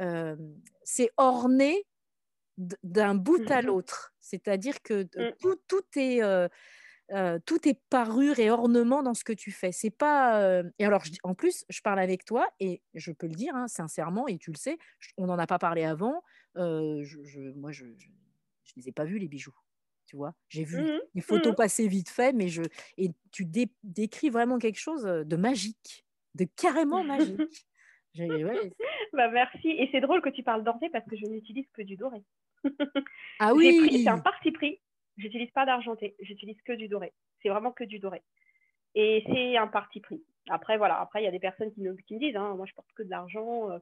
[0.00, 0.36] euh,
[0.84, 1.84] c'est orné
[2.82, 3.62] d'un bout à Mhm.
[3.62, 4.14] l'autre.
[4.20, 5.34] C'est-à-dire que euh, Mm.
[5.40, 6.22] tout, tout est.
[6.22, 6.48] euh,
[7.12, 9.72] euh, tout est parure et ornement dans ce que tu fais.
[9.72, 10.40] C'est pas.
[10.42, 13.54] euh, Et alors, je en plus, je parle avec toi et je peux le dire
[13.56, 16.22] hein, sincèrement, et tu le sais, je- on n'en a pas parlé avant.
[16.56, 17.86] euh, je, je- moi, je,
[18.64, 19.54] je les ai pas vus les bijoux.
[20.06, 20.82] Tu vois, j'ai vu
[21.14, 21.56] les photos Mhm.
[21.56, 22.62] passer vite fait, mais je
[22.96, 26.04] et tu dé- décris vraiment quelque chose de magique,
[26.34, 27.38] de carrément magique.
[28.18, 28.72] Ouais.
[29.12, 29.68] Bah, merci.
[29.68, 32.24] Et c'est drôle que tu parles d'orné parce que je n'utilise que du doré.
[33.38, 34.80] Ah oui, c'est un parti pris.
[35.18, 37.12] J'utilise pas d'argenté, j'utilise que du doré.
[37.42, 38.22] C'est vraiment que du doré.
[38.94, 40.22] Et c'est un parti pris.
[40.48, 42.66] Après, voilà, après, il y a des personnes qui me, qui me disent, hein, moi,
[42.66, 43.70] je porte que de l'argent.
[43.70, 43.78] euh.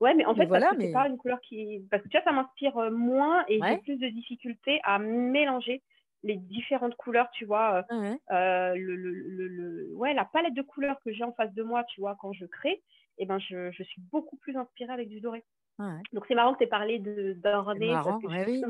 [0.00, 1.86] Ouais, mais en fait, voilà, parce que mais- c'est pas une couleur qui.
[1.90, 3.76] Parce que tu vois, ça m'inspire euh, moins et Ouais.
[3.76, 5.82] j'ai plus de difficultés à mélanger
[6.22, 7.84] les différentes couleurs, tu vois.
[7.90, 8.20] euh, Ouais, ouais.
[8.32, 11.62] euh, le, le, le, le- ouais, la palette de couleurs que j'ai en face de
[11.62, 12.82] moi, tu vois, quand je crée,
[13.18, 15.44] eh ben, je, je suis beaucoup plus inspirée avec du doré.
[15.78, 16.02] Ouais, ouais.
[16.12, 16.98] Donc c'est marrant que tu aies parlé
[17.92, 18.64] marrant, parce que ouais, oui.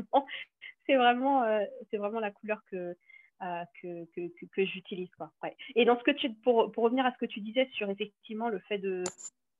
[0.87, 2.95] C'est vraiment, euh, c'est vraiment la couleur que,
[3.43, 5.09] euh, que, que, que, que j'utilise.
[5.15, 5.31] Quoi.
[5.43, 5.55] Ouais.
[5.75, 8.49] Et dans ce que tu, pour, pour revenir à ce que tu disais sur effectivement
[8.49, 9.03] le fait de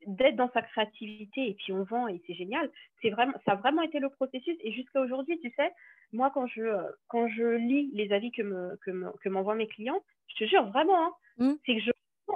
[0.05, 2.69] d'être dans sa créativité et puis on vend et c'est génial,
[3.01, 5.71] c'est vraiment, ça a vraiment été le processus et jusqu'à aujourd'hui, tu sais,
[6.13, 9.55] moi quand je, euh, quand je lis les avis que, me, que, me, que m'envoient
[9.55, 11.53] mes clients, je te jure vraiment, hein, Mm.
[11.65, 11.91] c'est que je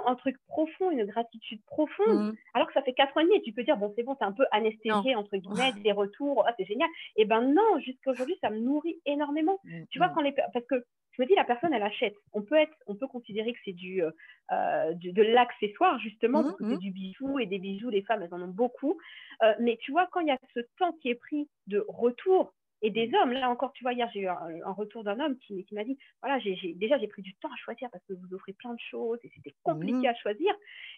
[0.06, 2.36] un truc profond, une gratitude profonde Mm.
[2.54, 4.24] alors que ça fait quatre ans et demi, tu peux dire, bon, c'est bon, t'es
[4.24, 6.88] un peu anesthésié, entre guillemets, des retours, ah, c'est génial.
[7.16, 9.58] Et ben non, jusqu'à aujourd'hui, ça me nourrit énormément.
[9.64, 10.12] Mm, Tu vois, mm.
[10.14, 12.14] quand les, parce que je me dis, la personne, elle achète.
[12.32, 16.56] On peut être, on peut considérer que c'est du, euh, du- de l'accessoire, justement, parce
[16.56, 18.96] que c'est du bijou, et des bijoux, les femmes, elles en ont beaucoup.
[19.42, 22.54] Euh, mais tu vois, quand il y a ce temps qui est pris de retour,
[22.82, 23.14] et des Mm.
[23.14, 25.74] hommes, là encore, tu vois, hier, j'ai eu un, un retour d'un homme qui, qui
[25.74, 28.34] m'a dit, voilà, j'ai, j'ai- déjà, j'ai pris du temps à choisir parce que vous
[28.34, 30.06] offrez plein de choses, et c'était compliqué Mhm.
[30.06, 30.52] à choisir.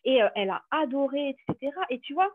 [0.04, 1.72] Et euh, elle a adoré, etc.
[1.90, 2.30] Et tu vois,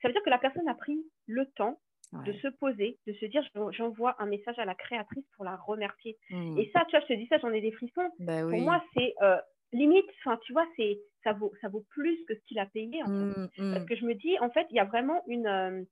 [0.00, 1.78] ça veut dire que la personne a pris le temps
[2.26, 5.56] de se poser, de se dire j'en- j'envoie un message à la créatrice pour la
[5.56, 6.18] remercier.
[6.28, 6.58] Mm.
[6.58, 8.10] Et ça, tu vois, je te dis ça, j'en ai des frissons.
[8.18, 8.60] Bah Pour oui.
[8.60, 9.38] moi, c'est euh,
[9.72, 13.02] limite, enfin, tu vois, c'est ça vaut ça vaut plus que ce qu'il a payé
[13.02, 13.40] en fait.
[13.40, 13.86] Mm, Parce mm.
[13.86, 15.82] que je me dis, en fait, il y a vraiment une euh,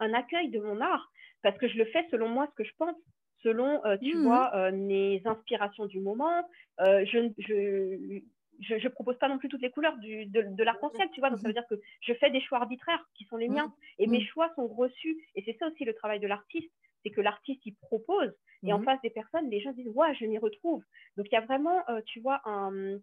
[0.00, 1.10] un accueil de mon art
[1.42, 2.96] parce que je le fais selon moi, ce que je pense,
[3.42, 6.48] selon, euh, tu Mmh vois, euh, mes inspirations du moment.
[6.80, 8.20] Euh, je ne je,
[8.60, 11.30] je, je propose pas non plus toutes les couleurs du, de, de l'arc-en-ciel, tu vois.
[11.30, 13.50] Donc ça veut dire que je fais des choix arbitraires qui sont les Mmh.
[13.50, 14.24] miens et mes Mmh.
[14.24, 15.16] choix sont reçus.
[15.34, 16.70] Et c'est ça aussi le travail de l'artiste,
[17.02, 18.32] c'est que l'artiste il propose
[18.64, 18.82] et en Mmh.
[18.82, 20.82] face des personnes, les gens disent ouais, je m'y retrouve.
[21.16, 22.96] Donc il y a vraiment, tu vois, un,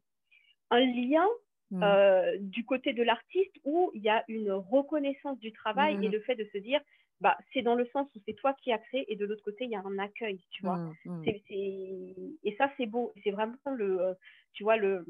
[0.71, 1.27] un lien
[1.73, 1.81] Mmh.
[1.83, 6.11] euh, du côté de l'artiste où il y a une reconnaissance du travail et Mmh.
[6.11, 6.81] le fait de se dire
[7.21, 9.65] bah c'est dans le sens où c'est toi qui as créé et de l'autre côté
[9.65, 11.23] il y a un accueil tu vois Mmh.
[11.23, 14.15] C'est, c'est- et ça c'est beau c'est vraiment le
[14.53, 15.05] tu vois le,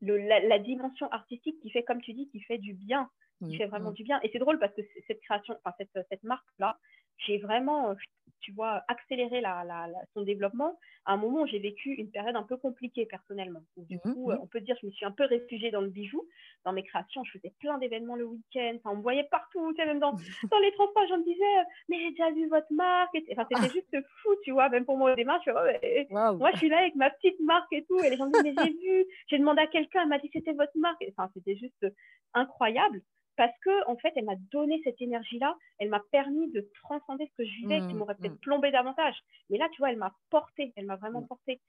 [0.00, 3.10] le la, la dimension artistique qui fait comme tu dis qui fait du bien
[3.46, 6.22] qui fait vraiment du bien et c'est drôle parce que cette création enfin cette, cette
[6.22, 6.78] marque là
[7.18, 7.94] j'ai vraiment euh,
[8.40, 12.10] tu vois accéléré la, la, la- son développement à un moment où j'ai vécu une
[12.10, 14.12] période un peu compliquée personnellement du Mmh.
[14.12, 14.40] coup euh, Mmh.
[14.42, 16.22] on peut dire je me suis un peu réfugiée dans le bijou
[16.64, 19.80] dans mes créations je faisais plein d'événements le week-end enfin, on me voyait partout tu
[19.80, 20.12] sais, même dans,
[20.50, 21.54] dans les transports j'en disais
[21.88, 25.12] mais j'ai déjà vu votre marque enfin c'était juste fou tu vois même pour moi
[25.12, 26.38] au Ouais, mais Waouh.
[26.38, 28.02] moi, je suis là avec ma petite marque et tout.
[28.02, 30.30] Et les gens me disent, mais j'ai vu, j'ai demandé à quelqu'un, elle m'a dit
[30.32, 31.02] c'était votre marque.
[31.10, 31.86] Enfin, c'était juste
[32.34, 33.00] incroyable
[33.36, 35.56] parce que, en fait, elle m'a donné cette énergie-là.
[35.78, 37.98] Elle m'a permis de transcender ce que je vivais qui Mmh.
[37.98, 38.38] m'aurait peut-être Mmh.
[38.42, 39.16] plombé davantage.
[39.50, 40.72] Mais là, tu vois, elle m'a porté.
[40.76, 41.26] Elle m'a vraiment Mmh.
[41.28, 41.60] porté.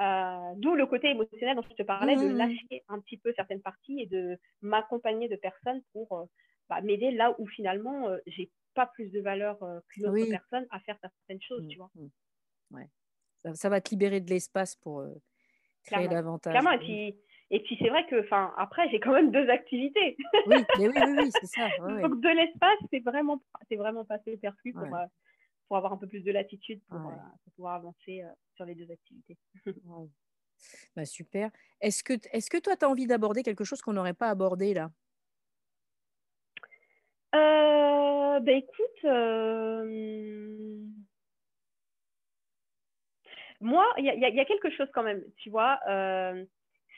[0.00, 2.36] Euh, D'où le côté émotionnel dont je te parlais, de Mmh.
[2.36, 6.24] lâcher un petit peu certaines parties et de m'accompagner de personnes pour euh,
[6.68, 10.28] bah, m'aider là où finalement, euh, j'ai pas plus de valeur euh, qu'une autre Oui.
[10.28, 11.90] personne à faire certaines choses, tu vois.
[12.70, 12.88] Ouais.
[13.44, 15.04] Ça, ça va te libérer de l'espace pour
[15.84, 16.08] créer Clairement.
[16.08, 16.52] davantage.
[16.52, 17.20] Clairement, et puis,
[17.50, 20.16] et puis c'est vrai que, enfin, après, j'ai quand même deux activités.
[20.46, 21.68] Oui, mais oui, oui, oui, c'est ça.
[21.78, 22.02] ouais.
[22.02, 25.00] Donc, de l'espace, c'est vraiment, c'est vraiment pas superflu pour, Ouais.
[25.00, 25.04] euh,
[25.68, 27.14] pour avoir un peu plus de latitude pour, Ouais.
[27.14, 29.38] euh, pour pouvoir avancer euh, sur les deux activités.
[30.96, 31.50] Bah, super.
[31.80, 34.74] Est-ce que, est-ce que toi, tu as envie d'aborder quelque chose qu'on n'aurait pas abordé
[34.74, 34.90] là?
[38.40, 39.04] Ben écoute,
[43.60, 46.44] moi, il y a, y y quelque chose quand même, tu vois, euh,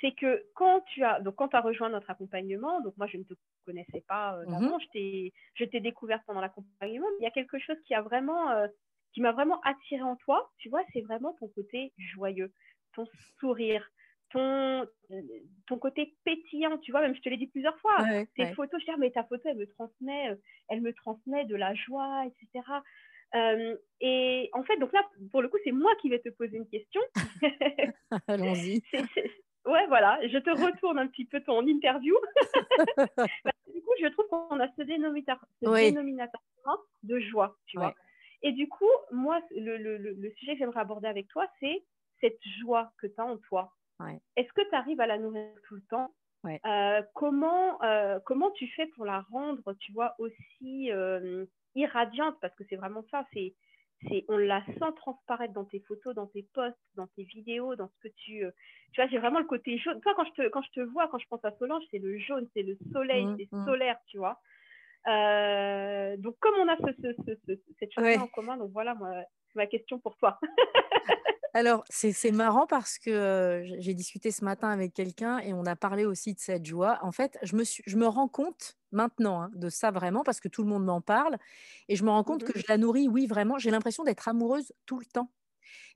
[0.00, 3.16] c'est que quand tu as, donc quand tu as rejoint notre accompagnement, donc moi je
[3.18, 3.34] ne te
[3.64, 7.58] connaissais pas euh, d'avant, je t'ai, je t'ai découverte pendant l'accompagnement, il y a quelque
[7.58, 8.66] chose qui a vraiment, euh,
[9.12, 12.52] qui m'a vraiment attiré en toi, tu vois, c'est vraiment ton côté joyeux,
[12.94, 13.06] ton
[13.38, 13.88] sourire,
[14.30, 14.86] ton,
[15.66, 18.54] ton côté pétillant, tu vois, même je te l'ai dit plusieurs fois, Ouais, tes ouais.
[18.54, 20.36] photos, je dis, mais ta photo, elle me transmet, euh,
[20.68, 22.64] elle me transmet de la joie, etc.
[23.34, 26.56] Euh, et en fait, donc là, pour le coup, c'est moi qui vais te poser
[26.56, 27.00] une question.
[28.28, 28.82] Allons-y.
[29.66, 32.14] Ouais, voilà, je te retourne un petit peu ton interview.
[33.72, 35.90] Du coup, je trouve qu'on a ce dénominateur, ce Oui.
[35.90, 37.88] dénominateur commun de joie, tu vois.
[37.88, 37.94] Ouais.
[38.42, 41.84] Et du coup, moi, le, le, le, le sujet que j'aimerais aborder avec toi, c'est
[42.20, 43.72] cette joie que tu as en toi.
[44.00, 44.20] Ouais.
[44.36, 46.14] Est-ce que tu arrives à la nourrir tout le temps?
[46.44, 46.60] Ouais.
[46.64, 51.44] Euh, comment, euh, comment tu fais pour la rendre, tu vois, aussi euh,
[51.74, 52.36] irradiante?
[52.40, 53.54] Parce que c'est vraiment ça, c'est,
[54.02, 57.88] c'est, on la sent transparaître dans tes photos, dans tes posts, dans tes vidéos, dans
[57.88, 58.44] ce que tu...
[58.44, 58.50] euh,
[58.92, 60.00] tu vois, j'ai vraiment le côté jaune.
[60.00, 62.18] Toi, quand je te, quand je te vois, quand je pense à Solange, c'est le
[62.18, 63.64] jaune, c'est le soleil, Mmh, c'est mmh.
[63.64, 64.40] solaire, tu vois.
[65.08, 68.16] Euh, donc, comme on a ce, ce, ce, ce- cette Ouais.
[68.18, 69.22] en commun, donc voilà moi,
[69.54, 70.38] ma question pour toi.
[71.58, 75.74] Alors, c'est marrant parce que euh, j'ai discuté ce matin avec quelqu'un et on a
[75.74, 76.98] parlé aussi de cette joie.
[77.02, 80.40] En fait, je me, suis, je me rends compte maintenant hein, de ça vraiment parce
[80.40, 81.38] que tout le monde m'en parle
[81.88, 82.52] et je me rends compte Mhm.
[82.52, 83.56] que je la nourris, oui, vraiment.
[83.58, 85.30] J'ai l'impression d'être amoureuse tout le temps.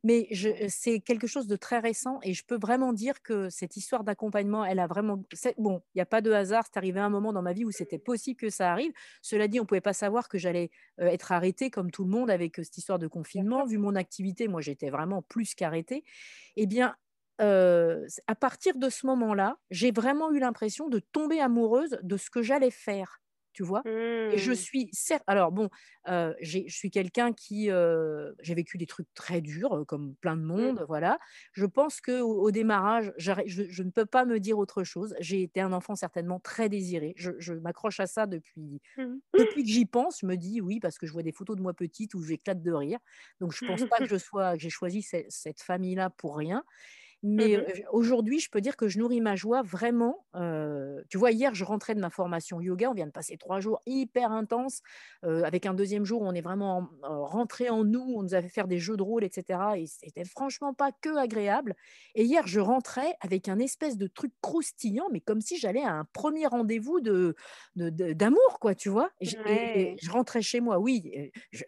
[0.05, 0.61] Mais Ouais.
[0.69, 4.65] c'est quelque chose de très récent et je peux vraiment dire que cette histoire d'accompagnement,
[4.65, 5.23] elle a vraiment.
[5.59, 6.65] Bon, il n'y a pas de hasard.
[6.67, 8.93] C'est arrivé un moment dans ma vie où c'était possible que ça arrive.
[9.23, 12.11] Cela dit, on ne pouvait pas savoir que j'allais euh, être arrêtée comme tout le
[12.11, 13.65] monde avec euh, cette histoire de confinement.
[13.67, 16.05] Vu mon activité, moi, j'étais vraiment plus qu'arrêtée.
[16.57, 16.97] Eh bien,
[17.41, 22.31] euh, à partir de ce moment-là, j'ai vraiment eu l'impression de tomber amoureuse de ce
[22.31, 23.21] que j'allais faire.
[23.53, 23.85] Tu vois?
[24.29, 24.55] Et je Hmm.
[24.55, 25.69] suis certes, alors bon,
[26.09, 30.43] euh, je suis quelqu'un qui, euh, j'ai vécu des trucs très durs, comme plein de
[30.57, 30.77] Hmm.
[30.77, 31.19] monde, voilà.
[31.53, 35.15] Je pense que au, au démarrage, je, je ne peux pas me dire autre chose.
[35.21, 37.13] J'ai été un enfant certainement très désiré.
[37.17, 39.21] Je, je m'accroche à ça depuis, Hmm.
[39.39, 40.21] depuis que j'y pense.
[40.21, 42.63] Je me dis oui, parce que je vois des photos de moi petite où j'éclate
[42.63, 42.99] de rire.
[43.41, 46.65] Donc je pense pas que je sois, que j'ai choisi ce- cette famille-là pour rien.
[47.23, 47.65] Mais Mhm.
[47.69, 50.27] euh, aujourd'hui, je peux dire que je nourris ma joie vraiment.
[50.37, 52.91] euh, tu vois, hier, je rentrais de ma formation yoga.
[52.91, 54.81] On vient de passer trois jours hyper intenses.
[55.25, 58.01] Euh, avec un deuxième jour, on est vraiment en- euh, rentré en nous.
[58.17, 59.79] On nous avait fait des jeux de rôle, etc.
[59.79, 61.75] Et c'était franchement pas que agréable.
[62.15, 65.93] Et hier, je rentrais avec un espèce de truc croustillant, mais comme si j'allais à
[65.93, 67.35] un premier rendez-vous de,
[67.77, 69.11] de- de- d'amour, quoi, tu vois.
[69.21, 70.79] Et, je rentrais chez moi.
[70.79, 71.03] Oui,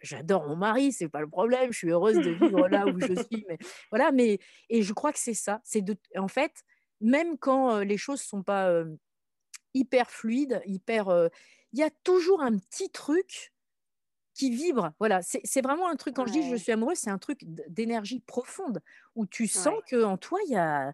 [0.01, 1.71] j'adore mon mari, c'est pas le problème.
[1.71, 3.45] Je suis heureuse de vivre là où je suis.
[3.49, 3.57] Mais
[3.91, 4.39] voilà, mais
[4.69, 5.61] et je crois que c'est ça.
[5.65, 6.63] C'est de, en fait,
[7.01, 8.95] même quand euh, les choses sont pas euh,
[9.73, 11.29] hyper fluides, hyper, euh,
[11.73, 13.53] il y a toujours un petit truc
[14.33, 14.93] qui vibre.
[14.99, 18.19] Voilà, c'est vraiment un truc quand je dis: «Je suis amoureuse», c'est un truc d'énergie
[18.19, 18.81] profonde
[19.15, 19.83] où tu sens Ouais.
[19.89, 20.93] qu'en toi, il y a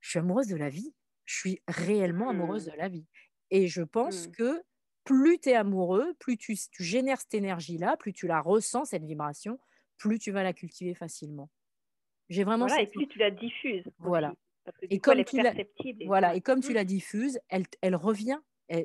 [0.00, 0.94] je suis amoureuse de la vie.
[1.26, 2.66] Je suis réellement amoureuse Mmh.
[2.66, 3.06] de la vie
[3.50, 4.34] et je pense Mmh.
[4.34, 4.62] que
[5.04, 9.04] plus tu es amoureux, plus tu tu génères cette énergie-là, plus tu la ressens cette
[9.04, 9.58] vibration,
[9.98, 11.50] plus tu vas la cultiver facilement.
[12.28, 15.24] J'ai vraiment Voilà et plus tu la diffuses voilà aussi, parce que et coup, comme
[15.24, 15.64] tu la et
[16.04, 18.38] voilà et comme tu la diffuses, elle elle revient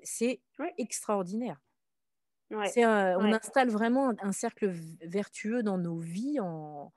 [0.05, 0.73] c'est Ouais.
[0.77, 1.59] extraordinaire.
[2.51, 2.75] Ouais.
[3.17, 3.33] On Ouais.
[3.33, 4.67] installe vraiment un cercle
[5.03, 6.93] vertueux dans nos vies en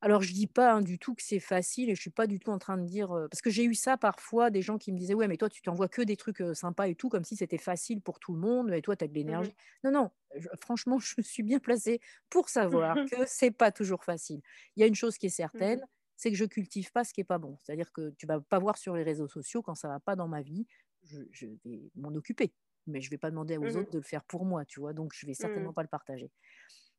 [0.00, 2.38] alors je dis pas, hein, du tout que c'est facile et je suis pas du
[2.38, 4.98] tout en train de dire, parce que j'ai eu ça parfois, des gens qui me
[4.98, 7.58] disaient: «Ouais, mais toi tu t'envoies que des trucs, sympas et tout, comme si c'était
[7.58, 9.52] facile pour tout le monde et toi tu as de Mmh mh.
[9.52, 9.54] l'énergie».
[9.84, 14.40] Non, non, je franchement, je suis bien placée pour savoir que c'est pas toujours facile.
[14.76, 15.78] Il y a une chose qui est Mmh mh.
[15.78, 15.84] certaine,
[16.16, 17.58] c'est que je cultive pas ce qui est pas bon.
[17.62, 20.28] C'est-à-dire que tu vas pas voir sur les réseaux sociaux quand ça va pas dans
[20.28, 20.66] ma vie,
[21.02, 22.54] je je vais m'en occuper,
[22.88, 23.84] mais je vais pas demander aux Mmh mh.
[23.84, 24.92] autres de le faire pour moi, tu vois?
[24.94, 25.68] Donc je vais Mmh.
[25.68, 26.32] certainement pas le partager.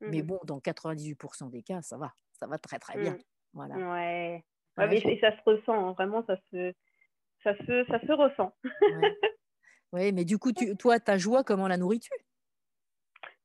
[0.02, 3.18] Mmh Mais bon, dans 98% des cas, ça va, ça va très, très bien.
[3.54, 3.76] Voilà.
[3.76, 4.44] Ouais.
[4.78, 6.74] Ouais, Ouais, mais et ça se ressent, hein, vraiment ça se
[7.44, 8.54] ça se ça se ressent.
[8.88, 9.16] ouais.
[9.94, 12.12] Ouais, mais du coup, tu toi, ta joie, comment la nourris-tu?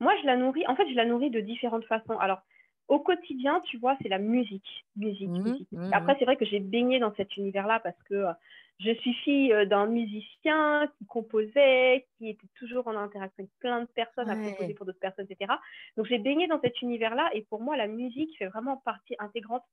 [0.00, 2.18] Moi, je la nourris en fait, je la nourris de différentes façons.
[2.18, 2.42] Alors,
[2.88, 5.58] au quotidien, tu vois, c'est la musique, musique, Mmh.
[5.72, 5.76] Mmh.
[5.90, 8.32] Après, c'est vrai que j'ai baigné dans cet univers-là parce que, heu,
[8.80, 13.80] je suis fille, heu, d'un musicien qui composait, qui était toujours en interaction avec plein
[13.82, 14.74] de personnes, à composer Ouais.
[14.74, 15.60] pour d'autres personnes et cetera.
[15.96, 19.64] Donc j'ai baigné dans cet univers-là et pour moi, la musique fait vraiment partie intégrante,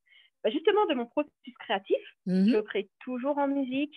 [0.43, 1.97] bah, justement de mon processus créatif.
[2.25, 3.95] Mmh Je crée toujours en musique,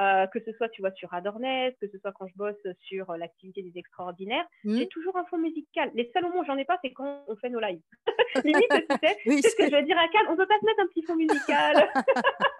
[0.00, 3.10] heu, que ce soit, tu vois, sur Adornez, que ce soit quand je bosse, sur,
[3.12, 4.46] heu, l'activité des extraordinaires.
[4.64, 4.80] Mmh.
[4.80, 5.90] J'ai toujours un fond musical.
[5.94, 7.80] Les seuls moments où j'en ai pas, c'est quand on fait nos lives.
[8.44, 10.26] Limite, tu sais, Oui, sais ce que je c'est vais dire à Cannes?
[10.30, 11.88] On peut pas se mettre un petit fond musical?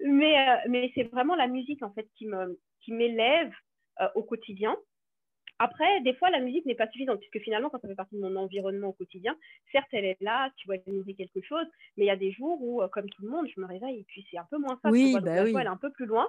[0.00, 3.52] Mais, heu, mais c'est vraiment la musique en fait qui me qui m'élève,
[4.00, 4.76] heu, au quotidien.
[5.60, 8.20] Après, des fois, la musique n'est pas suffisante puisque finalement, quand ça fait partie de
[8.22, 9.36] mon environnement au quotidien,
[9.72, 12.32] certes, elle est là, tu vois, elle nourrit quelque chose, mais il y a des
[12.32, 14.58] jours où, heu, comme tout le monde, je me réveille et puis c'est un peu
[14.58, 15.20] moins ça, Oui, vois?
[15.20, 16.28] Donc bah elle est un peu plus loin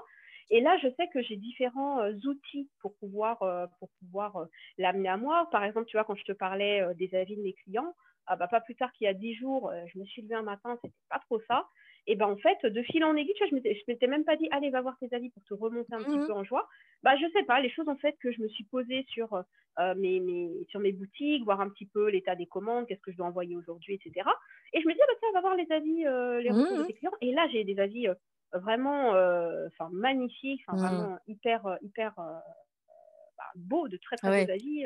[0.51, 3.39] et là, je sais que j'ai différents, outils pour pouvoir,
[3.79, 5.47] pour pouvoir, l'amener à moi.
[5.51, 7.95] Par exemple, tu vois, quand je te parlais, des avis de mes clients,
[8.27, 10.43] ah bah, pas plus tard qu'il y a 10 jours, je me suis levée un
[10.43, 11.67] matin, c'était pas trop ça
[12.07, 14.25] et ben, en fait, de fil en aiguille, tu vois, je m'étais je m'étais même
[14.25, 16.27] pas dit: «Allez, va voir tes avis pour te remonter un petit Mmh mh.
[16.27, 16.67] peu en joie».
[17.03, 19.43] Bah, je sais pas, les choses ont fait que je me suis posée sur, heu
[19.79, 23.11] heu, mes mes sur mes boutiques, voir un petit peu l'état des commandes, qu'est-ce que
[23.11, 24.33] je dois envoyer aujourd'hui et cetera
[24.73, 26.77] et je me dis: «Ah bah, tiens, va voir les avis, heu, les Mmh retours
[26.77, 28.07] de tes clients» et là, j'ai des avis,
[28.53, 29.09] vraiment,
[29.67, 31.07] enfin magnifiques, enfin Mmh.
[31.07, 32.13] vraiment hyper, hyper,
[33.37, 34.85] bah, beaux, de très, très beaux avis,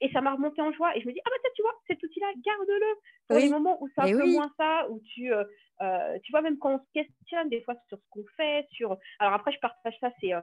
[0.00, 1.74] et ça m'a remonté en joie et je me dis: «Ah bah, tiens, tu vois,
[1.88, 2.94] cet outil-là, garde-le
[3.28, 3.50] pour les Oui.
[3.50, 4.26] moments où c'est un peu oui.
[4.26, 5.44] moins ça, où tu, heu
[5.82, 8.96] heu, tu vois, même quand on se questionne des fois sur ce qu'on fait, sur»
[9.20, 10.42] alors après je partage ça, c'est, heu,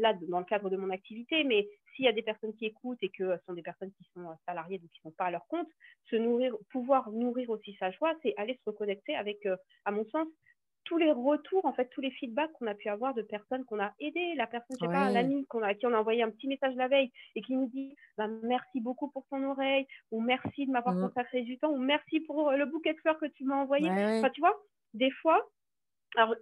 [0.00, 3.02] là, dans le cadre de mon activité, mais s'il y a des personnes qui écoutent
[3.02, 5.46] et que ce sont des personnes qui sont, salariées, donc qui sont pas à leur
[5.48, 5.68] compte,
[6.10, 9.46] se nourrir pouvoir nourrir aussi sa joie, c'est aller se reconnecter avec,
[9.84, 10.28] à mon sens,
[10.86, 13.80] tous les retours, en fait, tous les feedbacks qu'on a pu avoir de personnes qu'on
[13.80, 14.34] a aidées.
[14.36, 15.10] La personne, je sais pas,
[15.48, 17.66] qu'on a à qui on a envoyé un petit message la veille et qui nous
[17.68, 21.08] dit: «Bah, merci beaucoup pour ton oreille» ou «Merci de m'avoir Mmh.
[21.08, 23.88] consacré du temps» ou «Merci pour, le bouquet de fleurs que tu m'as envoyé».
[23.90, 24.18] ouais.
[24.18, 24.56] Enfin, tu vois?
[24.94, 25.50] Des fois,
[26.16, 26.34] alors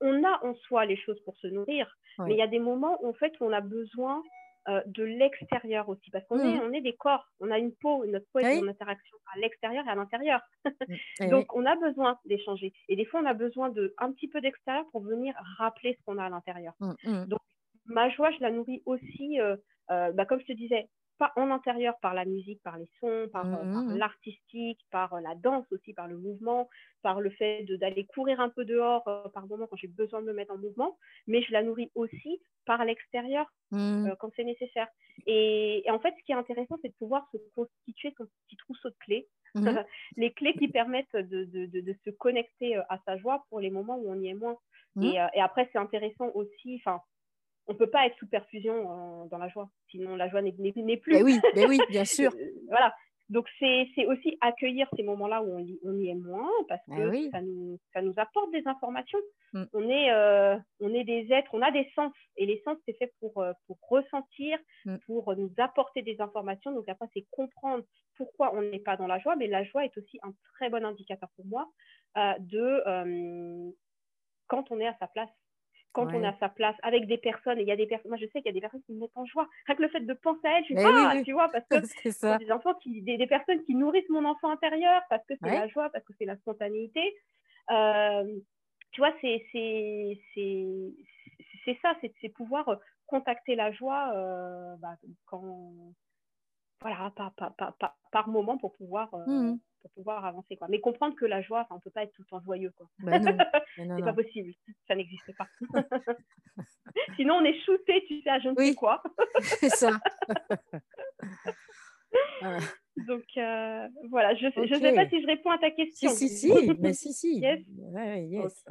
[0.00, 3.02] on a en soi les choses pour se nourrir, mais il y a des moments
[3.02, 4.22] où en fait, on a besoin,
[4.68, 7.74] heu, de l'extérieur aussi parce qu'on Mmh est on est des corps, on a une
[7.74, 10.40] peau, notre peau est en interaction à l'extérieur et à l'intérieur.
[10.86, 10.96] Mmh.
[11.20, 11.44] Oui.
[11.44, 14.84] Donc on a besoin d'échanger et des fois, on a besoin d'un petit peu d'extérieur
[14.92, 16.74] pour venir rappeler ce qu'on a à l'intérieur.
[16.80, 17.26] Mmh mh.
[17.26, 17.40] Donc
[17.86, 20.88] ma joie, je la nourris aussi, heu heu, bah, comme je te disais,
[21.18, 24.00] pas en intérieur par la musique, par les sons, par, Mmh mh, mmh.
[24.00, 26.68] l'artistique, par, heu, la danse aussi, par le mouvement,
[27.02, 30.26] par le fait d'aller courir un peu dehors, heu, par moment quand j'ai besoin de
[30.26, 34.10] me mettre en mouvement, mais je la nourris aussi par l'extérieur, Mmh.
[34.10, 34.88] heu, quand c'est nécessaire
[35.26, 38.56] et et en fait, ce qui est intéressant, c'est de pouvoir se constituer son petit
[38.56, 39.28] trousseau de clés.
[39.54, 39.78] Mmh mh.
[40.16, 43.70] Les clés qui permettent de de de de se connecter, à sa joie pour les
[43.70, 44.58] moments où on y est moins
[45.00, 47.00] et et après, c'est intéressant aussi, enfin,
[47.68, 51.22] on peut pas être sous perfusion, heu, dans la joie, sinon la joie n'est plus.
[51.22, 52.32] oui, beh oui, bien sûr.
[52.34, 52.94] Heu, voilà,
[53.28, 56.96] donc c'est aussi accueillir ces moments-là où on y on y est moins parce Beh
[56.96, 57.30] que oui.
[57.30, 59.18] ça nous ça nous apporte des informations.
[59.74, 62.96] On est, heu, on est des êtres, on a des sens et les sens, c'est
[62.96, 63.44] fait pour,
[63.90, 64.98] ressentir, Mmh.
[65.06, 66.72] pour nous apporter des informations.
[66.72, 67.84] Donc après, c'est comprendre
[68.16, 70.84] pourquoi on n'est pas dans la joie, mais la joie est aussi un très bon
[70.86, 71.68] indicateur pour moi,
[72.16, 72.82] de,
[74.46, 75.30] quand on est à sa place.
[75.94, 78.18] Quand on à sa place avec des personnes et il y a des personnes moi,
[78.18, 79.48] je sais qu'il y a des personnes qui me mettent en joie.
[79.66, 81.48] Rien que le fait de penser à elles, je fais: Beh oui, tu vois?
[81.50, 81.76] Parce que
[82.12, 82.38] ça.
[82.38, 85.62] des enfants qui des des personnes qui nourrissent mon enfant intérieur parce que c'est Ouais.
[85.62, 87.14] la joie, parce que c'est la spontanéité.
[87.70, 88.40] Hem,
[88.92, 90.66] tu vois, c'est c'est c'est
[91.64, 95.94] c'est ça, c'est pouvoir, heu, contacter la joie, heu, bah, quand
[96.82, 97.54] voilà, par, par,
[98.12, 100.56] par, moment pour pouvoir, mmh pour pouvoir avancer.
[100.56, 100.68] Quoi.
[100.68, 102.72] Mais comprendre que la joie, on ne peut pas être tout le temps joyeux.
[102.76, 102.86] Quoi.
[103.00, 103.36] Bah non,
[103.76, 104.52] c'est pas possible,
[104.86, 105.48] ça n'existe pas.
[107.16, 109.02] Sinon, on est shooté, tu sais, à je ne sais quoi.
[109.40, 109.90] c'est ça.
[113.06, 116.10] Donc euh, voilà, je ne sais pas si je réponds à ta question.
[116.10, 117.40] Si, si, si, mais si, si.
[117.40, 117.60] Yes.
[117.76, 118.64] Ouais, yes.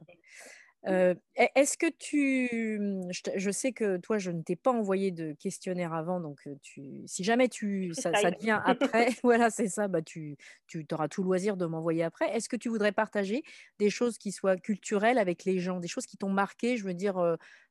[0.87, 2.79] Euh, e-, est-ce que tu.
[2.79, 7.03] Mmh, je, sais que toi, je ne t'ai pas envoyé de questionnaire avant, donc tu,
[7.05, 11.23] si jamais tu, ça, ça devient après, voilà, c'est ça, bah, tu, tu auras tout
[11.23, 12.33] loisir de m'envoyer après.
[12.35, 13.43] Est-ce que tu voudrais partager
[13.79, 16.93] des choses qui soient culturelles avec les gens, des choses qui t'ont marqué, je veux
[16.93, 17.15] dire,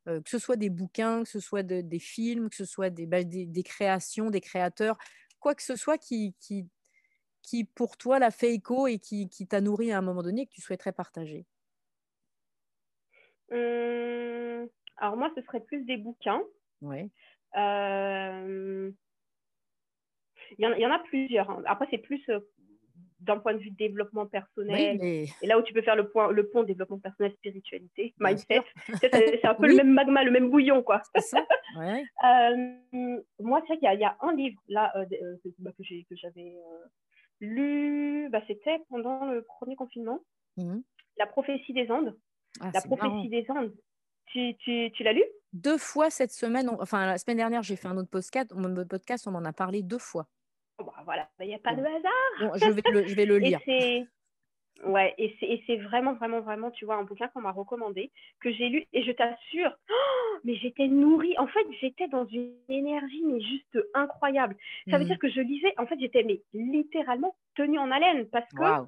[0.07, 3.25] que ce soit des bouquins, que ce soit des films, que ce soit des, bah,
[3.25, 4.99] des, des, créations, des créateurs,
[5.41, 6.69] quoi que ce soit qui, qui,
[7.43, 10.43] qui pour toi l'a fait écho et qui, qui t'a nourri à un moment donné
[10.43, 11.47] et que tu souhaiterais partager?
[13.51, 16.43] Hum, alors moi, ce serait plus des bouquins.
[16.83, 17.11] Oui.
[17.57, 18.91] Euh,
[20.59, 21.51] il, y en, a plusieurs.
[21.51, 21.63] Hein.
[21.67, 22.41] Après, c'est plus euh,
[23.21, 25.03] d'un point de vue de développement personnel.
[25.03, 28.63] Et là où tu peux faire le, point, le pont développement personnel, spiritualité, mindset.
[29.01, 31.03] C'est un peu le même magma, le même bouillon, quoi.
[31.19, 31.47] Ça.
[31.79, 32.05] Ouais.
[32.25, 34.93] euh, moi, c'est vrai qu'il y, y, a un livre là
[35.59, 36.55] bah, que j'avais
[37.41, 38.29] lu.
[38.31, 40.21] Bah, C'était pendant le premier confinement.
[40.57, 40.79] Mmh
[41.19, 42.17] La prophétie des Andes.
[42.61, 43.75] Ah, la prophétie des Andes.
[44.27, 45.23] Tu, tu, tu l'as lu?
[45.53, 46.69] Deux fois cette semaine.
[46.81, 48.53] enfin, la semaine dernière, j'ai fait un autre podcast.
[48.55, 50.27] Mon podcast, on m'en a parlé deux fois.
[50.79, 52.59] Oh, bah, voilà, il n'y a pas de hasard.
[52.59, 53.61] je, vais le, je vais le lire.
[53.67, 54.07] et
[54.85, 55.35] ouais, et
[55.67, 59.03] c'est vraiment, vraiment, vraiment, tu vois, un bouquin qu'on m'a recommandé, que j'ai lu, et
[59.03, 61.39] je t'assure, oh, mais j'étais nourrie.
[61.39, 64.57] En fait, j'étais dans une énergie, mais juste incroyable.
[64.91, 65.09] Ça veut mmh.
[65.09, 68.87] dire que je lisais, en fait, j'étais mais littéralement tenue en haleine, parce que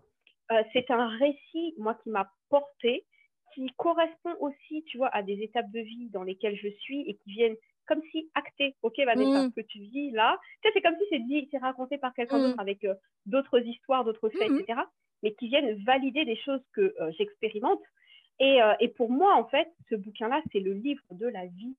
[0.52, 3.04] euh, c'est un récit, moi, qui m'a porté
[3.58, 7.14] qui correspond aussi, tu vois, à des étapes de vie dans lesquelles je suis et
[7.14, 7.56] qui viennent
[7.86, 9.50] comme si acter, ok Vanessa, mmh.
[9.50, 12.14] ce que tu vis là, tu sais, c'est comme si c'est dit, c'est raconté par
[12.14, 12.42] quelqu'un mmh.
[12.42, 12.94] d'autre avec euh,
[13.26, 14.60] d'autres histoires, d'autres faits, mmh.
[14.60, 14.80] etc.,
[15.22, 17.82] mais qui viennent valider des choses que euh, j'expérimente.
[18.38, 21.74] Et, euh, et, pour moi, en fait, ce bouquin-là, c'est le livre de la vie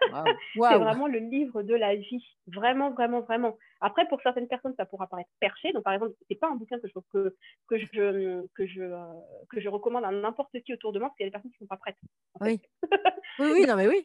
[0.54, 2.24] c'est vraiment le livre de la vie.
[2.46, 3.56] Vraiment, vraiment, vraiment.
[3.80, 5.72] Après, pour certaines personnes, ça pourra paraître perché.
[5.72, 7.36] Donc, par exemple, c'est pas un bouquin que je, que,
[7.68, 9.12] que je, que je, euh,
[9.50, 11.50] que je recommande à n'importe qui autour de moi, parce qu'il y a des personnes
[11.50, 11.96] qui ne sont pas prêtes.
[12.40, 12.60] Oui.
[13.38, 14.04] oui, oui, non, mais oui.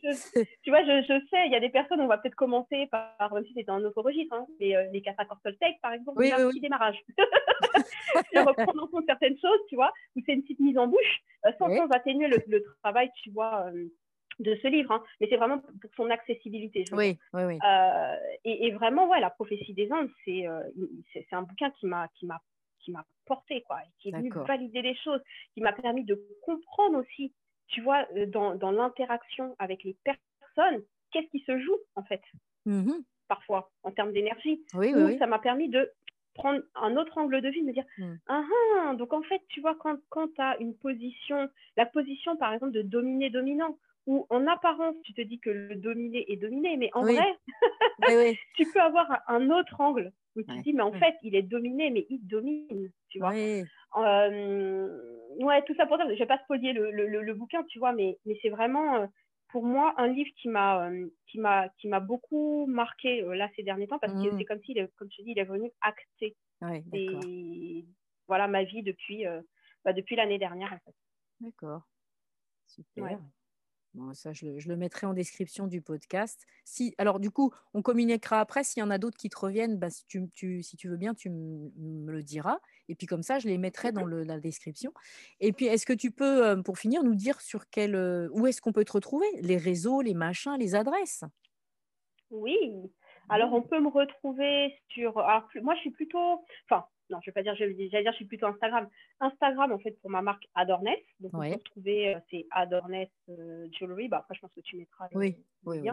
[0.63, 3.33] tu vois, je, je, sais, il y a des personnes, on va peut-être commencer par,
[3.33, 5.01] même si c'est un autre registre, hein, les, euh, les
[5.81, 7.01] par exemple, oui, un petit démarrage.
[8.33, 11.21] je reprendre en compte certaines choses, tu vois, où c'est une petite mise en bouche,
[11.45, 13.67] euh, sans, sans atténuer le, le, travail, tu vois.
[13.67, 13.85] Euh,
[14.39, 16.85] de ce livre, hein, mais c'est vraiment pour son accessibilité.
[16.93, 17.59] oui, oui, oui.
[17.63, 18.15] Euh,
[18.45, 20.61] et, vraiment, ouais, La prophétie des Indes, c'est euh,
[21.31, 22.25] un bouquin qui m'a qui
[23.25, 25.21] porté, quoi, qui est venu valider les choses,
[25.53, 27.33] qui m'a permis de comprendre aussi,
[27.67, 30.81] tu vois, euh, dans, dans l'interaction avec les personnes,
[31.11, 32.21] qu'est-ce qui se joue, en fait,
[32.65, 32.93] mmh
[33.27, 34.65] parfois, en termes d'énergie.
[34.73, 35.91] Oui, oui, Ça m'a permis de
[36.33, 38.13] prendre un autre angle de vue, de me dire, mmh.
[38.25, 38.43] ah,
[38.79, 42.53] ah, donc en fait, tu vois, quand, quand tu as une position, la position, par
[42.53, 43.77] exemple, de dominer-dominant,
[44.09, 47.37] où en apparence, tu te dis que le dominé est dominé, mais en vrai,
[48.55, 51.43] tu peux avoir un autre angle où tu te dis, mais en fait, il est
[51.43, 53.35] dominé, mais il domine, tu vois.
[53.35, 57.77] Euh, ouais, tout ça pour ça, je vais pas spoiler le, le, le, bouquin, tu
[57.77, 59.05] vois, mais, mais c'est vraiment, euh,
[59.49, 63.61] pour moi, un livre qui m'a euh, qui m'a qui m'a beaucoup marqué là ces
[63.61, 64.37] derniers temps, parce que mmh.
[64.39, 66.35] c'est comme si, comme je dis, il est venu acter
[68.27, 69.25] voilà, ma vie depuis,
[69.85, 70.95] bah, depuis l'année dernière, en fait.
[71.41, 71.81] D'accord.
[72.67, 73.19] Super
[74.13, 76.45] ça, je le, mettrai en description du podcast.
[76.63, 78.63] Si, alors, du coup, on communiquera après.
[78.63, 81.13] S'il y en a d'autres qui te reviennent, bah, si, tu, si tu veux bien,
[81.13, 82.59] tu me le diras.
[82.87, 84.93] Et puis, comme ça, je les mettrai dans le, la description.
[85.39, 88.47] Et puis, est-ce que tu peux, euh, pour finir, nous dire sur quel, euh, où
[88.47, 89.27] est-ce qu'on peut te retrouver?
[89.41, 91.23] Les réseaux, les machins, les adresses?
[92.29, 92.73] Oui.
[93.27, 95.15] Alors, on peut me retrouver sur.
[95.61, 96.43] moi, je suis plutôt.
[96.65, 98.87] Enfin, non, je vais pas dire, je vais dire, je suis plutôt Instagram.
[99.19, 100.95] Instagram, en fait, pour ma marque Adornes.
[101.19, 104.07] Donc, on peut retrouver, euh, c'est Adornes euh, Jewelry.
[104.07, 105.35] Bah, après, je pense que tu mettras oui,
[105.65, 105.89] oui, oui.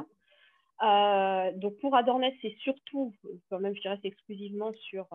[0.82, 3.14] Euh, donc, pour Adornes, c'est surtout,
[3.48, 5.08] quand même, je dirais, c'est exclusivement sur,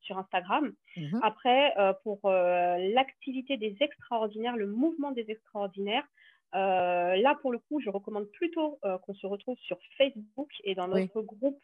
[0.00, 0.72] sur Instagram.
[0.96, 1.20] Mhm.
[1.22, 6.06] Après, pour l'activité des extraordinaires, le mouvement des extraordinaires,
[6.54, 11.20] là, pour le coup, je recommande plutôt qu'on se retrouve sur Facebook et dans notre
[11.20, 11.60] groupe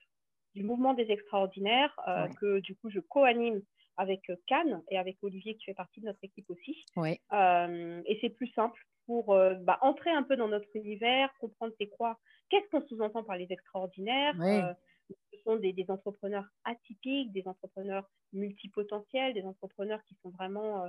[0.55, 3.63] du mouvement des extraordinaires euh, que du coup je co-anime
[3.97, 6.85] avec euh, Cannes et avec Olivier qui fait partie de notre équipe aussi.
[6.97, 11.89] Euh, et c'est plus simple pour bah, entrer un peu dans notre univers, comprendre c'est
[11.89, 12.17] quoi,
[12.49, 14.37] qu'est-ce qu'on sous-entend par les extraordinaires.
[14.39, 20.89] ce sont des, entrepreneurs atypiques, des entrepreneurs multipotentiels, des entrepreneurs qui sont vraiment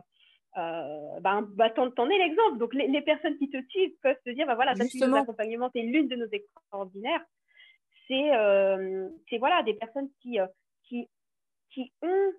[0.58, 2.58] euh, bah, bah t'en, es l'exemple.
[2.58, 5.82] Donc, les, personnes qui te suivent peuvent te dire, bah voilà, ça, c'est accompagnement, c'est
[5.82, 7.24] l'une de nos extraordinaires.
[8.14, 10.48] Euh, c'est voilà, des personnes qui, euh,
[10.84, 11.08] qui,
[11.72, 12.32] qui ont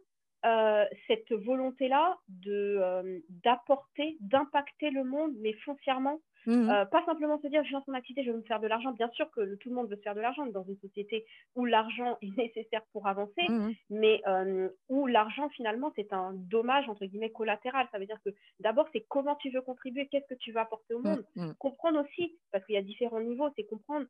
[0.45, 6.21] euh, cette volonté-là de d'apporter, d'impacter le monde, mais foncièrement.
[6.45, 8.67] Mmh Euh, pas simplement se dire je lance mon activité, je veux me faire de
[8.67, 8.91] l'argent.
[8.91, 11.65] Bien sûr que tout le monde veut se faire de l'argent dans une société où
[11.65, 13.73] l'argent est nécessaire pour avancer, Mmh mh.
[13.91, 17.87] mais euh, où l'argent finalement c'est un dommage entre guillemets collatéral.
[17.93, 20.95] Ça veut dire que d'abord c'est comment tu veux contribuer, qu'est-ce que tu veux apporter
[20.95, 21.25] au Mmh, monde.
[21.37, 21.53] mmh.
[21.61, 24.07] Comprendre aussi, parce qu'il y a différents niveaux, c'est comprendre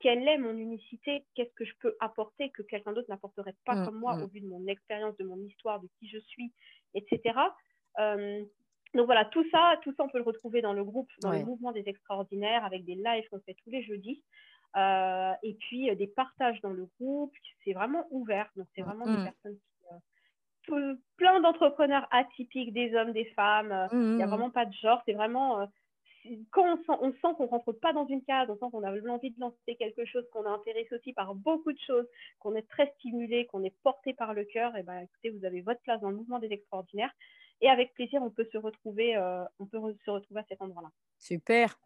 [0.00, 3.84] quelle est mon unicité, qu'est-ce que je peux apporter que quelqu'un d'autre n'apporterait pas Mmh,
[3.84, 4.22] comme moi mmh.
[4.22, 6.52] au vu de mon expérience, de mon histoire, de qui je suis,
[6.94, 7.38] etc.
[7.98, 8.44] Euh,
[8.94, 11.38] donc voilà, tout ça, tout ça, on peut le retrouver dans le groupe, dans Ouais.
[11.40, 14.22] le mouvement des extraordinaires, avec des lives qu'on fait tous les jeudis.
[14.76, 17.32] Euh, et puis euh, des partages dans le groupe,
[17.64, 18.50] c'est vraiment ouvert.
[18.56, 19.86] Donc c'est Mmh, vraiment des personnes qui,
[20.64, 23.90] tout- plein d'entrepreneurs atypiques, des hommes, des femmes.
[24.16, 25.02] Il n'y a vraiment pas de genre.
[25.06, 25.68] C'est vraiment
[26.50, 28.90] quand on sent, on sent qu'on rentre pas dans une case, on sent qu'on a
[28.90, 32.06] l'envie de lancer quelque chose, qu'on est intéressé aussi par beaucoup de choses,
[32.38, 34.76] qu'on est très stimulé, qu'on est porté par le cœur.
[34.76, 37.12] Et ben écoutez, vous avez votre place dans le mouvement des extraordinaires.
[37.60, 40.90] Et avec plaisir, on peut se retrouver, euh, on peut se retrouver à cet endroit-là.
[41.18, 41.78] Super.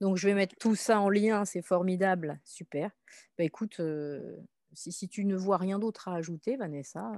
[0.00, 2.90] Donc je vais mettre tout ça en lien, c'est formidable, super.
[3.38, 4.40] Bah, écoute, heu,
[4.72, 7.12] si si tu ne vois rien d'autre à ajouter Vanessa,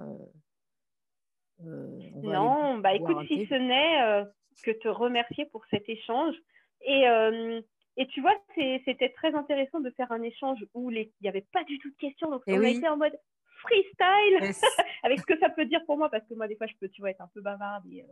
[1.58, 4.24] on va aller Non, bah écoute, si ce n'est euh,
[4.62, 6.34] que te remercier pour cet échange.
[6.82, 7.60] Et, euh,
[7.96, 11.46] et tu vois, c'était très intéressant de faire un échange où les- il n'y avait
[11.52, 12.30] pas du tout de questions.
[12.30, 12.76] Donc, Eh on a oui.
[12.78, 13.18] été en mode
[13.60, 14.60] freestyle, Yes.
[15.02, 16.88] avec ce que ça peut dire pour moi, parce que moi, des fois, je peux,
[16.88, 18.06] tu vois, être un peu bavarde et, euh,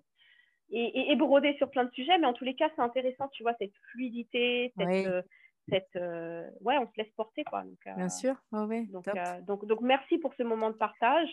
[0.70, 2.16] et, broder sur plein de sujets.
[2.18, 4.86] Mais en tous les cas, c'est intéressant, tu vois, cette fluidité, cette.
[4.88, 5.06] Oui.
[5.06, 5.22] euh,
[5.68, 7.62] cette euh, ouais, on se laisse porter, quoi.
[7.62, 11.28] Donc, euh, Bien sûr, ouais, donc, euh, donc, donc, merci pour ce moment de partage.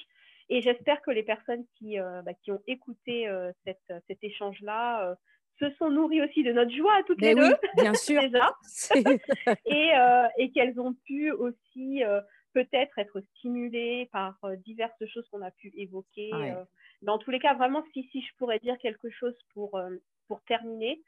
[0.49, 3.27] Et j'espère que les personnes qui, bah, qui ont écouté
[3.65, 5.15] cette, cet échange-là
[5.60, 8.22] se sont nourries aussi de notre joie à toutes Mais les oui, deux, bien sûr.
[8.22, 8.53] déjà.
[9.66, 12.22] Et euh, et qu'elles ont pu aussi euh,
[12.53, 16.32] peut-être être stimulées par euh, diverses choses qu'on a pu évoquer.
[16.34, 16.51] Ouais.
[16.51, 16.64] euh.
[17.01, 19.80] Dans tous les cas, vraiment, si, si je pourrais dire quelque chose pour,
[20.28, 21.01] pour terminer,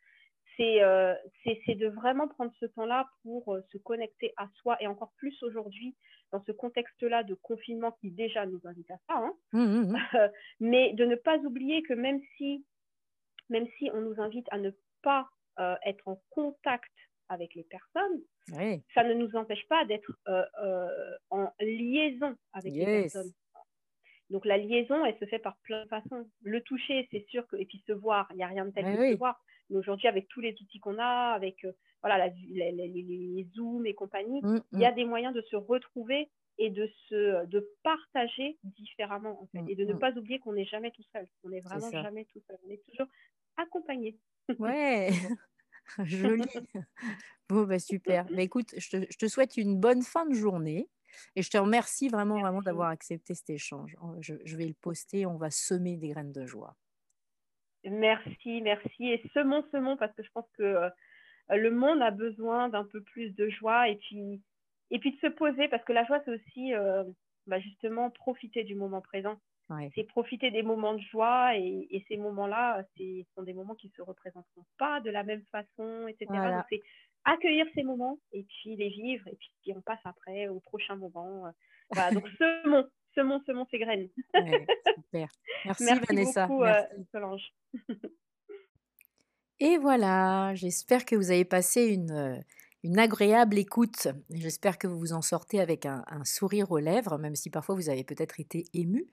[0.58, 0.80] c'est
[1.76, 5.96] de vraiment prendre ce temps-là pour se connecter à soi et encore plus aujourd'hui
[6.32, 10.30] dans ce contexte-là de confinement qui déjà nous invite à ça, hein, Mmh, mmh mh.
[10.62, 12.64] mais de ne pas oublier que même si,
[13.52, 14.72] même si on nous invite à ne
[15.04, 15.30] pas
[15.60, 16.92] euh, être en contact
[17.30, 18.22] avec les personnes,
[18.54, 18.82] Oui.
[18.94, 23.32] ça ne nous empêche pas d'être euh, euh, en liaison avec les personnes.
[24.30, 26.30] Donc la liaison, elle se fait par plein de façons.
[26.42, 28.86] Le toucher, c'est sûr que et puis se voir, il n'y a rien de tel
[28.86, 29.12] que oui.
[29.12, 29.42] se voir.
[29.70, 31.66] Mais aujourd'hui, avec tous les outils qu'on a, avec
[32.02, 35.56] voilà la- les, les, zooms et compagnie, Mmh, il y a des moyens de se
[35.58, 40.00] retrouver et de se de partager différemment en fait, Mmh, et de ne mmh.
[40.00, 41.28] pas oublier qu'on n'est jamais tout seul.
[41.44, 42.58] On n'est vraiment jamais tout seul.
[42.66, 43.08] On est toujours
[43.58, 44.18] accompagné.
[44.60, 45.10] Ouais,
[46.04, 46.44] joli.
[47.50, 48.26] Bon, bah, super.
[48.28, 50.88] Bah, écoute, je te je te souhaite une bonne fin de journée
[51.36, 53.98] et je te remercie vraiment, vraiment d'avoir accepté cet échange.
[54.02, 56.78] Oh, je je vais le poster, on va semer des graines de joie.
[57.84, 59.08] Merci, merci.
[59.08, 60.90] Et semons, semons, parce que je pense que euh,
[61.50, 64.42] le monde a besoin d'un peu plus de joie et puis,
[64.92, 67.04] et puis de se poser, parce que la joie, c'est aussi euh,
[67.48, 69.40] bah, justement profiter du moment présent.
[69.72, 69.90] Ouais.
[69.96, 73.88] C'est profiter des moments de joie et, et ces moments-là, ce sont des moments qui
[73.88, 76.26] ne se représenteront pas de la même façon, etc.
[76.30, 76.82] Donc c'est
[77.24, 81.46] accueillir ces moments et puis les vivre et puis on passe après au prochain moment.
[81.48, 81.52] euh.
[81.92, 84.10] Voilà, donc semons, semons, semons ces graines.
[84.34, 84.66] Ouais,
[84.96, 85.30] super.
[85.66, 87.08] Merci Merci Vanessa, beaucoup, euh, merci.
[87.12, 87.54] Solange.
[89.60, 92.40] Et voilà, j'espère que vous avez passé une, heu,
[92.84, 94.08] une agréable écoute.
[94.32, 97.76] J'espère que vous vous en sortez avec un un sourire aux lèvres, même si parfois
[97.76, 99.06] vous avez peut-être été ému,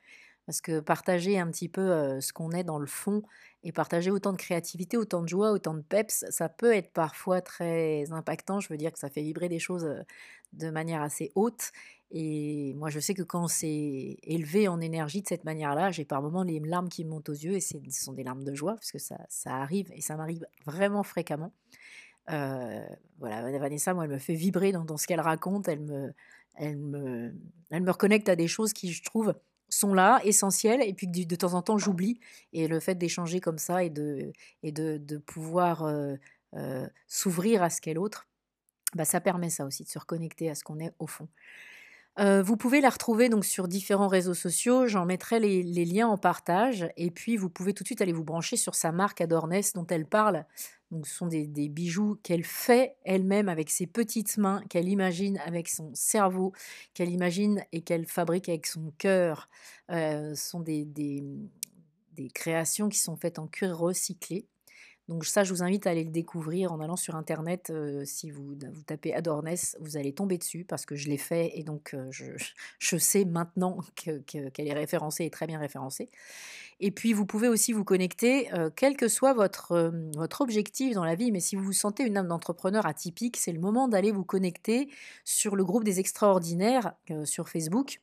[0.49, 3.23] Parce que partager un petit peu, ce qu'on est dans le fond
[3.65, 7.43] et partager autant de créativité, autant de joie, autant de peps, ça peut être parfois
[7.43, 8.59] très impactant.
[8.59, 9.87] Je veux dire que ça fait vibrer des choses,
[10.55, 11.73] de manière assez haute
[12.11, 16.23] et moi je sais que quand c'est élevé en énergie de cette manière-là, j'ai par
[16.23, 18.73] moments les larmes qui me montent aux yeux et ce sont des larmes de joie
[18.77, 21.53] parce que ça ça arrive et ça m'arrive vraiment fréquemment.
[22.27, 25.69] Voilà, Vanessa, moi, elle me fait vibrer dans dans ce qu'elle raconte.
[25.69, 26.15] Elle me
[26.55, 27.35] elle me
[27.71, 29.35] elle me reconnecte à des choses qui, je trouve,
[29.71, 32.21] sont là, essentielles et puis de temps en temps j'oublie
[32.53, 34.33] et le fait d'échanger comme ça et de
[34.63, 36.19] et de pouvoir, heu
[36.57, 38.27] heu, s'ouvrir à ce qu'est l'autre,
[38.95, 41.29] bah, ça permet ça aussi, de se reconnecter à ce qu'on est au fond.
[42.19, 46.19] Heu, vous pouvez la retrouver donc sur différents réseaux sociaux, j'en mettrai les liens en
[46.19, 49.73] partage et puis vous pouvez tout de suite aller vous brancher sur sa marque Adorness
[49.73, 50.45] dont elle parle.
[50.91, 55.69] Donc ce sont des bijoux qu'elle fait elle-même avec ses petites mains, qu'elle imagine avec
[55.69, 56.53] son cerveau,
[56.95, 59.49] qu'elle imagine et qu'elle fabrique avec son cœur.
[59.93, 64.47] Heu, ce sont des créations qui sont faites en cuir recyclé.
[65.09, 67.71] Donc ça, je vous invite à aller le découvrir en allant sur Internet.
[67.71, 68.55] Euh, si vous,
[68.87, 72.97] tapez Adorness, vous allez tomber dessus parce que je l'ai fait et donc euh, je,
[72.99, 76.11] sais maintenant qu'elle que, est référencée et très bien référencée.
[76.81, 81.05] Et puis, vous pouvez aussi vous connecter, euh, quel que soit votre, votre objectif dans
[81.05, 84.13] la vie, mais si vous vous sentez une âme d'entrepreneur atypique, c'est le moment d'aller
[84.13, 84.89] vous connecter
[85.25, 86.95] sur le groupe des extraordinaires
[87.25, 88.01] sur Facebook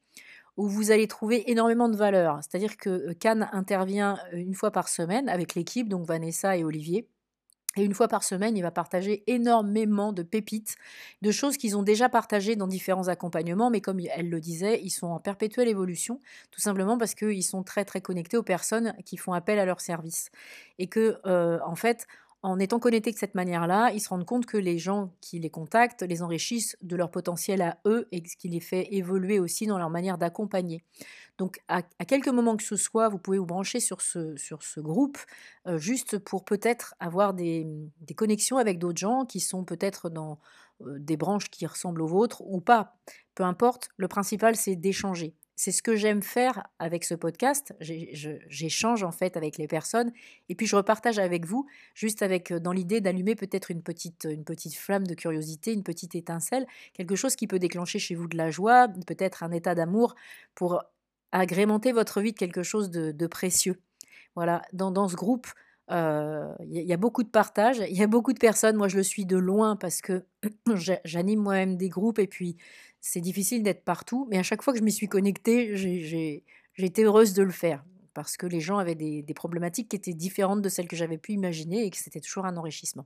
[0.57, 2.39] où vous allez trouver énormément de valeur.
[2.41, 7.07] C'est-à-dire que Cannes intervient une fois par semaine avec l'équipe, donc Vanessa et Olivier.
[7.77, 10.75] Et une fois par semaine, il va partager énormément de pépites,
[11.21, 14.91] de choses qu'ils ont déjà partagées dans différents accompagnements, mais comme elle le disait, ils
[14.91, 16.21] sont en perpétuelle évolution,
[16.51, 19.81] tout simplement parce qu'ils sont très très connectés aux personnes qui font appel à leur
[19.81, 20.29] service.
[20.79, 21.19] Et que,
[21.65, 22.07] en fait,
[22.45, 25.49] en étant connectés de cette manière-là, ils se rendent compte que les gens qui les
[25.49, 29.65] contactent les enrichissent de leur potentiel à eux et ce qui les fait évoluer aussi
[29.65, 30.83] dans leur manière d'accompagner.
[31.39, 34.79] Donc à, quelques moments que ce soit, vous pouvez vous brancher sur ce, sur ce
[34.79, 35.17] groupe
[35.65, 37.65] euh, juste pour peut-être avoir des,
[38.01, 40.39] des, connexions avec d'autres gens qui sont peut-être dans
[40.81, 42.95] euh, des branches qui ressemblent aux vôtres ou pas.
[43.33, 47.73] Peu importe, le principal c'est d'échanger c'est ce que j'aime faire avec ce podcast.
[47.79, 50.11] J'échange en fait avec les personnes
[50.49, 54.43] et puis je repartage avec vous, juste avec dans l'idée d'allumer peut-être une petite, une
[54.43, 58.37] petite flamme de curiosité, une petite étincelle, quelque chose qui peut déclencher chez vous de
[58.37, 60.15] la joie, peut-être un état d'amour
[60.55, 60.83] pour
[61.31, 63.81] agrémenter votre vie de quelque chose de, précieux.
[64.35, 65.47] Voilà, dans, dans ce groupe,
[65.89, 68.75] il y, a beaucoup de partage, il y a beaucoup de personnes.
[68.75, 70.25] Moi, je le suis de loin parce que
[71.05, 72.57] j'anime moi-même des groupes et puis
[73.01, 76.43] c'est difficile d'être partout, mais à chaque fois que je m'y suis connectée, j'ai
[76.77, 77.83] été heureuse de le faire
[78.15, 81.33] parce que les gens avaient des, problématiques qui étaient différentes de celles que j'avais pu
[81.33, 83.05] imaginer et que c'était toujours un enrichissement.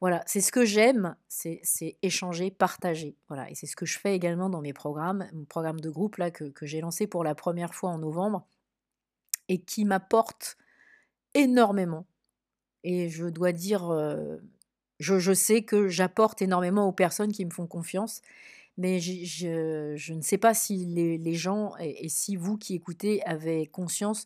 [0.00, 1.60] Voilà, c'est ce que j'aime, c'est
[2.02, 3.16] échanger, partager.
[3.28, 6.16] Voilà, et c'est ce que je fais également dans mes programmes, mon programme de groupe
[6.16, 8.46] là que, j'ai lancé pour la première fois en novembre
[9.48, 10.56] et qui m'apporte
[11.34, 12.06] énormément.
[12.84, 13.90] Et je dois dire,
[14.98, 18.22] je, je sais que j'apporte énormément aux personnes qui me font confiance
[18.78, 24.24] mais je, ne sais pas si les, gens et, si vous qui écoutez avez conscience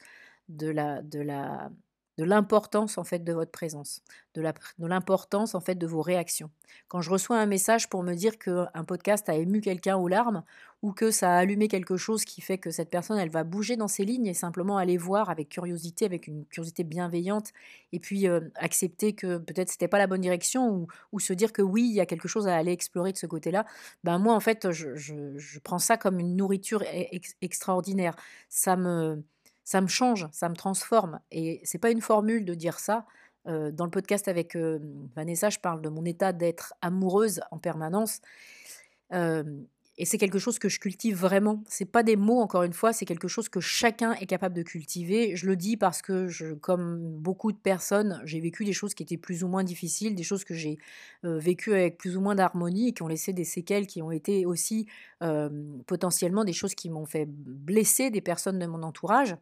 [0.49, 1.71] de la, de la,
[2.19, 4.03] de l'importance en fait de votre présence,
[4.35, 4.43] de
[4.79, 6.51] l'importance en fait de vos réactions.
[6.89, 10.43] Quand je reçois un message pour me dire qu'un podcast a ému quelqu'un aux larmes
[10.83, 13.77] ou que ça a allumé quelque chose qui fait que cette personne elle va bouger
[13.77, 17.53] dans ses lignes et simplement aller voir avec curiosité, avec une curiosité bienveillante
[17.93, 21.63] et puis euh, accepter que peut-être c'était pas la bonne direction ou, se dire que
[21.63, 23.67] oui il y a quelque chose à aller explorer de ce côté-là.
[24.05, 28.15] Ben moi en fait je, prends ça comme une nourriture e-, extraordinaire.
[28.49, 29.23] Ça me
[29.67, 31.21] ça me change, ça me transforme.
[31.33, 33.05] Et c'est pas une formule de dire ça.
[33.49, 34.79] Euh, dans le podcast avec euh,
[35.17, 38.21] Vanessa, je parle de mon état d'être amoureuse en permanence.
[39.13, 39.43] Euh,
[39.99, 41.65] et c'est quelque chose que je cultive vraiment.
[41.67, 44.63] C'est pas des mots, encore une fois, c'est quelque chose que chacun est capable de
[44.63, 45.35] cultiver.
[45.35, 49.03] Je le dis parce que, je, comme beaucoup de personnes, j'ai vécu des choses qui
[49.03, 50.79] étaient plus ou moins difficiles, des choses que j'ai
[51.23, 54.87] vécues avec plus ou moins d'harmonie qui ont laissé des séquelles qui ont été aussi
[55.87, 59.35] potentiellement des choses qui m'ont fait blesser des personnes de mon entourage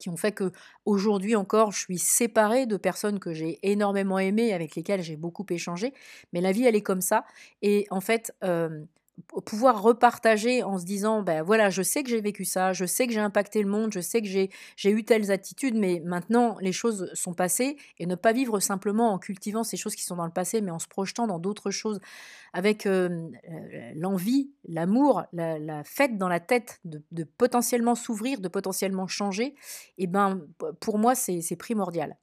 [0.00, 0.50] qui ont fait que
[0.84, 5.46] aujourd'hui encore, je suis séparée de personnes que j'ai énormément aimées, avec lesquelles j'ai beaucoup
[5.50, 5.94] échangé.
[6.32, 7.24] Mais la vie, elle est comme ça.
[7.62, 8.34] Et en fait,
[9.44, 13.06] pouvoir repartager en se disant ben voilà je sais que j'ai vécu ça je sais
[13.06, 16.56] que j'ai impacté le monde je sais que j'ai j'ai eu telles attitudes mais maintenant
[16.60, 20.16] les choses sont passées et ne pas vivre simplement en cultivant ces choses qui sont
[20.16, 22.00] dans le passé mais en se projetant dans d'autres choses
[22.52, 22.88] avec
[23.94, 29.54] l'envie l'amour la, fête dans la tête de, de potentiellement s'ouvrir de potentiellement changer
[29.98, 30.42] et ben
[30.80, 32.16] pour moi c'est primordial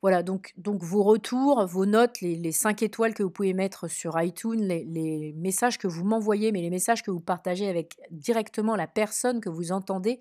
[0.00, 3.88] voilà, donc, donc vos retours, vos notes, les, les 5 étoiles que vous pouvez mettre
[3.88, 8.76] sur iTunes, les, messages que vous m'envoyez, mais les messages que vous partagez avec directement
[8.76, 10.20] la personne que vous entendez,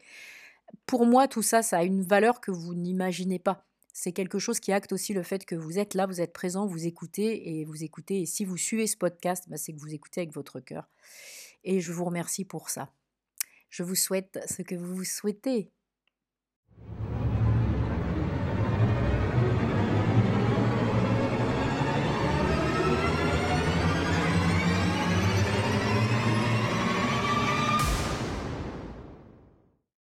[0.87, 3.65] pour moi, tout ça, ça a une valeur que vous n'imaginez pas.
[3.93, 6.65] C'est quelque chose qui acte aussi le fait que vous êtes là, vous êtes présent,
[6.65, 8.21] vous écoutez et vous écoutez.
[8.21, 10.87] Et si vous suivez ce podcast, bah, c'est que vous écoutez avec votre cœur.
[11.63, 12.89] Et je vous remercie pour ça.
[13.69, 15.71] Je vous souhaite ce que vous souhaitez